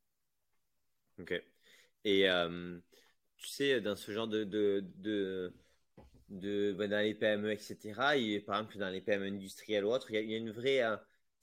Ok. 1.19 1.41
Et 2.03 2.29
euh, 2.29 2.77
tu 3.37 3.47
sais, 3.47 3.79
dans 3.79 3.95
ce 3.95 4.11
genre 4.11 4.27
de, 4.27 4.43
de, 4.43 4.83
de, 6.27 6.75
ben, 6.77 6.89
dans 6.89 6.99
les 6.99 7.13
PME, 7.13 7.51
etc., 7.51 7.77
et 8.17 8.41
par 8.41 8.57
exemple 8.57 8.77
dans 8.77 8.89
les 8.89 8.99
PME 8.99 9.27
industrielles 9.27 9.85
ou 9.85 9.89
autres, 9.89 10.11
il 10.11 10.29
y 10.29 10.33
a, 10.33 10.37
une 10.37 10.51
vraie 10.51 10.81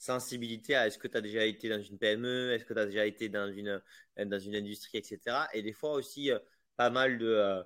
sensibilité 0.00 0.74
à 0.74 0.86
est-ce 0.86 0.98
que 0.98 1.06
tu 1.08 1.16
as 1.16 1.20
déjà 1.20 1.44
été 1.44 1.68
dans 1.68 1.80
une 1.80 1.98
PME, 1.98 2.52
est-ce 2.52 2.64
que 2.64 2.72
tu 2.72 2.80
as 2.80 2.86
déjà 2.86 3.04
été 3.04 3.28
dans 3.28 3.52
une, 3.52 3.80
dans 4.16 4.38
une 4.38 4.56
industrie, 4.56 4.96
etc. 4.96 5.20
Et 5.52 5.62
des 5.62 5.74
fois 5.74 5.92
aussi, 5.92 6.32
euh, 6.32 6.38
pas 6.76 6.88
mal 6.88 7.18
de, 7.18 7.26
euh, 7.26 7.62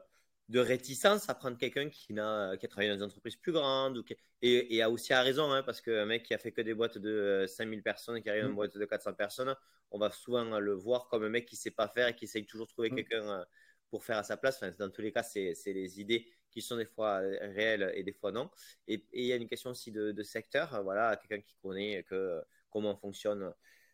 de 0.49 0.59
réticence 0.59 1.31
à 1.31 1.35
prendre 1.35 1.57
quelqu'un 1.57 1.89
qui, 1.89 2.13
n'a, 2.13 2.57
qui 2.59 2.67
a 2.67 2.69
travaillé 2.69 2.91
dans 2.91 2.97
des 2.97 3.05
entreprises 3.05 3.37
plus 3.37 3.53
grandes 3.53 3.99
ou 3.99 4.05
et, 4.43 4.75
et, 4.75 4.83
a 4.83 4.91
aussi 4.91 5.13
à 5.13 5.23
raison, 5.23 5.53
hein, 5.53 5.63
parce 5.63 5.81
qu'un 5.81 6.07
mec 6.07 6.25
qui 6.25 6.35
a 6.35 6.39
fait 6.39 6.51
que 6.51 6.61
des 6.61 6.75
boîtes 6.75 6.99
de 6.99 7.47
5000 7.49 7.79
euh, 7.79 7.83
personnes 7.83 8.17
et 8.17 8.23
qui 8.23 8.29
arrive 8.29 8.43
dans 8.43 8.49
une 8.49 8.53
mmh. 8.55 8.57
boîte 8.57 8.77
de 8.77 8.85
400 8.85 9.15
personnes, 9.15 9.55
on 9.93 9.99
va 9.99 10.11
souvent 10.11 10.59
le 10.59 10.73
voir 10.73 11.07
comme 11.07 11.23
un 11.23 11.29
mec 11.29 11.47
qui 11.47 11.55
sait 11.55 11.71
pas 11.71 11.89
faire 11.89 12.09
et 12.09 12.17
qui 12.17 12.25
essaye 12.25 12.47
toujours 12.47 12.67
de 12.67 12.73
trouver 12.73 12.91
mmh. 12.91 12.97
quelqu'un 12.97 13.47
pour 13.91 14.05
faire 14.05 14.19
à 14.19 14.25
sa 14.25 14.37
place. 14.37 14.57
Enfin, 14.57 14.75
dans 14.77 14.91
tous 14.91 15.03
les 15.03 15.13
cas, 15.13 15.23
c'est, 15.23 15.55
c'est 15.55 15.73
les 15.73 16.01
idées 16.01 16.29
qui 16.55 16.63
sont 16.63 16.77
des 16.77 16.87
fois 16.87 17.19
réels 17.19 17.93
et 17.95 18.05
des 18.05 18.13
fois 18.13 18.33
non. 18.33 18.51
Et, 18.89 19.05
il 19.13 19.27
y 19.27 19.33
a 19.33 19.37
une 19.37 19.49
question 19.49 19.71
aussi 19.71 19.93
de, 19.93 20.23
secteur. 20.23 20.83
Voilà, 20.83 21.17
quelqu'un 21.17 21.43
qui 21.43 21.57
connaît 21.63 22.05
que, 22.05 22.43
comment 22.71 22.97
fonctionne 22.97 23.53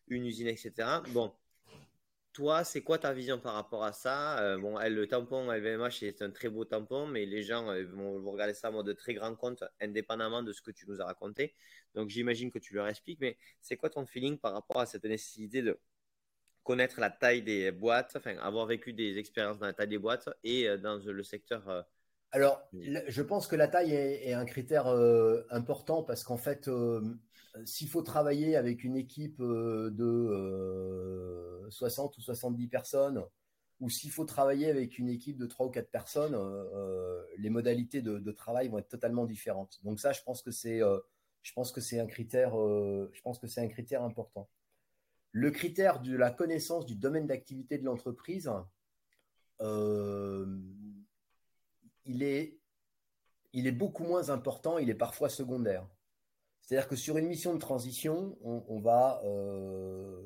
une 0.08 0.26
usine, 0.26 0.48
etc. 0.48 1.02
Bon, 1.08 1.32
toi, 2.32 2.62
c'est 2.64 2.82
quoi 2.82 2.98
ta 2.98 3.12
vision 3.12 3.38
par 3.40 3.54
rapport 3.54 3.84
à 3.84 3.92
ça? 3.92 4.38
Euh, 4.40 4.58
Bon, 4.58 4.78
le 4.78 5.06
tampon 5.06 5.50
LVMH, 5.50 5.98
c'est 6.00 6.22
un 6.22 6.30
très 6.30 6.48
beau 6.48 6.64
tampon, 6.64 7.06
mais 7.06 7.26
les 7.26 7.42
gens 7.42 7.68
euh, 7.70 7.84
vont, 7.86 8.22
regarder 8.30 8.54
ça 8.54 8.70
en 8.70 8.72
mode 8.72 8.96
très 8.96 9.14
grand 9.14 9.34
compte, 9.34 9.64
indépendamment 9.80 10.42
de 10.42 10.52
ce 10.52 10.62
que 10.62 10.70
tu 10.70 10.86
nous 10.88 11.00
as 11.00 11.06
raconté. 11.06 11.54
Donc, 11.94 12.08
j'imagine 12.08 12.50
que 12.50 12.58
tu 12.58 12.74
leur 12.74 12.86
expliques, 12.88 13.20
mais 13.20 13.36
c'est 13.60 13.76
quoi 13.76 13.90
ton 13.90 14.06
feeling 14.06 14.38
par 14.38 14.52
rapport 14.52 14.80
à 14.80 14.86
cette 14.86 15.04
nécessité 15.04 15.62
de 15.62 15.78
connaître 16.62 17.00
la 17.00 17.10
taille 17.10 17.42
des 17.42 17.72
boîtes, 17.72 18.14
enfin, 18.16 18.36
avoir 18.38 18.66
vécu 18.66 18.92
des 18.92 19.18
expériences 19.18 19.58
dans 19.58 19.66
la 19.66 19.72
taille 19.72 19.88
des 19.88 19.98
boîtes 19.98 20.28
et 20.44 20.68
euh, 20.68 20.76
dans 20.78 20.98
le 20.98 21.22
secteur 21.24 21.84
alors, 22.32 22.62
je 22.72 23.22
pense 23.22 23.46
que 23.48 23.56
la 23.56 23.66
taille 23.66 23.92
est, 23.92 24.32
un 24.32 24.44
critère 24.44 24.86
important 25.50 26.02
parce 26.04 26.22
qu'en 26.22 26.36
fait, 26.36 26.70
s'il 27.64 27.88
faut 27.88 28.02
travailler 28.02 28.54
avec 28.56 28.84
une 28.84 28.96
équipe 28.96 29.40
de 29.40 29.96
60 31.70 32.16
ou 32.16 32.20
70 32.20 32.68
personnes, 32.68 33.24
ou 33.80 33.90
s'il 33.90 34.12
faut 34.12 34.24
travailler 34.24 34.68
avec 34.68 34.98
une 34.98 35.08
équipe 35.08 35.38
de 35.38 35.46
3 35.46 35.66
ou 35.66 35.70
4 35.70 35.90
personnes, 35.90 36.36
les 37.38 37.50
modalités 37.50 38.00
de, 38.00 38.30
travail 38.30 38.68
vont 38.68 38.78
être 38.78 38.88
totalement 38.88 39.26
différentes. 39.26 39.80
Donc 39.82 39.98
ça, 39.98 40.12
je 40.12 40.22
pense 40.22 40.42
que 40.42 40.52
c'est, 40.52 40.80
je 41.42 41.52
pense 41.52 41.72
que 41.72 41.80
c'est 41.80 41.98
un 41.98 42.06
critère, 42.06 42.52
je 42.52 43.20
pense 43.22 43.40
que 43.40 43.48
c'est 43.48 43.60
un 43.60 43.68
critère 43.68 44.04
important. 44.04 44.48
Le 45.32 45.50
critère 45.50 46.00
de 46.00 46.16
la 46.16 46.30
connaissance 46.30 46.86
du 46.86 46.94
domaine 46.94 47.26
d'activité 47.26 47.76
de 47.78 47.84
l'entreprise, 47.84 48.50
il 52.10 52.24
est, 52.24 52.58
il 53.52 53.66
est 53.66 53.72
beaucoup 53.72 54.04
moins 54.04 54.30
important, 54.30 54.78
il 54.78 54.90
est 54.90 54.94
parfois 54.94 55.28
secondaire. 55.28 55.86
C'est-à-dire 56.60 56.88
que 56.88 56.96
sur 56.96 57.16
une 57.16 57.26
mission 57.26 57.54
de 57.54 57.58
transition, 57.58 58.36
on, 58.42 58.80
va. 58.80 59.22
Euh, 59.24 60.20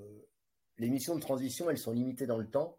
les 0.79 0.91
missions 0.91 1.15
de 1.15 1.21
transition, 1.21 1.71
elles 1.71 1.79
sont 1.79 1.93
limitées 1.93 2.27
dans 2.27 2.39
le 2.39 2.49
temps. 2.51 2.79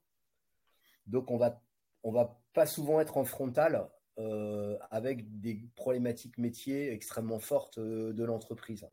Donc, 1.08 1.32
on 1.32 1.38
va, 1.38 1.62
on 2.04 2.12
va 2.12 2.42
pas 2.54 2.66
souvent 2.66 3.00
être 3.00 3.18
en 3.18 3.26
frontal 3.26 3.90
euh, 4.18 4.78
avec 4.90 5.40
des 5.40 5.62
problématiques 5.76 6.38
métiers 6.38 6.92
extrêmement 6.92 7.40
fortes 7.40 7.78
euh, 7.78 8.12
de 8.12 8.24
l'entreprise. 8.24 8.88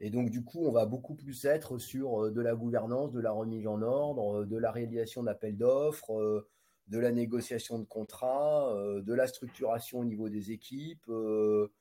Et 0.00 0.10
donc, 0.10 0.30
du 0.30 0.44
coup, 0.44 0.66
on 0.66 0.72
va 0.72 0.86
beaucoup 0.86 1.14
plus 1.14 1.44
être 1.44 1.78
sur 1.78 2.32
de 2.32 2.40
la 2.40 2.54
gouvernance, 2.54 3.12
de 3.12 3.20
la 3.20 3.32
remise 3.32 3.66
en 3.66 3.82
ordre, 3.82 4.44
de 4.44 4.56
la 4.56 4.72
réalisation 4.72 5.22
d'appels 5.22 5.56
d'offres, 5.56 6.46
de 6.90 6.98
la 6.98 7.12
négociation 7.12 7.78
de 7.78 7.84
contrats, 7.84 8.68
euh, 8.74 9.00
de 9.00 9.14
la 9.14 9.28
structuration 9.28 10.00
au 10.00 10.04
niveau 10.04 10.28
des 10.28 10.50
équipes, 10.50 11.08
euh, 11.08 11.72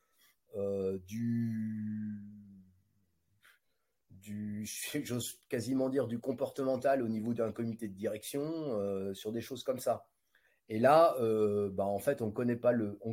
euh, 0.55 0.99
du, 1.07 2.21
j'ose 5.03 5.41
quasiment 5.49 5.89
dire 5.89 6.05
du 6.05 6.19
comportemental 6.19 7.01
au 7.01 7.07
niveau 7.07 7.33
d'un 7.33 7.51
comité 7.51 7.87
de 7.87 7.95
direction, 7.95 9.15
sur 9.15 9.31
des 9.31 9.41
choses 9.41 9.63
comme 9.63 9.79
ça. 9.79 10.05
Et 10.67 10.77
là, 10.77 11.15
bah, 11.71 11.85
en 11.85 11.97
fait, 11.97 12.21
on 12.21 12.29
connaît 12.29 12.59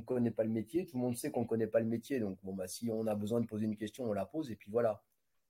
connaît 0.04 0.30
pas 0.30 0.44
le 0.44 0.50
métier. 0.50 0.84
Tout 0.86 0.98
le 0.98 1.02
monde 1.02 1.16
sait 1.16 1.30
qu'on 1.30 1.46
connaît 1.46 1.66
pas 1.66 1.80
le 1.80 1.86
métier. 1.86 2.20
Donc, 2.20 2.38
bon, 2.42 2.52
bah, 2.52 2.68
si 2.68 2.90
on 2.90 3.06
a 3.06 3.14
besoin 3.14 3.40
de 3.40 3.46
poser 3.46 3.64
une 3.64 3.76
question, 3.76 4.04
on 4.04 4.12
la 4.12 4.26
pose 4.26 4.50
et 4.50 4.56
puis 4.56 4.70
voilà. 4.70 5.02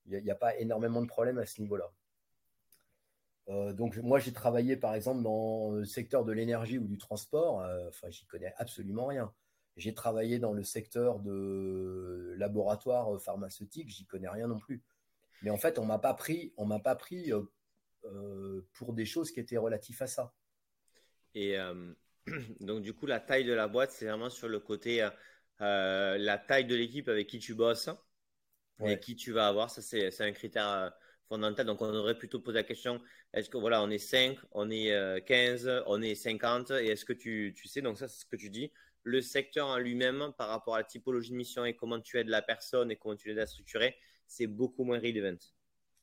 Il 0.04 0.22
n'y 0.22 0.30
a, 0.30 0.34
a, 0.34 0.36
pas 0.36 0.56
énormément 0.56 1.02
de 1.02 1.08
problèmes 1.08 1.38
à 1.38 1.46
ce 1.46 1.60
niveau-là. 1.60 1.90
Euh, 3.48 3.72
donc 3.72 3.96
moi 3.98 4.18
j'ai 4.18 4.32
travaillé 4.32 4.76
par 4.76 4.94
exemple 4.94 5.22
dans 5.22 5.70
le 5.70 5.84
secteur 5.84 6.24
de 6.24 6.32
l'énergie 6.32 6.78
ou 6.78 6.86
du 6.86 6.98
transport, 6.98 7.62
euh, 7.62 7.88
enfin 7.88 8.10
j'y 8.10 8.26
connais 8.26 8.52
absolument 8.56 9.06
rien. 9.06 9.32
J'ai 9.76 9.94
travaillé 9.94 10.38
dans 10.38 10.52
le 10.52 10.64
secteur 10.64 11.20
de 11.20 12.34
laboratoire 12.38 13.20
pharmaceutique, 13.20 13.88
j'y 13.88 14.06
connais 14.06 14.28
rien 14.28 14.48
non 14.48 14.58
plus. 14.58 14.82
Mais 15.42 15.50
en 15.50 15.58
fait 15.58 15.78
on 15.78 15.84
m'a 15.84 15.98
pas 15.98 16.14
pris, 16.14 16.52
on 16.56 16.64
m'a 16.64 16.80
pas 16.80 16.96
pris 16.96 17.32
euh, 17.32 18.66
pour 18.74 18.94
des 18.94 19.06
choses 19.06 19.30
qui 19.30 19.38
étaient 19.38 19.58
relatives 19.58 20.02
à 20.02 20.06
ça. 20.08 20.32
Et 21.34 21.56
donc 22.60 22.82
du 22.82 22.94
coup 22.94 23.06
la 23.06 23.20
taille 23.20 23.44
de 23.44 23.52
la 23.52 23.68
boîte 23.68 23.92
c'est 23.92 24.06
vraiment 24.06 24.30
sur 24.30 24.48
le 24.48 24.58
côté 24.58 25.08
la 25.60 26.38
taille 26.38 26.66
de 26.66 26.74
l'équipe 26.74 27.08
avec 27.08 27.28
qui 27.28 27.38
tu 27.38 27.54
bosses 27.54 27.90
et 28.84 28.98
qui 28.98 29.14
tu 29.14 29.30
vas 29.32 29.46
avoir, 29.46 29.70
ça 29.70 29.82
c'est 29.82 30.20
un 30.20 30.32
critère 30.32 30.92
fondamental. 31.28 31.66
Donc, 31.66 31.82
on 31.82 31.94
aurait 31.94 32.18
plutôt 32.18 32.40
posé 32.40 32.56
la 32.56 32.64
question 32.64 33.00
est-ce 33.32 33.50
que 33.50 33.58
voilà, 33.58 33.82
on 33.82 33.90
est 33.90 33.98
5, 33.98 34.38
on 34.52 34.70
est 34.70 35.24
15, 35.26 35.66
euh, 35.66 35.82
on 35.86 36.00
est 36.00 36.14
50 36.14 36.70
Et 36.70 36.88
est-ce 36.88 37.04
que 37.04 37.12
tu, 37.12 37.54
tu 37.56 37.68
sais, 37.68 37.82
donc 37.82 37.98
ça, 37.98 38.08
c'est 38.08 38.20
ce 38.20 38.26
que 38.26 38.36
tu 38.36 38.48
dis, 38.50 38.72
le 39.02 39.20
secteur 39.20 39.68
en 39.68 39.78
lui-même, 39.78 40.32
par 40.38 40.48
rapport 40.48 40.74
à 40.74 40.78
la 40.78 40.84
typologie 40.84 41.30
de 41.30 41.36
mission 41.36 41.64
et 41.64 41.74
comment 41.74 42.00
tu 42.00 42.18
aides 42.18 42.28
la 42.28 42.42
personne 42.42 42.90
et 42.90 42.96
comment 42.96 43.14
tu 43.14 43.28
l'aides 43.28 43.38
à 43.38 43.46
structurer, 43.46 43.94
c'est 44.26 44.46
beaucoup 44.46 44.84
moins 44.84 44.98
relevant. 44.98 45.38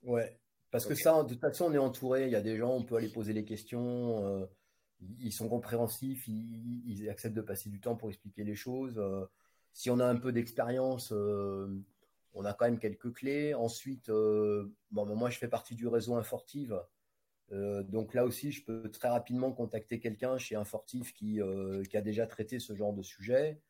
Ouais, 0.03 0.39
parce 0.71 0.85
que 0.85 0.95
ça, 0.95 1.23
de 1.23 1.29
toute 1.29 1.41
façon, 1.41 1.65
on 1.65 1.73
est 1.73 1.79
entouré. 1.79 2.25
Il 2.25 2.31
y 2.31 2.35
a 2.35 2.41
des 2.41 2.57
gens, 2.57 2.75
on 2.75 2.83
peut 2.83 2.95
aller 2.95 3.09
poser 3.09 3.33
les 3.33 3.45
questions. 3.45 4.25
Euh, 4.25 4.45
ils 5.19 5.33
sont 5.33 5.49
compréhensifs, 5.49 6.27
ils, 6.27 7.09
acceptent 7.09 7.35
de 7.35 7.41
passer 7.41 7.69
du 7.69 7.81
temps 7.81 7.95
pour 7.95 8.09
expliquer 8.09 8.43
les 8.43 8.55
choses. 8.55 8.97
Euh, 8.97 9.25
si 9.73 9.89
on 9.89 9.99
a 9.99 10.05
un 10.05 10.15
peu 10.15 10.31
d'expérience, 10.31 11.11
on 12.33 12.45
a 12.45 12.53
quand 12.53 12.65
même 12.65 12.79
quelques 12.79 13.13
clés. 13.13 13.53
Ensuite, 13.53 14.09
euh, 14.09 14.73
ben, 14.91 15.05
moi, 15.05 15.29
je 15.29 15.37
fais 15.37 15.47
partie 15.47 15.75
du 15.75 15.87
réseau 15.87 16.15
Infortive. 16.15 16.81
Euh, 17.51 17.83
donc 17.83 18.13
là 18.13 18.25
aussi, 18.25 18.51
je 18.51 18.63
peux 18.63 18.89
très 18.89 19.09
rapidement 19.09 19.51
contacter 19.51 19.99
quelqu'un 19.99 20.37
chez 20.37 20.55
Infortive 20.55 21.13
qui, 21.13 21.41
euh, 21.41 21.83
a 21.93 22.01
déjà 22.01 22.25
traité 22.25 22.59
ce 22.59 22.73
genre 22.75 22.93
de 22.93 23.03
sujet. 23.03 23.61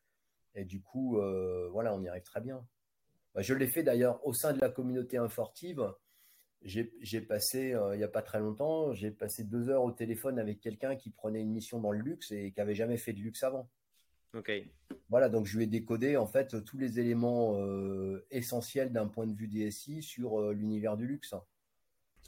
Et 0.54 0.64
du 0.64 0.80
coup, 0.80 1.20
voilà, 1.72 1.94
on 1.94 2.02
y 2.02 2.08
arrive 2.08 2.22
très 2.22 2.40
bien. 2.40 2.64
Bah, 3.34 3.42
je 3.42 3.54
l'ai 3.54 3.66
fait 3.66 3.82
d'ailleurs 3.82 4.24
au 4.24 4.32
sein 4.32 4.52
de 4.52 4.60
la 4.60 4.68
communauté 4.68 5.16
Infortive. 5.16 5.92
J'ai 6.62 7.20
passé, 7.20 7.76
il 7.92 7.96
n'y 7.98 8.04
a 8.04 8.08
pas 8.08 8.22
très 8.22 8.38
longtemps, 8.38 8.92
j'ai 8.92 9.10
passé 9.10 9.44
deux 9.44 9.68
heures 9.68 9.82
au 9.82 9.92
téléphone 9.92 10.38
avec 10.38 10.60
quelqu'un 10.60 10.96
qui 10.96 11.10
prenait 11.10 11.40
une 11.40 11.50
mission 11.50 11.80
dans 11.80 11.90
le 11.90 11.98
luxe 11.98 12.30
et 12.30 12.52
qui 12.52 12.60
n'avait 12.60 12.76
jamais 12.76 12.96
fait 12.96 13.12
de 13.12 13.18
luxe 13.18 13.42
avant. 13.42 13.68
Ok. 14.34 14.50
Voilà, 15.08 15.28
donc 15.28 15.46
je 15.46 15.60
ai 15.60 15.66
décodé 15.66 16.16
en 16.16 16.26
fait 16.26 16.62
tous 16.64 16.76
les 16.76 16.98
éléments 16.98 17.56
euh, 17.56 18.26
essentiels 18.30 18.92
d'un 18.92 19.06
point 19.06 19.26
de 19.26 19.34
vue 19.34 19.46
DSI 19.46 20.02
sur 20.02 20.40
euh, 20.40 20.52
l'univers 20.52 20.96
du 20.96 21.06
luxe. 21.06 21.34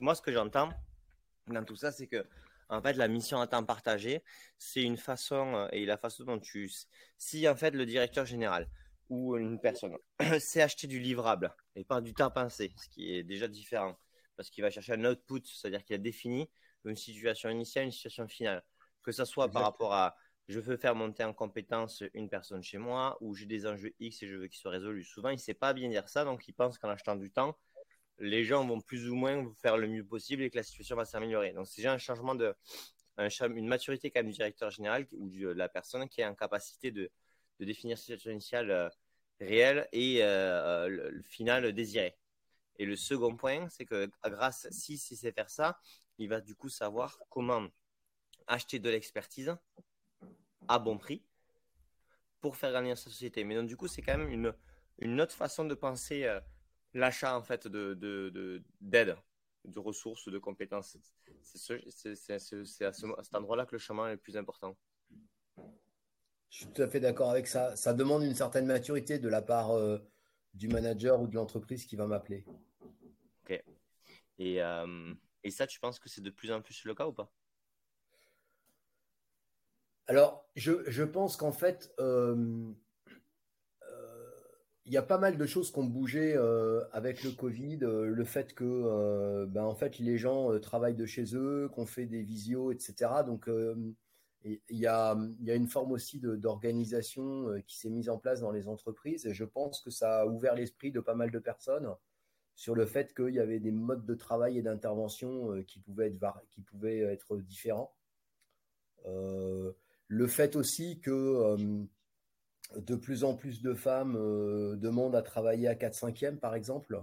Moi, 0.01 0.15
ce 0.15 0.23
que 0.23 0.31
j'entends 0.31 0.71
dans 1.49 1.65
tout 1.65 1.77
ça, 1.77 1.91
c'est 1.91 2.07
que 2.07 2.25
en 2.69 2.83
fait, 2.83 2.95
la 2.95 3.09
mission 3.09 3.41
à 3.41 3.47
temps 3.47 3.65
partagé, 3.65 4.23
c'est 4.59 4.83
une 4.83 4.97
façon 4.97 5.55
euh, 5.55 5.69
et 5.73 5.87
la 5.87 5.97
façon 5.97 6.25
dont 6.25 6.39
tu, 6.39 6.71
si 7.17 7.49
en 7.49 7.57
fait 7.57 7.71
le 7.71 7.87
directeur 7.87 8.27
général 8.27 8.69
ou 9.09 9.37
une 9.37 9.61
personne 9.61 9.97
sait 10.41 10.63
acheter 10.63 10.87
du 10.87 10.99
livrable 10.99 11.55
et 11.75 11.85
pas 11.85 12.01
du 12.01 12.13
temps 12.13 12.31
pensé, 12.31 12.73
ce 12.77 12.89
qui 12.89 13.15
est 13.15 13.23
déjà 13.23 13.49
différent, 13.49 13.97
parce 14.37 14.51
qu'il 14.51 14.63
va 14.63 14.71
chercher 14.71 14.93
un 14.93 15.05
output, 15.05 15.43
c'est-à-dire 15.45 15.85
qu'il 15.85 15.95
a 15.95 15.99
défini 15.99 16.51
une 16.85 16.97
situation 16.97 17.51
initiale, 17.51 17.87
une 17.87 17.93
situation 17.93 18.29
finale, 18.29 18.63
que 19.03 19.13
ce 19.13 19.25
soit 19.25 19.49
par 19.51 19.63
rapport 19.63 19.93
à 19.93 20.17
je 20.49 20.61
veux 20.61 20.77
faire 20.77 20.95
monter 20.95 21.25
en 21.25 21.33
compétence 21.33 22.05
une 22.15 22.29
personne 22.29 22.63
chez 22.63 22.79
moi 22.79 23.19
ou 23.21 23.35
j'ai 23.35 23.47
des 23.47 23.67
enjeux 23.67 23.95
X 23.99 24.23
et 24.23 24.29
je 24.29 24.37
veux 24.37 24.47
qu'ils 24.47 24.61
soient 24.61 24.71
résolus. 24.71 25.05
Souvent, 25.05 25.31
il 25.31 25.37
ne 25.37 25.41
sait 25.41 25.55
pas 25.55 25.73
bien 25.73 25.89
dire 25.89 26.09
ça, 26.09 26.25
donc 26.25 26.47
il 26.47 26.53
pense 26.53 26.79
qu'en 26.79 26.89
achetant 26.89 27.17
du 27.17 27.31
temps, 27.31 27.59
les 28.19 28.45
gens 28.45 28.65
vont 28.67 28.81
plus 28.81 29.09
ou 29.09 29.15
moins 29.15 29.53
faire 29.61 29.77
le 29.77 29.89
mieux 29.89 30.05
possible 30.05 30.43
et 30.43 30.51
que 30.51 30.57
la 30.57 30.63
situation 30.63 30.97
va 30.97 31.05
s'améliorer. 31.05 31.53
Donc, 31.53 31.67
c'est 31.67 31.83
déjà 31.83 31.93
un 31.93 31.99
changement 31.99 32.35
de, 32.35 32.55
une 33.19 33.67
maturité 33.67 34.11
quand 34.11 34.21
même 34.21 34.31
du 34.31 34.37
directeur 34.37 34.71
général 34.71 35.07
ou 35.13 35.29
de 35.29 35.49
la 35.49 35.69
personne 35.69 36.09
qui 36.09 36.21
est 36.21 36.27
en 36.27 36.35
capacité 36.35 36.91
de, 36.91 37.11
définir 37.61 37.97
cette 37.97 38.05
situation 38.05 38.31
initiale 38.31 38.71
euh, 38.71 38.89
réelle 39.41 39.89
et 39.93 40.19
euh, 40.23 40.89
le, 40.89 41.23
final 41.23 41.73
désiré. 41.73 42.17
Et 42.79 42.85
le 42.85 42.97
second 42.97 43.35
point, 43.35 43.69
c'est 43.71 43.87
que 43.87 44.11
grâce, 44.25 44.69
si 44.71 44.99
c'est 44.99 45.17
sait 45.17 45.33
faire 45.33 45.49
ça, 45.49 45.79
il 46.19 46.29
va 46.29 46.41
du 46.41 46.55
coup 46.55 46.69
savoir 46.69 47.19
comment 47.31 47.67
acheter 48.47 48.79
de 48.79 48.91
l'expertise 48.91 49.57
à 50.69 50.79
bon 50.79 50.99
prix 50.99 51.23
pour 52.41 52.57
faire 52.57 52.73
gagner 52.73 52.95
sa 52.97 53.11
société. 53.11 53.45
Mais 53.45 53.55
donc, 53.55 53.67
du 53.67 53.77
coup, 53.77 53.89
c'est 53.89 54.03
quand 54.03 54.17
même 54.17 54.29
une, 54.29 54.55
une 54.99 55.21
autre 55.21 55.35
façon 55.35 55.65
de 55.65 55.75
penser 55.75 56.25
euh, 56.25 56.41
l'achat 56.95 57.37
en 57.37 57.43
fait 57.43 57.67
de, 57.67 57.95
de, 57.95 58.63
d'aide, 58.81 59.17
de, 59.65 59.79
ressources, 59.79 60.29
de 60.29 60.39
compétences. 60.39 60.97
C'est, 61.43 62.33
à, 62.33 62.39
cet 62.39 63.35
endroit-là 63.35 63.67
que 63.67 63.75
le 63.75 63.79
chemin 63.79 64.09
est 64.09 64.13
le 64.13 64.19
plus 64.19 64.37
important. 64.37 64.77
Je 66.51 66.59
suis 66.59 66.67
tout 66.69 66.83
à 66.83 66.89
fait 66.89 67.01
d'accord 67.01 67.31
avec 67.31 67.47
ça. 67.47 67.77
Ça 67.77 67.93
demande 67.93 68.23
une 68.23 68.35
certaine 68.35 68.67
maturité 68.67 69.19
de 69.19 69.29
la 69.29 69.43
part 69.43 69.73
euh, 69.73 69.99
du 70.55 70.69
manager 70.69 71.21
ou 71.21 71.27
de 71.27 71.35
l'entreprise 71.35 71.85
qui 71.85 71.97
va 71.97 72.07
m'appeler. 72.07 72.45
Ok. 73.43 73.63
Et, 74.39 74.63
euh, 74.63 75.15
et 75.43 75.51
ça, 75.51 75.67
tu 75.67 75.81
penses 75.81 75.99
que 75.99 76.09
c'est 76.09 76.23
de 76.23 76.31
plus 76.31 76.53
en 76.53 76.63
plus 76.63 76.85
le 76.85 76.95
cas 76.95 77.07
ou 77.07 77.13
pas? 77.13 77.31
Alors, 80.09 80.49
je, 80.55 81.03
pense 81.03 81.37
qu'en 81.37 81.51
fait, 81.53 81.93
euh, 81.99 82.71
euh, 83.83 84.31
il 84.85 84.93
y 84.93 84.97
a 84.97 85.03
pas 85.03 85.19
mal 85.19 85.37
de 85.37 85.47
choses 85.47 85.73
qui 85.73 85.79
ont 85.81 85.85
bougé 85.85 86.35
euh, 86.37 86.85
avec 86.93 87.25
le 87.25 87.33
Covid. 87.33 87.79
le 87.79 88.25
fait 88.25 88.55
que, 88.55 89.45
ben, 89.47 89.65
en 89.65 89.75
fait, 89.75 89.99
les 89.99 90.17
gens 90.17 90.59
travaillent 90.61 90.95
de 90.95 91.07
chez 91.07 91.35
eux, 91.35 91.69
qu'on 91.75 91.87
fait 91.87 92.07
des 92.07 92.23
visios, 92.23 92.71
etc. 92.71 93.11
Donc, 93.27 93.51
il 94.45 94.61
y 94.71 94.87
a, 94.87 95.17
une 95.41 95.67
forme 95.67 95.91
aussi 95.91 96.21
d'organisation 96.21 97.61
qui 97.67 97.77
s'est 97.77 97.91
mise 97.91 98.09
en 98.09 98.19
place 98.19 98.41
dans 98.41 98.53
les 98.53 98.69
entreprises 98.69 99.27
et 99.27 99.35
je 99.35 99.45
pense 99.45 99.81
que 99.81 99.91
ça 99.91 100.21
a 100.21 100.27
ouvert 100.27 100.55
l'esprit 100.55 100.93
de 100.93 101.01
pas 101.01 101.15
mal 101.15 101.33
de 101.33 101.39
personnes 101.41 101.93
sur 102.55 102.77
le 102.77 102.87
fait 102.87 103.13
qu'il 103.13 103.35
y 103.35 103.41
avait 103.41 103.59
des 103.61 103.73
modes 103.73 104.07
de 104.07 104.15
travail 104.15 104.57
et 104.57 104.63
d'intervention 104.63 105.63
qui, 105.65 105.81
pouvaient 105.81 106.15
être 107.03 107.37
différents. 107.39 107.93
Le 110.09 110.27
fait 110.27 110.57
aussi 110.57 111.01
que 111.01 111.57
de 112.77 112.95
plus 112.97 113.25
en 113.25 113.35
plus 113.35 113.63
de 113.63 113.75
femmes 113.75 114.15
demandent 114.77 115.17
à 115.17 115.23
travailler 115.23 115.69
à 115.69 115.75
4-5e, 115.75 116.37
par 116.37 116.55
exemple, 116.55 117.03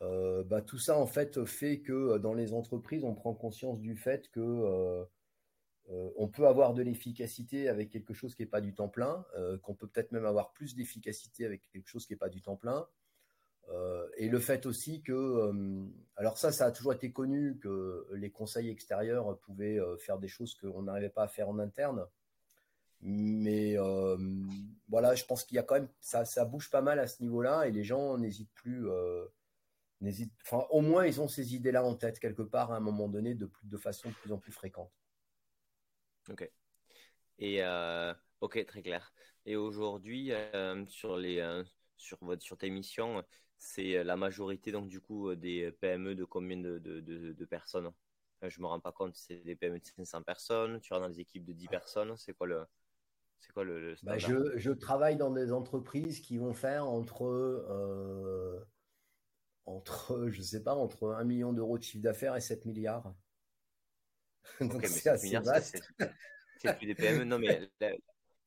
bah, 0.00 0.62
tout 0.62 0.78
ça 0.78 0.98
en 0.98 1.06
fait 1.06 1.44
fait 1.44 1.80
que 1.80 2.18
dans 2.18 2.34
les 2.34 2.52
entreprises, 2.52 3.04
on 3.04 3.14
prend 3.14 3.34
conscience 3.34 3.80
du 3.80 3.96
fait 3.96 4.28
que 4.30 5.04
euh, 5.90 6.10
on 6.16 6.28
peut 6.28 6.46
avoir 6.46 6.74
de 6.74 6.82
l'efficacité 6.82 7.68
avec 7.68 7.90
quelque 7.90 8.12
chose 8.12 8.34
qui 8.34 8.42
n'est 8.42 8.48
pas 8.48 8.60
du 8.60 8.74
temps 8.74 8.88
plein, 8.88 9.24
euh, 9.36 9.58
qu'on 9.58 9.74
peut 9.74 9.86
peut-être 9.86 10.12
même 10.12 10.26
avoir 10.26 10.52
plus 10.52 10.74
d'efficacité 10.74 11.46
avec 11.46 11.62
quelque 11.70 11.88
chose 11.88 12.06
qui 12.06 12.12
n'est 12.12 12.18
pas 12.18 12.28
du 12.28 12.42
temps 12.42 12.56
plein. 12.56 12.86
Euh, 13.70 14.08
et 14.16 14.28
le 14.28 14.38
fait 14.38 14.66
aussi 14.66 15.02
que, 15.02 15.52
alors 16.16 16.38
ça, 16.38 16.52
ça 16.52 16.66
a 16.66 16.72
toujours 16.72 16.92
été 16.92 17.12
connu 17.12 17.58
que 17.58 18.06
les 18.14 18.30
conseils 18.30 18.70
extérieurs 18.70 19.38
pouvaient 19.40 19.78
faire 19.98 20.18
des 20.18 20.28
choses 20.28 20.54
qu'on 20.54 20.82
n'arrivait 20.82 21.10
pas 21.10 21.24
à 21.24 21.28
faire 21.28 21.48
en 21.48 21.58
interne. 21.58 22.06
Mais 23.00 23.76
voilà, 24.88 25.14
je 25.14 25.24
pense 25.24 25.44
qu'il 25.44 25.56
y 25.56 25.58
a 25.58 25.62
quand 25.62 25.74
même, 25.74 25.88
ça, 26.00 26.24
ça 26.24 26.44
bouge 26.44 26.70
pas 26.70 26.82
mal 26.82 26.98
à 26.98 27.06
ce 27.06 27.22
niveau-là 27.22 27.68
et 27.68 27.70
les 27.70 27.84
gens 27.84 28.16
n'hésitent 28.18 28.54
plus. 28.54 28.88
enfin, 30.42 30.64
au 30.70 30.80
moins, 30.80 31.06
ils 31.06 31.20
ont 31.20 31.28
ces 31.28 31.54
idées-là 31.54 31.84
en 31.84 31.94
tête 31.94 32.18
quelque 32.20 32.42
part 32.42 32.72
à 32.72 32.76
un 32.76 32.80
moment 32.80 33.08
donné 33.08 33.34
de, 33.34 33.50
de 33.64 33.76
façon 33.76 34.08
de 34.08 34.14
plus 34.14 34.32
en 34.32 34.38
plus 34.38 34.52
fréquente. 34.52 34.92
Ok. 36.30 36.50
Et 37.38 37.62
euh, 37.62 38.12
ok, 38.40 38.64
très 38.66 38.82
clair. 38.82 39.12
Et 39.46 39.56
aujourd'hui, 39.56 40.32
euh, 40.32 40.84
sur 40.86 41.16
les 41.16 41.38
euh, 41.38 41.64
sur 41.96 42.18
votre 42.20 42.42
sur 42.42 42.58
tes 42.58 42.70
missions, 42.70 43.24
c'est 43.58 44.04
la 44.04 44.16
majorité 44.16 44.72
donc 44.72 44.88
du 44.88 45.00
coup 45.00 45.34
des 45.34 45.70
PME 45.80 46.14
de 46.14 46.24
combien 46.24 46.56
de, 46.56 46.78
de, 46.78 47.00
de, 47.00 47.44
personnes 47.44 47.90
Je 48.42 48.60
me 48.60 48.66
rends 48.66 48.80
pas 48.80 48.92
compte. 48.92 49.16
C'est 49.16 49.44
des 49.44 49.56
PME 49.56 49.80
de 49.80 49.84
500 49.84 50.22
personnes. 50.22 50.80
Tu 50.80 50.92
rentres 50.92 51.06
dans 51.06 51.12
des 51.12 51.20
équipes 51.20 51.44
de 51.44 51.52
10 51.52 51.68
personnes. 51.68 52.16
C'est 52.16 52.34
quoi 52.34 52.46
le 52.46 52.64
c'est 53.40 53.52
quoi 53.52 53.62
le, 53.62 53.94
bah, 54.02 54.18
je, 54.18 54.56
je, 54.56 54.72
travaille 54.72 55.16
dans 55.16 55.30
des 55.30 55.52
entreprises 55.52 56.18
qui 56.20 56.38
vont 56.38 56.54
faire 56.54 56.88
entre 56.88 58.66
entre 59.68 60.28
je 60.30 60.42
sais 60.42 60.62
pas 60.62 60.74
entre 60.74 61.10
1 61.10 61.24
million 61.24 61.52
d'euros 61.52 61.78
de 61.78 61.82
chiffre 61.82 62.02
d'affaires 62.02 62.36
et 62.36 62.40
7 62.40 62.64
milliards. 62.64 63.14
Donc 64.60 64.84
c'est 64.86 65.08
assez 65.08 65.38
vaste. 65.38 65.80
C'est 66.58 66.76
plus 66.76 66.86
des 66.86 66.94
PME. 66.94 67.24
Non, 67.24 67.38
mais 67.38 67.70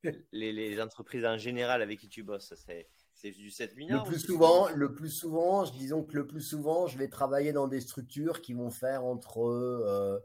les, 0.32 0.52
les, 0.52 0.82
entreprises 0.82 1.26
en 1.26 1.38
général 1.38 1.82
avec 1.82 2.00
qui 2.00 2.10
tu 2.10 2.24
bosses, 2.24 2.54
c'est. 2.56 2.90
Du 3.30 3.52
7 3.52 3.76
milliards 3.76 4.04
Le 4.04 4.10
plus 4.10 4.20
souvent, 4.20 4.70
le 4.70 4.94
plus 4.94 5.12
souvent, 5.12 5.64
disons 5.64 6.04
que 6.04 6.16
le 6.16 6.26
plus 6.26 6.42
souvent, 6.42 6.88
je 6.88 6.98
vais 6.98 7.08
travailler 7.08 7.54
dans 7.54 7.68
des 7.68 7.82
structures 7.82 8.42
qui 8.42 8.54
vont 8.54 8.72
faire 8.72 9.06
entre, 9.06 9.42
euh, 9.42 10.20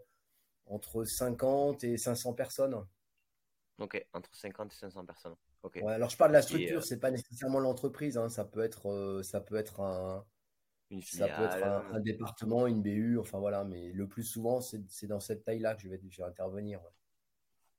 entre 0.65 1.05
50 1.05 1.85
et 1.85 1.99
500 1.99 2.33
personnes. 2.33 2.87
Ok, 3.79 4.03
entre 4.15 4.35
50 4.35 4.73
et 4.73 4.77
500 4.77 5.05
personnes. 5.05 5.37
Ok. 5.63 5.81
Ouais, 5.83 5.93
alors 5.93 6.09
je 6.09 6.17
parle 6.17 6.31
de 6.31 6.37
la 6.37 6.43
structure, 6.43 6.83
ce 6.83 6.87
euh, 6.87 6.89
c'est 6.89 7.01
pas 7.01 7.11
nécessairement 7.11 7.59
l'entreprise, 7.59 8.17
hein, 8.17 8.31
ça 8.31 8.47
peut 8.47 8.63
être, 8.63 8.91
euh, 8.91 9.23
ça 9.23 9.41
peut 9.43 9.57
être 9.57 9.81
un, 9.81 10.25
ça 11.03 11.27
peut 11.29 11.45
être 11.45 11.65
un, 11.93 12.01
département, 12.01 12.67
une 12.67 12.81
BU, 12.81 13.19
enfin 13.19 13.39
voilà, 13.39 13.65
mais 13.65 13.91
le 13.91 14.07
plus 14.07 14.23
souvent, 14.23 14.61
c'est 14.61 15.07
dans 15.07 15.21
cette 15.21 15.45
taille-là 15.45 15.75
que 15.75 15.83
je 15.83 15.89
vais, 15.89 16.01
intervenir. 16.25 16.81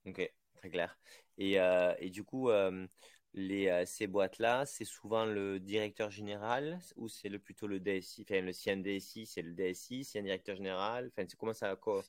Ok, 0.05 0.31
très 0.55 0.69
clair. 0.69 0.97
Et, 1.37 1.59
euh, 1.59 1.93
et 1.99 2.09
du 2.09 2.23
coup, 2.23 2.49
euh, 2.49 2.85
les, 3.33 3.67
euh, 3.67 3.85
ces 3.85 4.07
boîtes-là, 4.07 4.65
c'est 4.65 4.85
souvent 4.85 5.25
le 5.25 5.59
directeur 5.59 6.09
général 6.09 6.79
ou 6.95 7.07
c'est 7.07 7.29
le, 7.29 7.39
plutôt 7.39 7.67
le 7.67 7.79
DSI 7.79 8.23
Enfin, 8.23 8.41
le 8.41 8.51
CNDSI, 8.51 9.25
c'est 9.25 9.41
le 9.41 9.53
DSI, 9.53 10.03
c'est 10.03 10.19
un 10.19 10.23
directeur 10.23 10.55
général 10.55 11.07
Enfin, 11.07 11.27
c'est 11.29 11.37
comment 11.37 11.53
ça 11.53 11.75
quoi, 11.75 12.03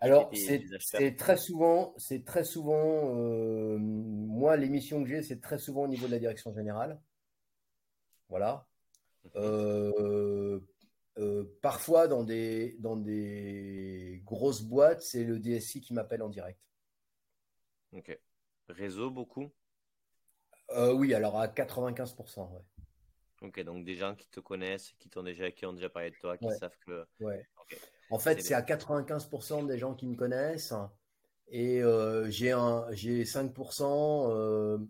Alors, 0.00 0.30
c'est 0.34 1.16
très 1.16 1.36
souvent, 1.36 1.94
c'est 1.96 2.24
très 2.24 2.44
souvent, 2.44 3.14
moi, 3.78 4.56
les 4.56 4.68
missions 4.68 5.02
que 5.02 5.08
j'ai, 5.08 5.22
c'est 5.22 5.40
très 5.40 5.58
souvent 5.58 5.82
au 5.82 5.88
niveau 5.88 6.06
de 6.06 6.12
la 6.12 6.18
direction 6.18 6.52
générale. 6.52 7.00
Voilà. 8.28 8.66
Euh, 9.36 10.60
euh, 11.18 11.44
parfois, 11.62 12.08
dans 12.08 12.24
des, 12.24 12.76
dans 12.78 12.96
des 12.96 14.22
grosses 14.24 14.62
boîtes, 14.62 15.02
c'est 15.02 15.24
le 15.24 15.38
DSI 15.38 15.80
qui 15.80 15.94
m'appelle 15.94 16.22
en 16.22 16.28
direct. 16.28 16.60
Ok. 17.92 18.18
Réseau, 18.68 19.10
beaucoup? 19.10 19.50
Euh, 20.70 20.92
Oui, 20.92 21.14
alors 21.14 21.38
à 21.38 21.48
95%. 21.48 22.52
Ouais. 22.52 22.60
Ok, 23.42 23.60
donc 23.64 23.84
des 23.84 23.96
gens 23.96 24.14
qui 24.14 24.28
te 24.28 24.40
connaissent, 24.40 24.92
qui, 24.98 25.08
t'ont 25.08 25.22
déjà, 25.22 25.50
qui 25.50 25.66
ont 25.66 25.72
déjà 25.72 25.88
parlé 25.88 26.10
de 26.10 26.16
toi, 26.16 26.36
qui 26.38 26.48
savent 26.58 26.76
que. 26.86 27.06
Ouais. 27.20 27.46
En 28.10 28.18
fait, 28.18 28.40
c'est 28.40 28.54
à 28.54 28.62
95% 28.62 29.66
des 29.66 29.78
gens 29.78 29.94
qui 29.94 30.06
me 30.06 30.16
connaissent. 30.16 30.72
Et 31.48 31.82
j'ai, 32.28 32.52
un, 32.52 32.86
j'ai 32.92 33.24
5%, 33.24 34.88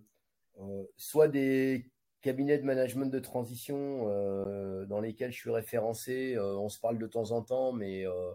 soit 0.96 1.28
des 1.28 1.90
cabinet 2.26 2.58
de 2.58 2.64
management 2.64 3.06
de 3.06 3.20
transition 3.20 4.06
euh, 4.08 4.84
dans 4.86 5.00
lesquels 5.00 5.30
je 5.30 5.36
suis 5.36 5.50
référencé. 5.50 6.34
Euh, 6.34 6.56
on 6.56 6.68
se 6.68 6.80
parle 6.80 6.98
de 6.98 7.06
temps 7.06 7.30
en 7.30 7.40
temps, 7.40 7.72
mais 7.72 8.04
euh, 8.04 8.32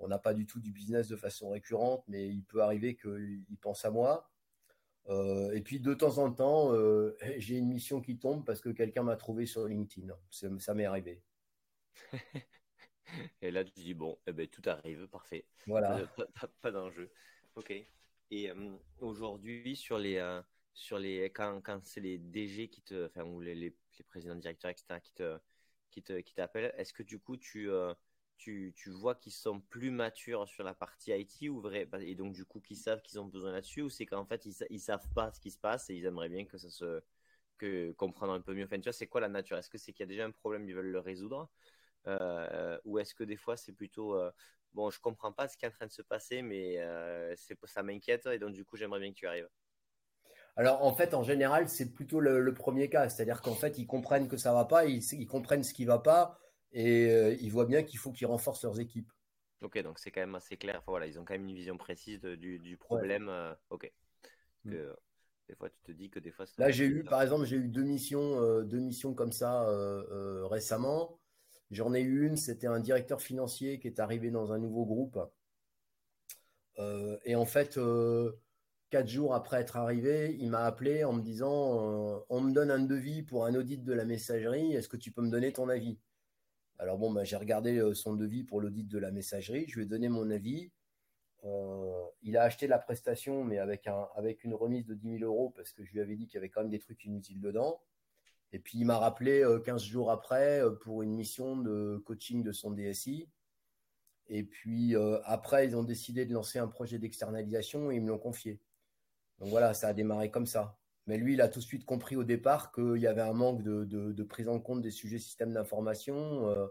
on 0.00 0.08
n'a 0.08 0.18
pas 0.18 0.34
du 0.34 0.44
tout 0.44 0.60
du 0.60 0.70
business 0.70 1.08
de 1.08 1.16
façon 1.16 1.48
récurrente, 1.48 2.04
mais 2.08 2.28
il 2.28 2.44
peut 2.44 2.62
arriver 2.62 2.94
qu'ils 2.94 3.56
pensent 3.62 3.86
à 3.86 3.90
moi. 3.90 4.30
Et 5.08 5.60
puis 5.62 5.80
de 5.80 5.94
temps 5.94 6.18
en 6.18 6.32
temps, 6.32 6.72
j'ai 7.38 7.56
une 7.56 7.68
mission 7.68 8.00
qui 8.00 8.18
tombe 8.18 8.44
parce 8.44 8.60
que 8.60 8.70
quelqu'un 8.70 9.02
m'a 9.02 9.16
trouvé 9.16 9.46
sur 9.46 9.66
LinkedIn. 9.66 10.12
Ça, 10.30 10.74
m'est 10.74 10.84
arrivé. 10.84 11.22
et 13.42 13.50
là, 13.50 13.64
tu 13.64 13.72
dis, 13.74 13.94
bon, 13.94 14.18
eh 14.26 14.32
ben, 14.32 14.46
tout 14.46 14.62
arrive, 14.66 15.06
parfait. 15.08 15.46
Voilà. 15.66 16.00
Pas, 16.60 16.70
d'enjeu. 16.70 17.10
OK. 17.56 17.72
Et 18.30 18.50
aujourd'hui, 19.00 19.76
sur 19.76 19.98
les, 19.98 20.40
sur 20.74 20.98
les 20.98 21.24
quand, 21.30 21.60
quand 21.60 21.84
c'est 21.84 22.00
les 22.00 22.18
DG 22.18 22.68
qui 22.68 22.82
te 22.82 23.06
enfin 23.06 23.24
ou 23.24 23.40
les, 23.40 23.54
les, 23.54 23.76
présidents 24.08 24.36
directeurs 24.36 24.70
etc 24.70 25.00
qui 25.02 25.12
te 25.12 25.38
qui 25.90 26.02
te 26.02 26.18
qui 26.20 26.34
t'appellent 26.34 26.72
est-ce 26.76 26.92
que 26.92 27.02
du 27.02 27.18
coup 27.18 27.36
tu 27.36 27.70
euh, 27.70 27.92
tu, 28.42 28.72
tu 28.76 28.90
vois 28.90 29.14
qu'ils 29.14 29.32
sont 29.32 29.60
plus 29.60 29.92
matures 29.92 30.48
sur 30.48 30.64
la 30.64 30.74
partie 30.74 31.12
IT 31.12 31.48
ou 31.48 31.60
vrai 31.60 31.88
et 32.00 32.16
donc 32.16 32.32
du 32.32 32.44
coup 32.44 32.60
qu'ils 32.60 32.76
savent 32.76 33.00
qu'ils 33.02 33.20
ont 33.20 33.26
besoin 33.26 33.52
là-dessus 33.52 33.82
ou 33.82 33.88
c'est 33.88 34.04
qu'en 34.04 34.24
fait 34.24 34.44
ils, 34.46 34.54
ils 34.70 34.80
savent 34.80 35.06
pas 35.14 35.30
ce 35.32 35.38
qui 35.38 35.52
se 35.52 35.58
passe 35.58 35.88
et 35.90 35.94
ils 35.94 36.04
aimeraient 36.06 36.28
bien 36.28 36.44
que 36.44 36.58
ça 36.58 36.68
se 36.68 37.02
que 37.58 37.92
comprendre 37.92 38.32
un 38.32 38.40
peu 38.40 38.52
mieux. 38.54 38.64
Enfin 38.64 38.78
tu 38.78 38.84
vois 38.84 38.92
c'est 38.92 39.06
quoi 39.06 39.20
la 39.20 39.28
nature? 39.28 39.56
Est-ce 39.58 39.70
que 39.70 39.78
c'est 39.78 39.92
qu'il 39.92 40.02
y 40.02 40.08
a 40.08 40.08
déjà 40.08 40.24
un 40.24 40.32
problème 40.32 40.64
ils 40.68 40.74
veulent 40.74 40.90
le 40.90 40.98
résoudre? 40.98 41.50
Euh, 42.08 42.78
ou 42.84 42.98
est-ce 42.98 43.14
que 43.14 43.22
des 43.24 43.36
fois 43.36 43.56
c'est 43.56 43.72
plutôt 43.72 44.16
euh, 44.16 44.32
bon 44.72 44.90
je 44.90 45.00
comprends 45.00 45.32
pas 45.32 45.46
ce 45.46 45.56
qui 45.56 45.64
est 45.64 45.68
en 45.68 45.72
train 45.72 45.86
de 45.86 45.92
se 45.92 46.02
passer 46.02 46.42
mais 46.42 46.78
c'est 47.36 47.56
ça 47.66 47.84
m'inquiète 47.84 48.26
et 48.26 48.38
donc 48.40 48.52
du 48.54 48.64
coup 48.64 48.76
j'aimerais 48.76 49.00
bien 49.00 49.12
que 49.12 49.18
tu 49.18 49.26
arrives. 49.26 49.48
Alors 50.56 50.84
en 50.84 50.92
fait, 50.92 51.14
en 51.14 51.22
général, 51.22 51.68
c'est 51.68 51.92
plutôt 51.94 52.20
le, 52.20 52.52
premier 52.52 52.90
cas, 52.90 53.08
c'est-à-dire 53.08 53.40
qu'en 53.40 53.54
fait, 53.54 53.78
ils 53.78 53.86
comprennent 53.86 54.28
que 54.28 54.36
ça 54.36 54.52
va 54.52 54.66
pas, 54.66 54.84
ils, 54.84 55.26
comprennent 55.26 55.64
ce 55.64 55.72
qui 55.72 55.86
va 55.86 55.98
pas, 55.98 56.38
et 56.72 57.10
euh, 57.10 57.36
ils 57.40 57.50
voient 57.50 57.66
bien 57.66 57.82
qu'il 57.82 57.98
faut 57.98 58.12
qu'ils 58.12 58.26
renforcent 58.26 58.64
leurs 58.64 58.80
équipes. 58.80 59.10
Ok, 59.60 59.80
donc 59.82 59.98
c'est 59.98 60.10
quand 60.10 60.20
même 60.20 60.34
assez 60.34 60.56
clair. 60.56 60.82
voilà, 60.86 61.06
ils 61.06 61.18
ont 61.18 61.24
quand 61.24 61.34
même 61.34 61.46
une 61.48 61.54
vision 61.54 61.76
précise 61.76 62.20
du, 62.20 62.76
problème. 62.78 63.28
Euh, 63.28 63.54
ok. 63.70 63.90
Mm. 64.64 64.74
des 65.48 65.54
fois, 65.54 65.70
tu 65.70 65.80
te 65.82 65.92
dis 65.92 66.10
que 66.10 66.18
des 66.18 66.32
fois. 66.32 66.46
Là, 66.58 66.70
j'ai 66.70 66.86
eu, 66.86 67.04
par 67.04 67.22
exemple, 67.22 67.44
j'ai 67.44 67.56
eu 67.56 67.68
deux 67.68 67.84
missions, 67.84 68.40
euh, 68.40 68.62
deux 68.62 68.80
missions 68.80 69.14
comme 69.14 69.32
ça 69.32 69.66
récemment. 70.48 71.18
J'en 71.70 71.94
ai 71.94 72.00
eu 72.00 72.26
une, 72.26 72.36
c'était 72.36 72.66
un 72.66 72.80
directeur 72.80 73.22
financier 73.22 73.78
qui 73.78 73.86
est 73.86 74.00
arrivé 74.00 74.30
dans 74.30 74.52
un 74.52 74.58
nouveau 74.58 74.84
groupe. 74.84 75.18
et 77.24 77.36
en 77.36 77.46
fait, 77.46 77.78
quatre 78.92 79.08
jours 79.08 79.34
après 79.34 79.58
être 79.62 79.78
arrivé, 79.78 80.36
il 80.38 80.50
m'a 80.50 80.64
appelé 80.64 81.02
en 81.02 81.14
me 81.14 81.22
disant 81.22 81.80
euh, 81.80 82.18
On 82.28 82.42
me 82.42 82.52
donne 82.52 82.70
un 82.70 82.78
devis 82.78 83.22
pour 83.22 83.46
un 83.46 83.54
audit 83.54 83.82
de 83.82 83.92
la 83.94 84.04
messagerie, 84.04 84.74
est-ce 84.74 84.88
que 84.88 84.98
tu 84.98 85.10
peux 85.10 85.22
me 85.22 85.30
donner 85.30 85.50
ton 85.50 85.70
avis? 85.70 85.98
Alors, 86.82 86.98
bon, 86.98 87.12
bah, 87.12 87.22
j'ai 87.22 87.36
regardé 87.36 87.78
euh, 87.78 87.94
son 87.94 88.16
devis 88.16 88.42
pour 88.42 88.60
l'audit 88.60 88.88
de 88.88 88.98
la 88.98 89.12
messagerie, 89.12 89.66
je 89.68 89.76
lui 89.76 89.84
ai 89.84 89.86
donné 89.86 90.08
mon 90.08 90.28
avis. 90.32 90.72
Euh, 91.44 92.04
il 92.22 92.36
a 92.36 92.42
acheté 92.42 92.66
la 92.66 92.80
prestation, 92.80 93.44
mais 93.44 93.58
avec, 93.58 93.86
un, 93.86 94.08
avec 94.16 94.42
une 94.42 94.52
remise 94.52 94.84
de 94.86 94.94
10 94.94 95.18
000 95.20 95.22
euros 95.22 95.50
parce 95.50 95.72
que 95.72 95.84
je 95.84 95.92
lui 95.92 96.00
avais 96.00 96.16
dit 96.16 96.26
qu'il 96.26 96.34
y 96.34 96.38
avait 96.38 96.48
quand 96.48 96.62
même 96.62 96.70
des 96.70 96.80
trucs 96.80 97.04
inutiles 97.04 97.40
dedans. 97.40 97.80
Et 98.50 98.58
puis, 98.58 98.78
il 98.80 98.84
m'a 98.84 98.98
rappelé 98.98 99.44
15 99.64 99.84
jours 99.84 100.10
après 100.10 100.60
pour 100.80 101.04
une 101.04 101.14
mission 101.14 101.56
de 101.56 102.02
coaching 102.04 102.42
de 102.42 102.50
son 102.50 102.72
DSI. 102.72 103.28
Et 104.26 104.42
puis, 104.42 104.96
après, 105.24 105.66
ils 105.66 105.76
ont 105.76 105.84
décidé 105.84 106.26
de 106.26 106.34
lancer 106.34 106.58
un 106.58 106.68
projet 106.68 106.98
d'externalisation 106.98 107.92
et 107.92 107.96
ils 107.96 108.02
me 108.02 108.08
l'ont 108.08 108.18
confié. 108.18 108.60
Donc 109.38 109.50
voilà, 109.50 109.72
ça 109.72 109.88
a 109.88 109.92
démarré 109.92 110.32
comme 110.32 110.46
ça. 110.46 110.76
Mais 111.06 111.18
lui, 111.18 111.34
il 111.34 111.40
a 111.40 111.48
tout 111.48 111.58
de 111.58 111.64
suite 111.64 111.84
compris 111.84 112.16
au 112.16 112.24
départ 112.24 112.70
qu'il 112.72 112.98
y 112.98 113.06
avait 113.06 113.22
un 113.22 113.32
manque 113.32 113.62
de, 113.62 114.22
prise 114.22 114.48
en 114.48 114.60
compte 114.60 114.82
des 114.82 114.90
sujets 114.90 115.18
systèmes 115.18 115.52
d'information. 115.52 116.48
Euh, 116.48 116.66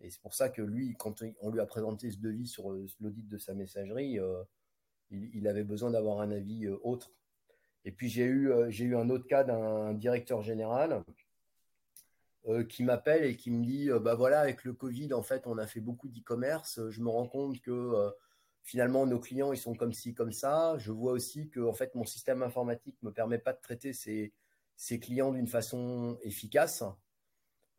et 0.00 0.10
c'est 0.10 0.20
pour 0.20 0.34
ça 0.34 0.48
que 0.48 0.62
lui, 0.62 0.96
quand 0.98 1.22
on 1.40 1.50
lui 1.50 1.60
a 1.60 1.66
présenté 1.66 2.10
ce 2.10 2.18
devis 2.18 2.48
sur 2.48 2.72
euh, 2.72 2.86
l'audit 3.00 3.28
de 3.28 3.38
sa 3.38 3.54
messagerie, 3.54 4.18
euh, 4.18 4.42
Il, 5.10 5.46
avait 5.46 5.64
besoin 5.64 5.90
d'avoir 5.90 6.20
un 6.20 6.30
avis 6.32 6.68
autre. 6.82 7.12
Et 7.84 7.92
puis 7.92 8.08
j'ai 8.08 8.24
eu, 8.24 8.50
j'ai 8.68 8.84
eu 8.84 8.96
un 8.96 9.10
autre 9.10 9.26
cas 9.26 9.44
d'un 9.44 9.92
directeur 9.92 10.42
général 10.42 11.04
qui 12.68 12.82
m'appelle 12.82 13.24
et 13.24 13.36
qui 13.36 13.50
me 13.50 13.64
dit 13.64 13.88
bah 14.00 14.14
voilà 14.14 14.40
avec 14.40 14.64
le 14.64 14.72
Covid 14.72 15.12
en 15.14 15.22
fait 15.22 15.46
on 15.46 15.58
a 15.58 15.66
fait 15.66 15.80
beaucoup 15.80 16.08
d'e-commerce 16.08 16.80
je 16.90 17.00
me 17.00 17.08
rends 17.08 17.28
compte 17.28 17.60
que 17.60 18.12
finalement 18.62 19.06
nos 19.06 19.18
clients 19.18 19.52
ils 19.52 19.58
sont 19.58 19.74
comme 19.74 19.92
ci 19.92 20.14
comme 20.14 20.32
ça 20.32 20.76
je 20.78 20.92
vois 20.92 21.12
aussi 21.12 21.48
que 21.48 21.60
en 21.60 21.72
fait 21.72 21.94
mon 21.94 22.04
système 22.04 22.42
informatique 22.42 22.96
me 23.02 23.12
permet 23.12 23.38
pas 23.38 23.52
de 23.52 23.60
traiter 23.60 23.92
ces, 23.92 24.32
clients 25.00 25.32
d'une 25.32 25.48
façon 25.48 26.18
efficace 26.22 26.84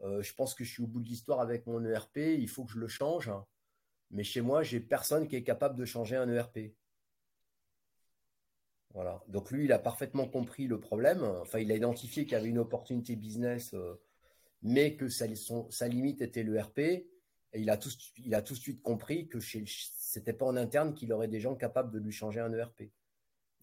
euh, 0.04 0.22
je 0.22 0.34
pense 0.34 0.54
que 0.54 0.64
je 0.64 0.72
suis 0.72 0.84
au 0.84 0.88
bout 0.88 1.00
de 1.00 1.08
l'histoire 1.08 1.40
avec 1.40 1.66
mon 1.66 1.84
ERP, 1.84 2.18
il 2.18 2.50
faut 2.50 2.66
que 2.66 2.72
je 2.72 2.80
le 2.80 2.88
change. 2.88 3.32
Mais 4.12 4.24
chez 4.24 4.42
moi, 4.42 4.62
j'ai 4.64 4.80
personne 4.80 5.28
qui 5.28 5.36
est 5.36 5.44
capable 5.44 5.76
de 5.76 5.86
changer 5.86 6.16
un 6.16 6.30
ERP. 6.30 6.74
Voilà. 8.94 9.24
Donc 9.28 9.50
lui, 9.50 9.66
il 9.66 9.72
a 9.72 9.80
parfaitement 9.80 10.28
compris 10.28 10.68
le 10.68 10.80
problème. 10.80 11.24
Enfin, 11.42 11.60
il 11.60 11.72
a 11.72 11.76
identifié 11.76 12.26
qu'il 12.26 12.34
y 12.34 12.36
avait 12.36 12.50
une 12.50 12.60
opportunité 12.60 13.16
business, 13.16 13.74
euh, 13.74 14.00
mais 14.62 14.96
que 14.96 15.08
sa, 15.08 15.26
limite 15.88 16.22
était 16.22 16.44
l'ERP. 16.44 17.08
Et 17.54 17.62
il 17.62 17.70
a, 17.70 17.78
tout, 17.78 17.92
il 18.18 18.34
a 18.34 18.42
tout 18.42 18.54
de 18.54 18.60
suite 18.60 18.82
compris 18.82 19.28
que 19.28 19.40
ce 19.40 19.60
n'était 19.60 20.34
pas 20.34 20.46
en 20.46 20.56
interne 20.56 20.94
qu'il 20.96 21.14
aurait 21.14 21.28
des 21.28 21.40
gens 21.40 21.56
capables 21.56 21.92
de 21.92 22.00
lui 22.00 22.12
changer 22.12 22.40
un 22.40 22.52
ERP. 22.52 22.90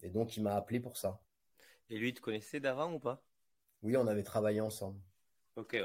Et 0.01 0.09
donc, 0.09 0.37
il 0.37 0.43
m'a 0.43 0.55
appelé 0.55 0.79
pour 0.79 0.97
ça. 0.97 1.21
Et 1.89 1.97
lui, 1.97 2.09
il 2.09 2.13
te 2.13 2.21
connaissait 2.21 2.61
d'avant 2.61 2.93
ou 2.93 2.99
pas? 2.99 3.21
Oui, 3.83 3.97
on 3.97 4.07
avait 4.07 4.23
travaillé 4.23 4.61
ensemble. 4.61 4.99
Ok, 5.57 5.75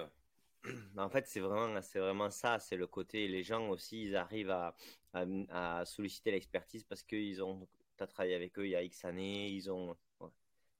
en 0.96 1.08
fait, 1.08 1.26
c'est 1.26 1.40
vraiment, 1.40 1.80
c'est 1.82 1.98
vraiment 1.98 2.30
ça. 2.30 2.58
C'est 2.58 2.76
le 2.76 2.86
côté. 2.86 3.26
Les 3.28 3.42
gens 3.42 3.68
aussi, 3.70 4.04
ils 4.04 4.16
arrivent 4.16 4.50
à, 4.50 4.76
à, 5.12 5.84
solliciter 5.84 6.30
l'expertise 6.30 6.84
parce 6.84 7.02
qu'ils 7.02 7.42
ont. 7.42 7.66
Tu 7.96 8.04
as 8.04 8.06
travaillé 8.06 8.34
avec 8.34 8.58
eux 8.58 8.66
il 8.66 8.70
y 8.70 8.76
a 8.76 8.82
X 8.82 9.04
années. 9.04 9.48
Ils 9.48 9.70
ont. 9.70 9.96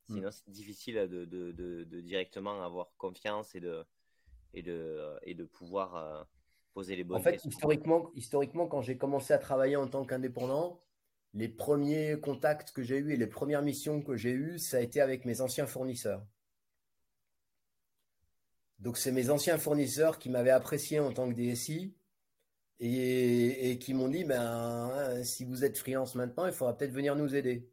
Sinon, 0.09 0.29
mm. 0.29 0.33
c'est 0.33 0.51
difficile 0.51 0.95
de, 1.09 1.25
de, 1.25 1.51
de, 1.53 2.01
directement 2.01 2.63
avoir 2.65 2.93
confiance 2.97 3.57
et 3.57 3.61
de, 3.61 3.85
et 4.55 4.63
de, 4.63 5.19
et 5.23 5.35
de 5.35 5.45
pouvoir 5.45 5.97
euh, 5.97 6.23
poser 6.77 6.95
les 6.95 7.05
bonnes 7.05 7.23
questions. 7.23 7.31
En 7.31 7.43
fait, 7.43 7.49
historiquement, 7.49 8.11
historiquement, 8.15 8.67
quand 8.67 8.83
j'ai 8.83 8.99
commencé 8.99 9.33
à 9.33 9.39
travailler 9.39 9.77
en 9.77 9.89
tant 9.89 10.05
qu'indépendant, 10.05 10.83
les 11.33 11.49
premiers 11.49 12.21
contacts 12.21 12.71
que 12.73 12.83
j'ai 12.83 12.99
eus 12.99 13.13
et 13.13 13.17
les 13.17 13.27
premières 13.27 13.63
missions 13.63 14.03
que 14.03 14.15
j'ai 14.15 14.33
eues, 14.33 14.59
ça 14.59 14.77
a 14.77 14.81
été 14.81 15.01
avec 15.01 15.25
mes 15.25 15.41
anciens 15.41 15.67
fournisseurs. 15.67 16.23
Donc, 18.79 18.99
c'est 18.99 19.11
mes 19.11 19.31
anciens 19.31 19.57
fournisseurs 19.57 20.19
qui 20.19 20.29
m'avaient 20.29 20.51
apprécié 20.51 21.01
en 21.01 21.13
tant 21.13 21.31
que 21.31 21.35
DSI 21.35 21.95
et, 22.79 23.79
qui 23.81 23.95
m'ont 23.95 24.09
dit 24.09 24.25
ben, 24.25 24.43
hein, 24.43 25.25
si 25.25 25.47
vous 25.47 25.65
êtes 25.65 25.79
freelance 25.79 26.15
maintenant, 26.15 26.45
il 26.45 26.53
faudra 26.53 26.77
peut-être 26.77 26.93
venir 26.93 27.17
nous 27.17 27.35
aider. 27.35 27.71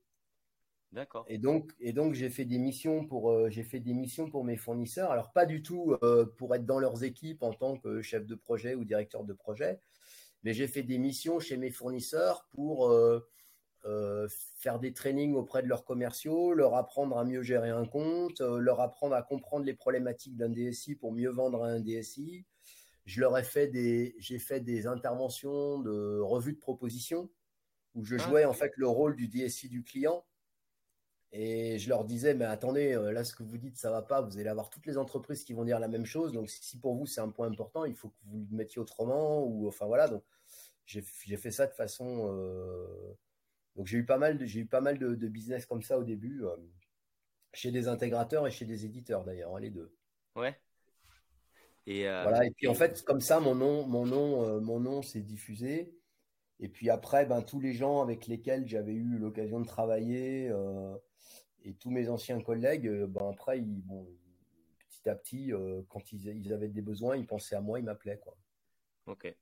D'accord. 0.93 1.25
Et 1.27 1.39
donc, 1.39 1.73
et 1.79 1.91
donc 1.91 2.13
j'ai 2.13 2.29
fait 2.29 2.45
des 2.45 2.59
missions 2.59 3.03
pour 3.03 3.31
euh, 3.31 3.49
j'ai 3.49 3.63
fait 3.63 3.79
des 3.79 3.95
missions 3.95 4.29
pour 4.29 4.43
mes 4.45 4.57
fournisseurs. 4.57 5.09
Alors 5.09 5.31
pas 5.31 5.47
du 5.47 5.63
tout 5.63 5.97
euh, 6.03 6.25
pour 6.37 6.53
être 6.53 6.67
dans 6.67 6.77
leurs 6.77 7.03
équipes 7.03 7.41
en 7.41 7.51
tant 7.51 7.77
que 7.77 8.03
chef 8.03 8.27
de 8.27 8.35
projet 8.35 8.75
ou 8.75 8.85
directeur 8.85 9.23
de 9.23 9.33
projet, 9.33 9.79
mais 10.43 10.53
j'ai 10.53 10.67
fait 10.67 10.83
des 10.83 10.99
missions 10.99 11.39
chez 11.39 11.57
mes 11.57 11.71
fournisseurs 11.71 12.47
pour 12.51 12.91
euh, 12.91 13.27
faire 14.55 14.79
des 14.79 14.93
trainings 14.93 15.33
auprès 15.33 15.63
de 15.63 15.67
leurs 15.67 15.83
commerciaux, 15.83 16.53
leur 16.53 16.75
apprendre 16.75 17.17
à 17.17 17.25
mieux 17.25 17.41
gérer 17.41 17.71
un 17.71 17.85
compte, 17.85 18.39
leur 18.41 18.79
apprendre 18.79 19.15
à 19.15 19.23
comprendre 19.23 19.65
les 19.65 19.73
problématiques 19.73 20.37
d'un 20.37 20.49
DSI 20.49 20.93
pour 20.93 21.11
mieux 21.11 21.31
vendre 21.31 21.63
un 21.63 21.79
DSI. 21.79 22.45
Je 23.05 23.19
leur 23.19 23.35
ai 23.35 23.43
fait 23.43 23.67
des, 23.67 24.15
j'ai 24.19 24.37
fait 24.37 24.59
des 24.59 24.85
interventions 24.85 25.79
de 25.79 26.19
revue 26.19 26.53
de 26.53 26.59
proposition 26.59 27.31
où 27.95 28.05
je 28.05 28.15
ah. 28.15 28.19
jouais 28.19 28.45
en 28.45 28.53
fait 28.53 28.73
le 28.77 28.87
rôle 28.87 29.15
du 29.15 29.27
DSI 29.27 29.69
du 29.69 29.83
client. 29.83 30.23
Et 31.33 31.79
je 31.79 31.89
leur 31.89 32.05
disais, 32.05 32.35
mais 32.35 32.45
attendez, 32.45 32.93
euh, 32.93 33.11
là, 33.11 33.23
ce 33.23 33.33
que 33.33 33.43
vous 33.43 33.57
dites, 33.57 33.77
ça 33.77 33.89
va 33.91 34.01
pas. 34.01 34.21
Vous 34.21 34.37
allez 34.37 34.49
avoir 34.49 34.69
toutes 34.69 34.85
les 34.85 34.97
entreprises 34.97 35.43
qui 35.43 35.53
vont 35.53 35.65
dire 35.65 35.79
la 35.79 35.87
même 35.87 36.05
chose. 36.05 36.31
Donc, 36.31 36.49
si 36.49 36.79
pour 36.79 36.95
vous, 36.95 37.07
c'est 37.07 37.21
un 37.21 37.29
point 37.29 37.47
important, 37.47 37.85
il 37.85 37.95
faut 37.95 38.09
que 38.09 38.19
vous 38.25 38.47
le 38.49 38.55
mettiez 38.55 38.79
autrement. 38.79 39.43
Ou, 39.43 39.67
enfin, 39.67 39.87
voilà. 39.87 40.07
Donc, 40.07 40.23
j'ai 40.85 41.01
fait 41.01 41.51
ça 41.51 41.65
de 41.67 41.73
façon 41.73 42.29
donc 43.75 43.87
j'ai 43.87 43.97
eu 43.97 44.05
pas 44.05 44.17
mal 44.17 44.37
de, 44.37 44.45
eu 44.45 44.65
pas 44.65 44.81
mal 44.81 44.97
de, 44.99 45.27
business 45.27 45.65
comme 45.65 45.81
ça 45.81 45.97
au 45.97 46.03
début, 46.03 46.43
euh, 46.43 46.55
chez 47.53 47.71
des 47.71 47.87
intégrateurs 47.87 48.45
et 48.47 48.51
chez 48.51 48.65
des 48.65 48.85
éditeurs 48.85 49.23
d'ailleurs, 49.23 49.55
hein, 49.55 49.59
les 49.59 49.71
deux. 49.71 49.95
Ouais. 50.35 50.55
Et 51.85 52.07
euh, 52.07 52.23
voilà. 52.23 52.45
Et 52.45 52.51
puis 52.51 52.67
en 52.67 52.73
fait, 52.73 53.03
comme 53.03 53.21
ça, 53.21 53.39
mon 53.39 53.55
nom, 53.55 53.85
mon 53.87 54.05
nom, 54.05 54.43
euh, 54.43 54.59
mon 54.59 54.79
nom 54.79 55.01
s'est 55.01 55.21
diffusé. 55.21 55.95
Et 56.59 56.69
puis 56.69 56.89
après, 56.89 57.25
ben 57.25 57.41
tous 57.41 57.59
les 57.59 57.73
gens 57.73 58.01
avec 58.01 58.27
lesquels 58.27 58.67
j'avais 58.67 58.93
eu 58.93 59.17
l'occasion 59.17 59.59
de 59.59 59.65
travailler 59.65 60.49
et 61.63 61.73
tous 61.75 61.91
mes 61.91 62.09
anciens 62.09 62.41
collègues, 62.41 62.89
ben 63.05 63.29
après, 63.29 63.59
ils, 63.59 63.81
bon, 63.81 64.07
petit 64.89 65.09
à 65.09 65.15
petit, 65.15 65.51
quand 65.89 66.11
ils, 66.11 66.53
avaient 66.53 66.67
des 66.67 66.81
besoins, 66.81 67.15
ils 67.15 67.25
pensaient 67.25 67.55
à 67.55 67.61
moi, 67.61 67.79
ils 67.79 67.85
m'appelaient 67.85 68.19
quoi. 68.19 68.37
Ok. 69.05 69.33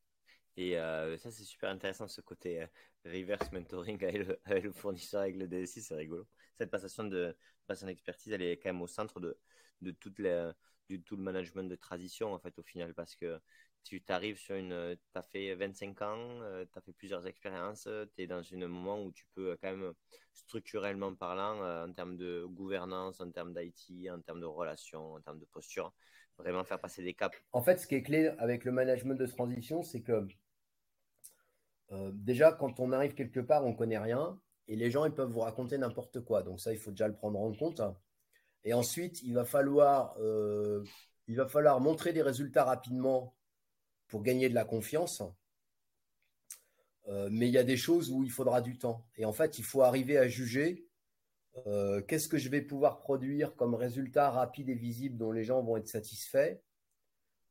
Et 0.58 0.78
euh, 0.78 1.18
ça, 1.18 1.32
c'est 1.32 1.44
super 1.44 1.70
intéressant, 1.70 2.08
ce 2.08 2.22
côté 2.22 2.62
euh, 2.62 2.68
reverse 3.06 3.52
mentoring 3.52 4.04
avec 4.04 4.28
le, 4.64 4.72
fournisseur, 4.74 5.22
avec 5.22 5.38
le 5.38 5.48
DSI, 5.48 5.82
c'est 5.82 5.96
rigolo. 5.96 6.28
Cette 6.58 6.70
passation 6.70 7.04
de 7.06 7.36
passation 7.68 7.88
d'expertise, 7.88 8.34
elle 8.34 8.42
est 8.42 8.58
quand 8.58 8.70
même 8.70 8.82
au 8.82 8.88
centre 8.88 9.20
de, 9.20 9.38
de 9.82 9.92
toute 9.92 10.20
la, 10.20 10.54
du, 10.90 11.02
tout 11.02 11.16
le 11.16 11.24
management 11.24 11.64
de 11.64 11.76
transition, 11.76 12.34
en 12.34 12.40
fait, 12.40 12.58
au 12.60 12.64
final, 12.64 12.94
parce 12.94 13.16
que 13.16 13.40
tu 13.84 14.02
t'arrives 14.02 14.38
sur 14.38 14.56
une. 14.56 14.96
Tu 14.96 15.20
as 15.20 15.24
fait 15.24 15.56
25 15.56 16.02
ans, 16.02 16.42
euh, 16.42 16.66
tu 16.72 16.78
as 16.78 16.82
fait 16.82 16.94
plusieurs 16.94 17.26
expériences, 17.28 17.88
tu 18.16 18.24
es 18.24 18.28
dans 18.28 18.42
un 18.54 18.68
moment 18.68 19.04
où 19.04 19.12
tu 19.12 19.26
peux, 19.34 19.58
quand 19.62 19.76
même, 19.76 19.94
structurellement 20.34 21.14
parlant, 21.16 21.86
en 21.86 21.92
termes 21.94 22.18
de 22.18 22.46
gouvernance, 22.48 23.20
en 23.20 23.32
termes 23.32 23.54
d'IT, 23.54 24.10
en 24.12 24.22
termes 24.22 24.42
de 24.42 24.46
relations, 24.46 25.14
en 25.14 25.22
termes 25.22 25.40
de 25.40 25.46
posture, 25.46 25.94
vraiment 26.38 26.64
faire 26.64 26.80
passer 26.80 27.04
des 27.04 27.14
caps. 27.14 27.38
En 27.52 27.62
fait, 27.62 27.78
ce 27.78 27.88
qui 27.88 27.96
est 27.96 28.04
clé 28.04 28.28
avec 28.38 28.66
le 28.66 28.72
management 28.72 29.16
de 29.16 29.26
transition, 29.26 29.84
c'est 29.84 30.02
que 30.02 30.28
euh, 31.92 32.12
déjà, 32.14 32.52
quand 32.52 32.80
on 32.80 32.92
arrive 32.92 33.14
quelque 33.14 33.40
part, 33.40 33.66
on 33.66 33.74
connaît 33.74 33.98
rien 33.98 34.40
et 34.68 34.76
les 34.76 34.92
gens 34.92 35.06
ils 35.06 35.14
peuvent 35.14 35.30
vous 35.30 35.42
raconter 35.42 35.78
n'importe 35.78 36.22
quoi. 36.22 36.44
Donc 36.44 36.60
ça, 36.60 36.72
il 36.72 36.80
faut 36.80 36.92
déjà 36.92 37.08
le 37.08 37.16
prendre 37.16 37.40
en 37.40 37.54
compte. 37.54 37.82
Et 38.64 38.74
ensuite, 38.74 39.22
il 39.24 39.34
va 39.34 39.44
falloir, 39.44 40.16
euh, 40.20 40.84
il 41.28 41.36
va 41.36 41.48
falloir 41.48 41.80
montrer 41.80 42.14
des 42.14 42.22
résultats 42.22 42.64
rapidement 42.64 43.36
pour 44.12 44.22
gagner 44.22 44.49
de 44.49 44.53
la 44.53 44.66
confiance. 44.66 45.24
Euh, 47.07 47.30
mais 47.32 47.47
il 47.47 47.53
y 47.53 47.57
a 47.57 47.64
des 47.64 47.78
choses 47.78 48.12
où 48.12 48.24
il 48.24 48.30
faudra 48.30 48.62
du 48.62 48.78
temps. 48.78 49.07
Et 49.18 49.26
en 49.26 49.34
fait, 49.34 49.57
il 49.57 49.64
faut 49.64 49.82
arriver 49.82 50.18
à 50.18 50.28
juger 50.28 50.86
qu'est-ce 52.07 52.30
que 52.30 52.38
je 52.38 52.47
vais 52.47 52.62
pouvoir 52.62 52.99
produire 52.99 53.55
comme 53.57 53.76
résultat 53.76 54.30
rapide 54.30 54.70
et 54.70 54.74
visible 54.74 55.18
dont 55.18 55.34
les 55.34 55.43
gens 55.43 55.62
vont 55.62 55.76
être 55.76 55.88
satisfaits 55.89 56.62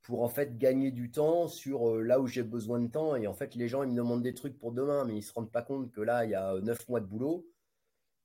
pour 0.02 0.22
en 0.22 0.28
fait 0.28 0.56
gagner 0.58 0.90
du 0.90 1.10
temps 1.10 1.48
sur 1.48 1.88
euh, 1.88 2.02
là 2.02 2.20
où 2.20 2.26
j'ai 2.26 2.42
besoin 2.42 2.80
de 2.80 2.88
temps. 2.88 3.16
Et 3.16 3.26
en 3.26 3.34
fait, 3.34 3.54
les 3.54 3.68
gens, 3.68 3.82
ils 3.82 3.90
me 3.90 3.96
demandent 3.96 4.22
des 4.22 4.34
trucs 4.34 4.58
pour 4.58 4.72
demain, 4.72 5.04
mais 5.04 5.16
ils 5.16 5.22
se 5.22 5.32
rendent 5.32 5.52
pas 5.52 5.62
compte 5.62 5.90
que 5.90 6.00
là, 6.00 6.24
il 6.24 6.30
y 6.30 6.34
a 6.34 6.58
neuf 6.60 6.88
mois 6.88 7.00
de 7.00 7.06
boulot. 7.06 7.46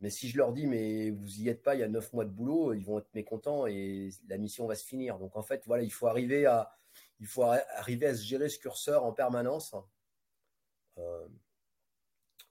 Mais 0.01 0.09
si 0.09 0.29
je 0.29 0.37
leur 0.37 0.53
dis, 0.53 0.67
mais 0.67 1.09
vous 1.11 1.41
y 1.41 1.49
êtes 1.49 1.63
pas, 1.63 1.75
il 1.75 1.81
y 1.81 1.83
a 1.83 1.87
neuf 1.87 2.11
mois 2.13 2.25
de 2.25 2.29
boulot, 2.29 2.73
ils 2.73 2.85
vont 2.85 2.99
être 2.99 3.13
mécontents 3.13 3.65
et 3.65 4.09
la 4.27 4.37
mission 4.37 4.67
va 4.67 4.75
se 4.75 4.85
finir. 4.85 5.17
Donc 5.19 5.35
en 5.35 5.41
fait, 5.41 5.63
voilà, 5.65 5.83
il 5.83 5.91
faut 5.91 6.07
arriver 6.07 6.45
à, 6.45 6.75
il 7.19 7.27
faut 7.27 7.43
arriver 7.43 8.07
à 8.07 8.15
se 8.15 8.23
gérer 8.23 8.49
ce 8.49 8.59
curseur 8.59 9.03
en 9.03 9.13
permanence. 9.13 9.75
Euh, 10.97 11.27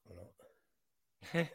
voilà. 0.05 0.31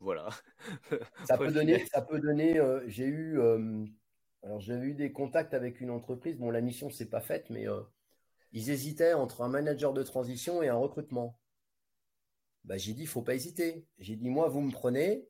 ça, 1.26 1.38
peut 1.38 1.52
donner, 1.52 1.86
ça 1.86 2.02
peut 2.02 2.20
donner, 2.20 2.58
euh, 2.58 2.82
j'ai 2.88 3.06
eu, 3.06 3.40
alors 4.42 4.60
j'avais 4.60 4.86
eu 4.86 4.94
des 4.94 5.12
contacts 5.12 5.54
avec 5.54 5.80
une 5.80 5.90
entreprise, 5.90 6.36
bon 6.36 6.50
la 6.50 6.60
mission 6.60 6.90
s'est 6.90 7.08
pas 7.08 7.20
faite, 7.20 7.48
mais 7.50 7.68
euh, 7.68 7.80
ils 8.52 8.70
hésitaient 8.70 9.14
entre 9.14 9.42
un 9.42 9.48
manager 9.48 9.92
de 9.92 10.02
transition 10.02 10.62
et 10.62 10.68
un 10.68 10.76
recrutement. 10.76 11.38
Bah, 12.64 12.76
j'ai 12.76 12.92
dit, 12.92 13.02
il 13.02 13.08
faut 13.08 13.22
pas 13.22 13.34
hésiter. 13.34 13.86
J'ai 13.98 14.16
dit, 14.16 14.28
moi, 14.28 14.48
vous 14.48 14.60
me 14.60 14.70
prenez, 14.70 15.26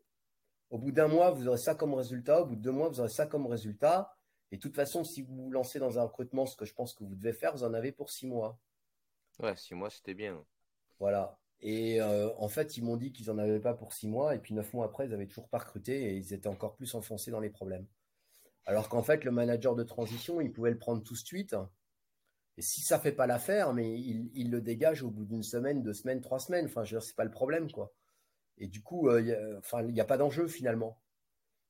au 0.71 0.79
bout 0.79 0.93
d'un 0.93 1.09
mois, 1.09 1.31
vous 1.31 1.49
aurez 1.49 1.59
ça 1.59 1.75
comme 1.75 1.95
résultat, 1.95 2.43
au 2.43 2.47
bout 2.47 2.57
de 2.57 2.63
deux 2.63 2.73
mois, 2.73 2.89
vous 2.89 3.01
aurez 3.01 3.09
ça 3.09 3.27
comme 3.27 3.47
résultat. 3.47 4.15
Et 4.53 4.57
de 4.57 4.61
toute 4.61 4.77
façon, 4.77 5.03
si 5.03 5.23
vous 5.23 5.35
vous 5.35 5.51
lancez 5.51 5.79
dans 5.79 5.99
un 5.99 6.05
recrutement, 6.05 6.47
ce 6.47 6.57
que 6.57 6.67
je 6.67 6.75
pense 6.75 6.93
que 6.95 7.03
vous 7.03 7.17
devez 7.17 7.33
faire, 7.33 7.53
vous 7.57 7.65
en 7.65 7.73
avez 7.73 7.91
pour 7.91 8.11
six 8.11 8.27
mois. 8.27 8.61
Ouais, 9.41 9.57
six 9.57 9.75
mois, 9.75 9.91
c'était 9.91 10.15
bien. 10.15 10.45
Voilà. 11.01 11.39
Et 11.61 12.01
euh, 12.03 12.29
en 12.37 12.49
fait, 12.49 12.77
ils 12.77 12.85
m'ont 12.85 12.97
dit 12.97 13.13
qu'ils 13.13 13.27
n'en 13.27 13.39
avaient 13.39 13.61
pas 13.61 13.73
pour 13.73 13.93
six 13.95 14.07
mois, 14.07 14.35
et 14.35 14.39
puis 14.39 14.53
neuf 14.53 14.73
mois 14.75 14.85
après, 14.85 15.07
ils 15.07 15.11
n'avaient 15.11 15.27
toujours 15.27 15.49
pas 15.49 15.59
recruté, 15.59 16.03
et 16.03 16.17
ils 16.17 16.35
étaient 16.35 16.49
encore 16.49 16.75
plus 16.77 16.95
enfoncés 16.95 17.31
dans 17.31 17.41
les 17.41 17.51
problèmes. 17.51 17.87
Alors 18.67 18.89
qu'en 18.89 19.03
fait, 19.03 19.25
le 19.25 19.31
manager 19.31 19.75
de 19.75 19.83
transition, 19.85 20.41
il 20.41 20.53
pouvait 20.53 20.71
le 20.71 20.79
prendre 20.79 21.03
tout 21.03 21.15
de 21.15 21.19
suite. 21.19 21.57
Et 22.59 22.63
si 22.63 22.83
ça 22.83 22.99
fait 22.99 23.13
pas 23.13 23.27
l'affaire, 23.27 23.73
mais 23.73 23.99
il, 23.99 24.51
le 24.51 24.61
dégage 24.61 25.03
au 25.03 25.11
bout 25.11 25.25
d'une 25.25 25.43
semaine, 25.43 25.83
deux 25.83 25.95
semaines, 25.95 26.21
trois 26.21 26.39
semaines. 26.39 26.67
Enfin, 26.67 26.85
je 26.85 26.95
veux 26.95 27.01
dire, 27.01 27.07
c'est 27.07 27.17
pas 27.17 27.25
le 27.25 27.31
problème, 27.31 27.71
quoi. 27.73 27.95
Et 28.59 28.67
du 28.67 28.83
coup, 28.83 29.09
euh, 29.09 29.59
enfin, 29.59 29.83
il 29.83 29.95
n'y 29.95 30.01
a 30.01 30.05
pas 30.05 30.19
d'enjeu 30.19 30.47
finalement. 30.47 31.01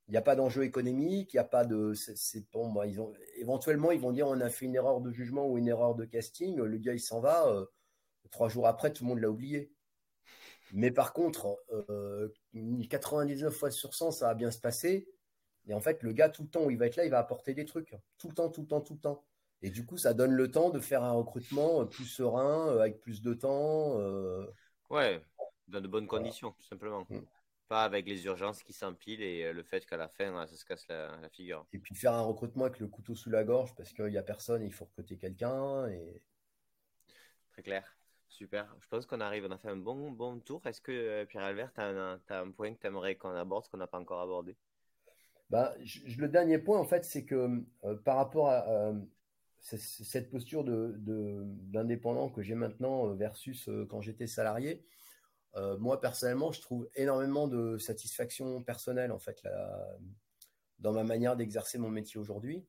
Il 0.08 0.12
n'y 0.12 0.16
a 0.16 0.22
pas 0.22 0.34
d'enjeu 0.34 0.64
économique, 0.64 1.32
il 1.32 1.36
n'y 1.36 1.40
a 1.40 1.44
pas 1.44 1.64
de. 1.64 1.94
C'est 1.94 2.50
bon, 2.52 2.72
bah, 2.72 2.86
ils 2.86 3.00
ont 3.00 3.12
éventuellement 3.36 3.92
ils 3.92 4.00
vont 4.00 4.12
dire 4.12 4.26
on 4.26 4.40
a 4.40 4.50
fait 4.50 4.66
une 4.66 4.74
erreur 4.74 5.00
de 5.00 5.10
jugement 5.10 5.46
ou 5.46 5.58
une 5.58 5.68
erreur 5.68 5.94
de 5.94 6.04
casting. 6.04 6.56
Le 6.56 6.78
gars 6.78 6.94
il 6.94 7.00
s'en 7.00 7.20
va. 7.20 7.46
Euh, 7.48 7.66
trois 8.30 8.48
jours 8.48 8.66
après, 8.66 8.92
tout 8.92 9.04
le 9.04 9.10
monde 9.10 9.20
l'a 9.20 9.30
oublié. 9.30 9.72
Mais 10.72 10.90
par 10.90 11.12
contre, 11.12 11.62
99 12.88 13.54
fois 13.54 13.70
sur 13.70 13.94
100, 13.94 14.10
ça 14.10 14.28
va 14.28 14.34
bien 14.34 14.50
se 14.50 14.58
passer. 14.58 15.06
Et 15.66 15.74
en 15.74 15.80
fait, 15.80 16.02
le 16.02 16.12
gars, 16.12 16.28
tout 16.28 16.42
le 16.42 16.48
temps 16.48 16.64
où 16.64 16.70
il 16.70 16.78
va 16.78 16.86
être 16.86 16.96
là, 16.96 17.04
il 17.04 17.10
va 17.10 17.18
apporter 17.18 17.52
des 17.54 17.66
trucs. 17.66 17.94
Tout 18.18 18.28
le 18.28 18.34
temps, 18.34 18.48
tout 18.48 18.62
le 18.62 18.66
temps, 18.66 18.80
tout 18.80 18.94
le 18.94 19.00
temps. 19.00 19.24
Et 19.60 19.70
du 19.70 19.84
coup, 19.84 19.96
ça 19.96 20.14
donne 20.14 20.32
le 20.32 20.50
temps 20.50 20.70
de 20.70 20.80
faire 20.80 21.04
un 21.04 21.12
recrutement 21.12 21.86
plus 21.86 22.06
serein, 22.06 22.76
avec 22.78 23.00
plus 23.00 23.22
de 23.22 23.34
temps. 23.34 23.98
Ouais, 24.90 25.22
dans 25.68 25.80
de 25.80 25.88
bonnes 25.88 26.06
conditions, 26.06 26.52
tout 26.52 26.66
simplement. 26.66 27.06
Mm. 27.08 27.20
Pas 27.72 27.84
avec 27.84 28.06
les 28.06 28.26
urgences 28.26 28.62
qui 28.62 28.74
s'empilent 28.74 29.22
et 29.22 29.44
euh, 29.44 29.54
le 29.54 29.62
fait 29.62 29.86
qu'à 29.86 29.96
la 29.96 30.06
fin, 30.06 30.46
ça 30.46 30.54
se 30.54 30.62
casse 30.62 30.86
la, 30.88 31.26
figure. 31.30 31.66
Et 31.72 31.78
puis 31.78 31.94
faire 31.94 32.12
un 32.12 32.20
recrutement 32.20 32.66
avec 32.66 32.78
le 32.80 32.86
couteau 32.86 33.14
sous 33.14 33.30
la 33.30 33.44
gorge 33.44 33.74
parce 33.74 33.94
qu'il 33.94 34.08
n'y 34.08 34.18
a 34.18 34.22
personne, 34.22 34.62
il 34.62 34.70
faut 34.70 34.84
recruter 34.84 35.16
quelqu'un. 35.16 35.88
Et... 35.88 36.20
Très 37.52 37.62
clair. 37.62 37.96
Super. 38.28 38.76
Je 38.78 38.88
pense 38.88 39.06
qu'on 39.06 39.22
arrive, 39.22 39.46
on 39.48 39.52
a 39.52 39.56
fait 39.56 39.70
un 39.70 39.78
bon, 39.78 40.10
bon 40.10 40.38
tour. 40.40 40.60
Est-ce 40.66 40.82
que 40.82 40.92
euh, 40.92 41.24
Pierre-Albert, 41.24 41.72
tu 41.72 41.80
as, 41.80 42.20
un 42.28 42.50
point 42.50 42.74
que 42.74 42.78
tu 42.78 42.86
aimerais 42.88 43.14
qu'on 43.14 43.34
aborde, 43.34 43.64
ce 43.64 43.70
qu'on 43.70 43.78
n'a 43.78 43.86
pas 43.86 43.98
encore 43.98 44.20
abordé? 44.20 44.54
Bah, 45.48 45.74
Le 46.18 46.26
dernier 46.26 46.58
point, 46.58 46.78
en 46.78 46.84
fait, 46.84 47.06
c'est 47.06 47.24
que 47.24 47.64
euh, 47.84 47.96
par 48.04 48.16
rapport 48.16 48.50
à 48.50 48.92
cette 49.60 50.30
posture 50.30 50.62
d'indépendant 50.62 52.28
de, 52.28 52.34
que 52.34 52.42
j'ai 52.42 52.54
maintenant 52.54 53.14
versus 53.14 53.70
quand 53.88 54.02
j'étais 54.02 54.26
salarié, 54.26 54.84
euh, 55.56 55.76
moi, 55.78 56.00
personnellement, 56.00 56.52
je 56.52 56.60
trouve 56.60 56.88
énormément 56.94 57.48
de 57.48 57.78
satisfaction 57.78 58.62
personnelle, 58.62 59.12
en 59.12 59.18
fait, 59.18 59.42
dans 60.78 60.92
ma 60.92 61.04
manière 61.04 61.36
d'exercer 61.36 61.78
mon 61.78 61.90
métier 61.90 62.18
aujourd'hui. 62.18 62.64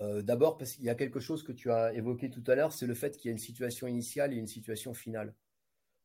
Euh, 0.00 0.22
d'abord, 0.22 0.58
parce 0.58 0.72
qu'il 0.72 0.84
y 0.84 0.90
a 0.90 0.94
quelque 0.94 1.20
chose 1.20 1.42
que 1.42 1.52
tu 1.52 1.70
as 1.70 1.92
évoqué 1.94 2.28
tout 2.28 2.42
à 2.48 2.54
l'heure, 2.54 2.72
c'est 2.72 2.86
le 2.86 2.94
fait 2.94 3.16
qu'il 3.16 3.28
y 3.28 3.30
a 3.30 3.32
une 3.32 3.38
situation 3.38 3.86
initiale 3.86 4.32
et 4.32 4.36
une 4.36 4.46
situation 4.46 4.92
finale. 4.92 5.34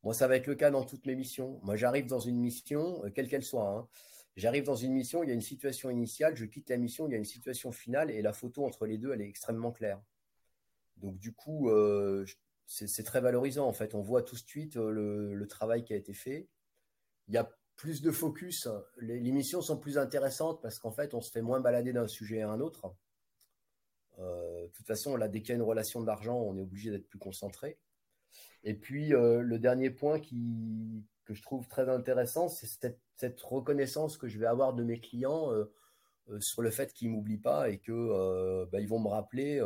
Moi, 0.04 0.14
ça 0.14 0.28
va 0.28 0.36
être 0.38 0.48
le 0.48 0.56
cas 0.56 0.72
dans 0.72 0.84
toutes 0.86 1.06
mes 1.06 1.16
missions. 1.16 1.60
Moi, 1.64 1.76
j'arrive 1.76 2.06
dans 2.06 2.20
une 2.20 2.38
mission, 2.38 3.04
euh, 3.04 3.10
quelle 3.10 3.28
qu'elle 3.28 3.44
soit. 3.44 3.68
Hein. 3.68 3.88
J'arrive 4.36 4.64
dans 4.64 4.76
une 4.76 4.94
mission, 4.94 5.24
il 5.24 5.28
y 5.28 5.32
a 5.32 5.36
une 5.36 5.42
situation 5.42 5.90
initiale, 5.90 6.36
je 6.36 6.46
quitte 6.46 6.70
la 6.70 6.78
mission, 6.78 7.08
il 7.08 7.12
y 7.12 7.16
a 7.16 7.18
une 7.18 7.26
situation 7.26 7.72
finale, 7.72 8.12
et 8.12 8.22
la 8.22 8.32
photo 8.32 8.66
entre 8.66 8.86
les 8.86 8.98
deux, 8.98 9.12
elle 9.12 9.22
est 9.22 9.28
extrêmement 9.28 9.72
claire. 9.72 10.00
Donc, 10.98 11.18
du 11.18 11.34
coup, 11.34 11.70
c'est 12.70 13.04
très 13.04 13.20
valorisant 13.20 13.68
en 13.68 13.74
fait. 13.74 13.96
On 13.96 14.02
voit 14.02 14.22
tout 14.22 14.36
de 14.36 14.42
suite 14.42 14.78
euh, 14.78 14.92
le, 15.34 15.48
travail 15.48 15.84
qui 15.84 15.94
a 15.94 15.96
été 15.96 16.14
fait. 16.14 16.48
Il 17.28 17.34
y 17.34 17.38
a 17.38 17.50
plus 17.76 18.02
de 18.02 18.12
focus. 18.12 18.68
Les, 19.00 19.20
missions 19.32 19.62
sont 19.62 19.80
plus 19.80 19.98
intéressantes 19.98 20.62
parce 20.62 20.78
qu'en 20.78 20.92
fait, 20.92 21.16
on 21.16 21.22
se 21.22 21.32
fait 21.32 21.42
moins 21.42 21.60
balader 21.60 21.94
d'un 21.94 22.08
sujet 22.08 22.42
à 22.42 22.50
un 22.50 22.60
autre. 22.60 22.94
Euh, 24.20 24.68
de 24.68 24.72
toute 24.72 24.86
façon, 24.86 25.16
là, 25.16 25.28
dès 25.28 25.42
qu'il 25.42 25.50
y 25.50 25.52
a 25.54 25.56
une 25.56 25.64
relation 25.64 26.04
d'argent, 26.04 26.38
on 26.38 26.58
est 26.58 26.62
obligé 26.62 26.92
d'être 26.92 27.08
plus 27.08 27.18
concentré. 27.18 27.80
Et 28.64 28.76
puis, 28.76 29.16
euh, 29.16 29.42
le 29.42 29.58
dernier 29.58 29.90
point 29.90 30.20
qui, 30.20 31.04
que 31.26 31.34
je 31.34 31.42
trouve 31.42 31.68
très 31.68 31.90
intéressant, 31.90 32.50
c'est 32.50 32.68
cette, 32.68 33.42
reconnaissance 33.42 34.16
que 34.18 34.28
je 34.28 34.38
vais 34.38 34.46
avoir 34.46 34.74
de 34.74 34.84
mes 34.84 35.00
clients 35.00 35.50
sur 36.40 36.62
le 36.62 36.70
fait 36.70 36.94
qu'ils 36.94 37.10
m'oublient 37.10 37.38
pas 37.38 37.70
et 37.70 37.80
que 37.80 38.66
bah, 38.66 38.78
vont 38.88 39.00
me 39.00 39.10
rappeler 39.10 39.60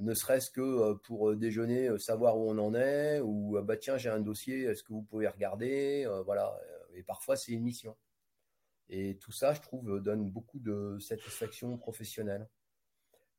ne 0.00 0.14
serait-ce 0.14 0.50
que 0.50 0.60
euh, 0.60 0.94
pour 0.94 1.30
euh, 1.30 1.36
déjeuner, 1.36 1.88
euh, 1.88 1.98
savoir 1.98 2.38
où 2.38 2.50
on 2.50 2.58
en 2.58 2.74
est, 2.74 3.20
ou 3.20 3.60
bah 3.62 3.76
tiens, 3.76 3.96
j'ai 3.96 4.08
un 4.08 4.20
dossier, 4.20 4.62
est-ce 4.62 4.82
que 4.82 4.92
vous 4.92 5.02
pouvez 5.02 5.28
regarder 5.28 6.06
Voilà. 6.24 6.58
Et 6.94 7.02
parfois, 7.02 7.36
c'est 7.36 7.52
une 7.52 7.62
mission. 7.62 7.96
Et 8.88 9.18
tout 9.18 9.32
ça, 9.32 9.52
je 9.52 9.60
trouve, 9.60 10.00
donne 10.00 10.30
beaucoup 10.30 10.58
de 10.58 10.98
satisfaction 10.98 11.76
professionnelle. 11.76 12.48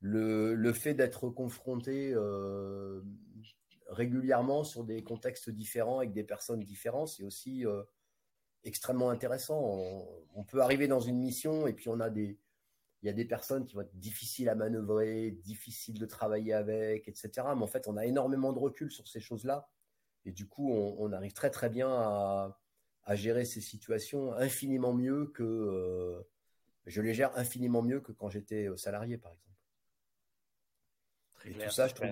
Le, 0.02 0.72
fait 0.74 0.94
d'être 0.94 1.30
confronté 1.30 2.16
régulièrement 3.88 4.64
sur 4.64 4.84
des 4.84 5.04
contextes 5.04 5.50
différents 5.50 5.98
avec 5.98 6.14
des 6.14 6.24
personnes 6.24 6.64
différentes, 6.64 7.10
c'est 7.10 7.24
aussi 7.24 7.66
extrêmement 8.64 9.10
intéressant. 9.10 9.60
on, 10.36 10.44
peut 10.44 10.62
arriver 10.62 10.88
dans 10.88 11.02
une 11.02 11.18
mission 11.18 11.68
et 11.68 11.74
puis 11.74 11.90
on 11.90 12.00
a 12.00 12.10
des, 12.10 12.38
il 13.02 13.08
y 13.08 13.10
a 13.10 13.14
des 13.14 13.26
personnes 13.26 13.66
qui 13.66 13.76
vont 13.76 13.82
être 13.82 13.98
difficiles 13.98 14.50
à 14.50 14.56
manœuvrer, 14.56 15.32
difficiles 15.32 15.98
de 16.00 16.06
travailler 16.06 16.54
avec, 16.54 17.08
etc. 17.08 17.30
Mais 17.56 17.64
en 17.64 17.68
fait, 17.68 17.88
on 17.88 17.96
a 17.96 18.06
énormément 18.06 18.52
de 18.52 18.60
recul 18.60 18.92
sur 18.92 19.08
ces 19.08 19.22
choses-là. 19.22 19.70
Et 20.26 20.32
du 20.32 20.48
coup, 20.48 20.72
on, 20.72 21.12
arrive 21.14 21.32
très 21.32 21.50
très 21.50 21.70
bien 21.70 21.90
à, 21.90 22.58
gérer 23.16 23.46
ces 23.46 23.62
situations 23.62 24.34
infiniment 24.34 24.94
mieux 24.94 25.28
que... 25.28 25.44
Euh, 25.44 26.22
je 26.86 27.02
les 27.02 27.14
gère 27.14 27.36
infiniment 27.38 27.82
mieux 27.82 28.02
que 28.02 28.12
quand 28.12 28.30
j'étais 28.30 28.68
euh, 28.68 28.76
salarié, 28.76 29.18
par 29.18 29.32
exemple. 29.32 29.50
et 31.46 31.66
tout 31.66 31.72
ça, 31.72 31.88
je 31.88 31.94
trouve, 31.96 32.10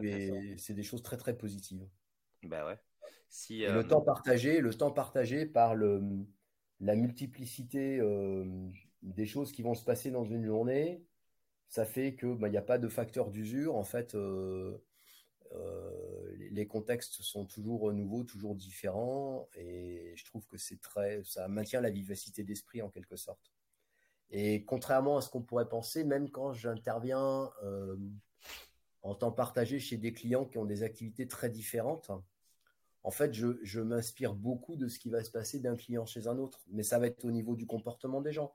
c'est 0.58 0.74
des 0.74 0.84
choses 0.84 1.04
très 1.04 1.18
très 1.18 1.36
positives. 1.38 1.88
Bah 2.44 2.66
ouais. 2.66 2.80
Si, 3.30 3.60
Le 3.60 3.68
euh, 3.68 3.84
temps 3.84 4.02
partagé, 4.02 4.62
le 4.62 4.74
temps 4.74 4.92
partagé 4.92 5.46
par 5.46 5.76
le, 5.76 6.02
la 6.80 6.96
multiplicité 6.96 8.00
des 9.02 9.26
choses 9.26 9.52
qui 9.52 9.62
vont 9.62 9.76
se 9.76 9.84
passer 9.84 10.12
dans 10.12 10.26
une 10.26 10.46
journée, 10.46 11.04
ça 11.68 11.86
fait 11.86 12.16
que 12.16 12.34
bah, 12.34 12.48
il 12.48 12.52
n'y 12.52 12.58
a 12.58 12.62
pas 12.62 12.78
de 12.78 12.88
facteur 12.88 13.30
d'usure. 13.30 13.76
En 13.76 13.84
fait, 13.84 14.16
euh, 14.16 14.78
euh, 15.54 16.36
les 16.52 16.68
contextes 16.68 17.22
sont 17.22 17.46
toujours 17.46 17.92
nouveaux, 17.94 18.24
toujours 18.24 18.56
différents, 18.56 19.48
et 19.56 20.14
je 20.16 20.26
trouve 20.26 20.46
que 20.48 20.58
c'est 20.58 20.82
très, 20.82 21.24
ça 21.24 21.48
maintient 21.48 21.82
la 21.82 21.90
vivacité 21.90 22.44
d'esprit 22.44 22.82
en 22.82 22.90
quelque 22.90 23.16
sorte. 23.16 23.52
Et 24.30 24.66
contrairement 24.66 25.18
à 25.18 25.22
ce 25.22 25.30
qu'on 25.30 25.42
pourrait 25.42 25.70
penser, 25.70 26.04
même 26.04 26.30
quand 26.30 26.52
j'interviens 26.52 27.50
euh, 27.64 27.96
en 29.02 29.16
temps 29.16 29.32
partagé 29.32 29.80
chez 29.80 29.96
des 29.98 30.12
clients 30.12 30.46
qui 30.46 30.58
ont 30.58 30.66
des 30.66 30.84
activités 30.84 31.28
très 31.28 31.50
différentes, 31.50 32.12
en 33.04 33.12
fait, 33.12 33.34
je, 33.34 33.58
je 33.64 33.80
m'inspire 33.80 34.34
beaucoup 34.34 34.76
de 34.76 34.90
ce 34.90 35.00
qui 35.00 35.10
va 35.10 35.24
se 35.24 35.32
passer 35.32 35.60
d'un 35.60 35.78
client 35.78 36.06
chez 36.06 36.28
un 36.28 36.38
autre, 36.38 36.66
mais 36.68 36.84
ça 36.84 37.00
va 37.00 37.08
être 37.08 37.24
au 37.24 37.32
niveau 37.32 37.56
du 37.56 37.66
comportement 37.66 38.20
des 38.20 38.34
gens 38.34 38.54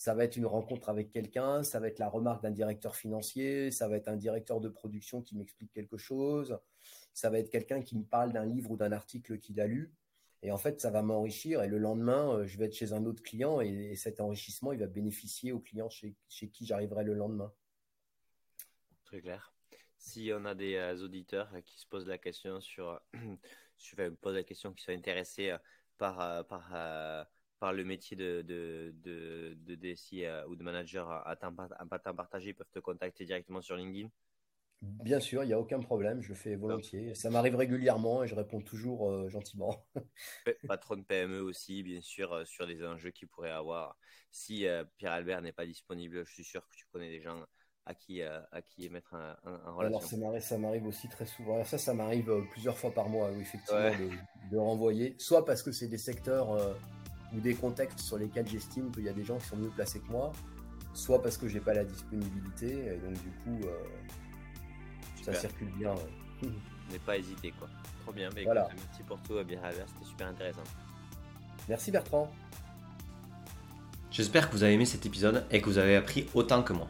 ça 0.00 0.14
va 0.14 0.24
être 0.24 0.36
une 0.36 0.46
rencontre 0.46 0.88
avec 0.88 1.10
quelqu'un, 1.10 1.62
ça 1.62 1.78
va 1.78 1.86
être 1.86 1.98
la 1.98 2.08
remarque 2.08 2.42
d'un 2.42 2.50
directeur 2.50 2.96
financier, 2.96 3.70
ça 3.70 3.86
va 3.86 3.98
être 3.98 4.08
un 4.08 4.16
directeur 4.16 4.58
de 4.58 4.70
production 4.70 5.20
qui 5.20 5.36
m'explique 5.36 5.70
quelque 5.74 5.98
chose, 5.98 6.58
ça 7.12 7.28
va 7.28 7.38
être 7.38 7.50
quelqu'un 7.50 7.82
qui 7.82 7.98
me 7.98 8.04
parle 8.04 8.32
d'un 8.32 8.46
livre 8.46 8.70
ou 8.70 8.78
d'un 8.78 8.92
article 8.92 9.38
qu'il 9.38 9.60
a 9.60 9.66
lu. 9.66 9.92
Et 10.42 10.52
en 10.52 10.56
fait, 10.56 10.80
ça 10.80 10.90
va 10.90 11.02
m'enrichir. 11.02 11.62
Et 11.62 11.68
le 11.68 11.76
lendemain, 11.76 12.32
euh, 12.32 12.46
je 12.46 12.56
vais 12.56 12.64
être 12.64 12.74
chez 12.74 12.94
un 12.94 13.04
autre 13.04 13.22
client 13.22 13.60
et, 13.60 13.94
cet 13.94 14.22
enrichissement, 14.22 14.72
il 14.72 14.78
va 14.78 14.86
bénéficier 14.86 15.52
au 15.52 15.60
client 15.60 15.90
chez, 15.90 16.16
qui 16.30 16.64
j'arriverai 16.64 17.04
le 17.04 17.12
lendemain. 17.12 17.52
Très 19.04 19.20
clair. 19.20 19.52
Si 19.98 20.30
on 20.34 20.46
a 20.46 20.54
des 20.54 20.76
euh, 20.76 20.96
auditeurs 21.04 21.52
qui 21.66 21.78
se 21.78 21.86
posent 21.86 22.08
la 22.08 22.16
question 22.16 22.62
sur, 22.62 22.98
je 23.76 23.96
vais 23.96 24.10
poser 24.10 24.38
la 24.38 24.44
question, 24.44 24.72
qui 24.72 24.82
sont 24.82 24.92
intéressés 24.92 25.50
euh, 25.50 25.58
par 25.98 27.26
par 27.60 27.74
le 27.74 27.84
métier 27.84 28.16
de, 28.16 28.42
de, 28.42 28.94
de, 29.04 29.54
de 29.66 29.74
DSI 29.74 30.24
euh, 30.24 30.46
ou 30.48 30.56
de 30.56 30.64
manager 30.64 31.10
à 31.26 31.36
temps, 31.36 31.54
à 31.78 31.98
temps 31.98 32.14
partagé, 32.14 32.50
ils 32.50 32.54
peuvent 32.54 32.70
te 32.72 32.78
contacter 32.80 33.26
directement 33.26 33.60
sur 33.60 33.76
LinkedIn? 33.76 34.08
Bien 34.80 35.20
sûr, 35.20 35.44
il 35.44 35.48
n'y 35.48 35.52
a 35.52 35.60
aucun 35.60 35.78
problème, 35.78 36.22
je 36.22 36.32
fais 36.32 36.56
volontiers. 36.56 37.14
Ça 37.14 37.28
m'arrive 37.28 37.54
régulièrement 37.54 38.24
et 38.24 38.26
je 38.26 38.34
réponds 38.34 38.62
toujours 38.62 39.10
euh, 39.10 39.28
gentiment. 39.28 39.86
Patron 40.68 40.96
de 40.96 41.02
PME 41.02 41.42
aussi, 41.42 41.82
bien 41.82 42.00
sûr, 42.00 42.32
euh, 42.32 42.44
sur 42.46 42.64
les 42.64 42.82
enjeux 42.82 43.10
qu'il 43.10 43.28
pourrait 43.28 43.50
avoir. 43.50 43.98
Si 44.30 44.64
Pierre-Albert 44.96 45.42
n'est 45.42 45.52
pas 45.52 45.66
disponible, 45.66 46.24
je 46.24 46.32
suis 46.32 46.44
sûr 46.44 46.66
que 46.66 46.74
tu 46.76 46.86
connais 46.92 47.10
des 47.10 47.20
gens 47.20 47.44
à 47.84 47.94
qui, 47.94 48.22
à 48.22 48.62
qui 48.62 48.88
mettre 48.88 49.12
un, 49.14 49.36
relation. 49.72 50.24
Alors, 50.24 50.40
ça 50.40 50.56
m'arrive 50.56 50.86
aussi 50.86 51.08
très 51.08 51.26
souvent. 51.26 51.64
Ça, 51.64 51.78
ça 51.78 51.94
m'arrive 51.94 52.32
plusieurs 52.52 52.78
fois 52.78 52.92
par 52.94 53.08
mois, 53.08 53.32
effectivement, 53.32 53.90
de, 53.90 54.08
de, 54.52 54.56
renvoyer. 54.56 55.16
Soit 55.18 55.44
parce 55.44 55.64
que 55.64 55.72
c'est 55.72 55.88
des 55.88 55.98
secteurs 55.98 56.56
ou 57.34 57.40
des 57.40 57.54
contextes 57.54 58.00
sur 58.00 58.18
lesquels 58.18 58.48
j'estime 58.48 58.90
qu'il 58.90 59.04
y 59.04 59.08
a 59.08 59.12
des 59.12 59.24
gens 59.24 59.38
qui 59.38 59.46
sont 59.46 59.56
mieux 59.56 59.70
placés 59.70 60.00
que 60.00 60.10
moi, 60.10 60.32
soit 60.94 61.22
parce 61.22 61.36
que 61.36 61.48
j'ai 61.48 61.60
pas 61.60 61.74
la 61.74 61.84
disponibilité, 61.84 62.86
et 62.86 62.96
donc 62.96 63.14
du 63.14 63.30
coup, 63.44 63.66
euh, 63.66 65.22
ça 65.22 65.34
circule 65.34 65.70
bien. 65.78 65.94
N'est 66.90 66.98
pas 66.98 67.16
hésité 67.16 67.52
quoi. 67.56 67.68
Trop 68.02 68.12
bien, 68.12 68.30
mais 68.34 68.42
voilà. 68.42 68.68
merci 68.74 69.02
pour 69.04 69.18
tout, 69.20 69.36
Abiraver, 69.36 69.84
c'était 69.86 70.10
super 70.10 70.26
intéressant. 70.26 70.64
Merci 71.68 71.92
Bertrand. 71.92 72.32
J'espère 74.10 74.48
que 74.48 74.56
vous 74.56 74.64
avez 74.64 74.72
aimé 74.72 74.86
cet 74.86 75.06
épisode 75.06 75.44
et 75.52 75.60
que 75.60 75.66
vous 75.66 75.78
avez 75.78 75.94
appris 75.94 76.26
autant 76.34 76.64
que 76.64 76.72
moi. 76.72 76.88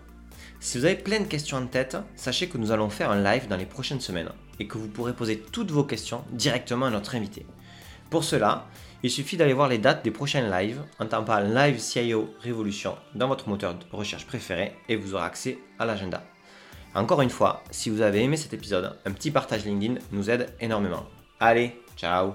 Si 0.58 0.78
vous 0.78 0.86
avez 0.86 0.96
plein 0.96 1.20
de 1.20 1.26
questions 1.26 1.58
en 1.58 1.66
tête, 1.66 1.98
sachez 2.16 2.48
que 2.48 2.56
nous 2.56 2.70
allons 2.70 2.88
faire 2.88 3.10
un 3.10 3.22
live 3.22 3.46
dans 3.48 3.56
les 3.56 3.66
prochaines 3.66 4.00
semaines 4.00 4.30
et 4.58 4.66
que 4.66 4.78
vous 4.78 4.88
pourrez 4.88 5.12
poser 5.12 5.38
toutes 5.38 5.70
vos 5.70 5.84
questions 5.84 6.24
directement 6.32 6.86
à 6.86 6.90
notre 6.90 7.14
invité. 7.14 7.44
Pour 8.08 8.24
cela, 8.24 8.66
il 9.02 9.10
suffit 9.10 9.36
d'aller 9.36 9.52
voir 9.52 9.68
les 9.68 9.78
dates 9.78 10.04
des 10.04 10.10
prochains 10.10 10.48
lives 10.50 10.82
en 10.98 11.06
tapant 11.06 11.40
Live 11.40 11.78
CIO 11.78 12.34
Révolution 12.40 12.96
dans 13.14 13.28
votre 13.28 13.48
moteur 13.48 13.74
de 13.74 13.84
recherche 13.92 14.26
préféré 14.26 14.74
et 14.88 14.96
vous 14.96 15.14
aurez 15.14 15.24
accès 15.24 15.58
à 15.78 15.84
l'agenda. 15.84 16.22
Encore 16.94 17.22
une 17.22 17.30
fois, 17.30 17.62
si 17.70 17.88
vous 17.88 18.00
avez 18.00 18.22
aimé 18.22 18.36
cet 18.36 18.52
épisode, 18.52 18.96
un 19.04 19.12
petit 19.12 19.30
partage 19.30 19.64
LinkedIn 19.64 20.00
nous 20.12 20.28
aide 20.28 20.52
énormément. 20.60 21.06
Allez, 21.38 21.80
ciao 21.96 22.32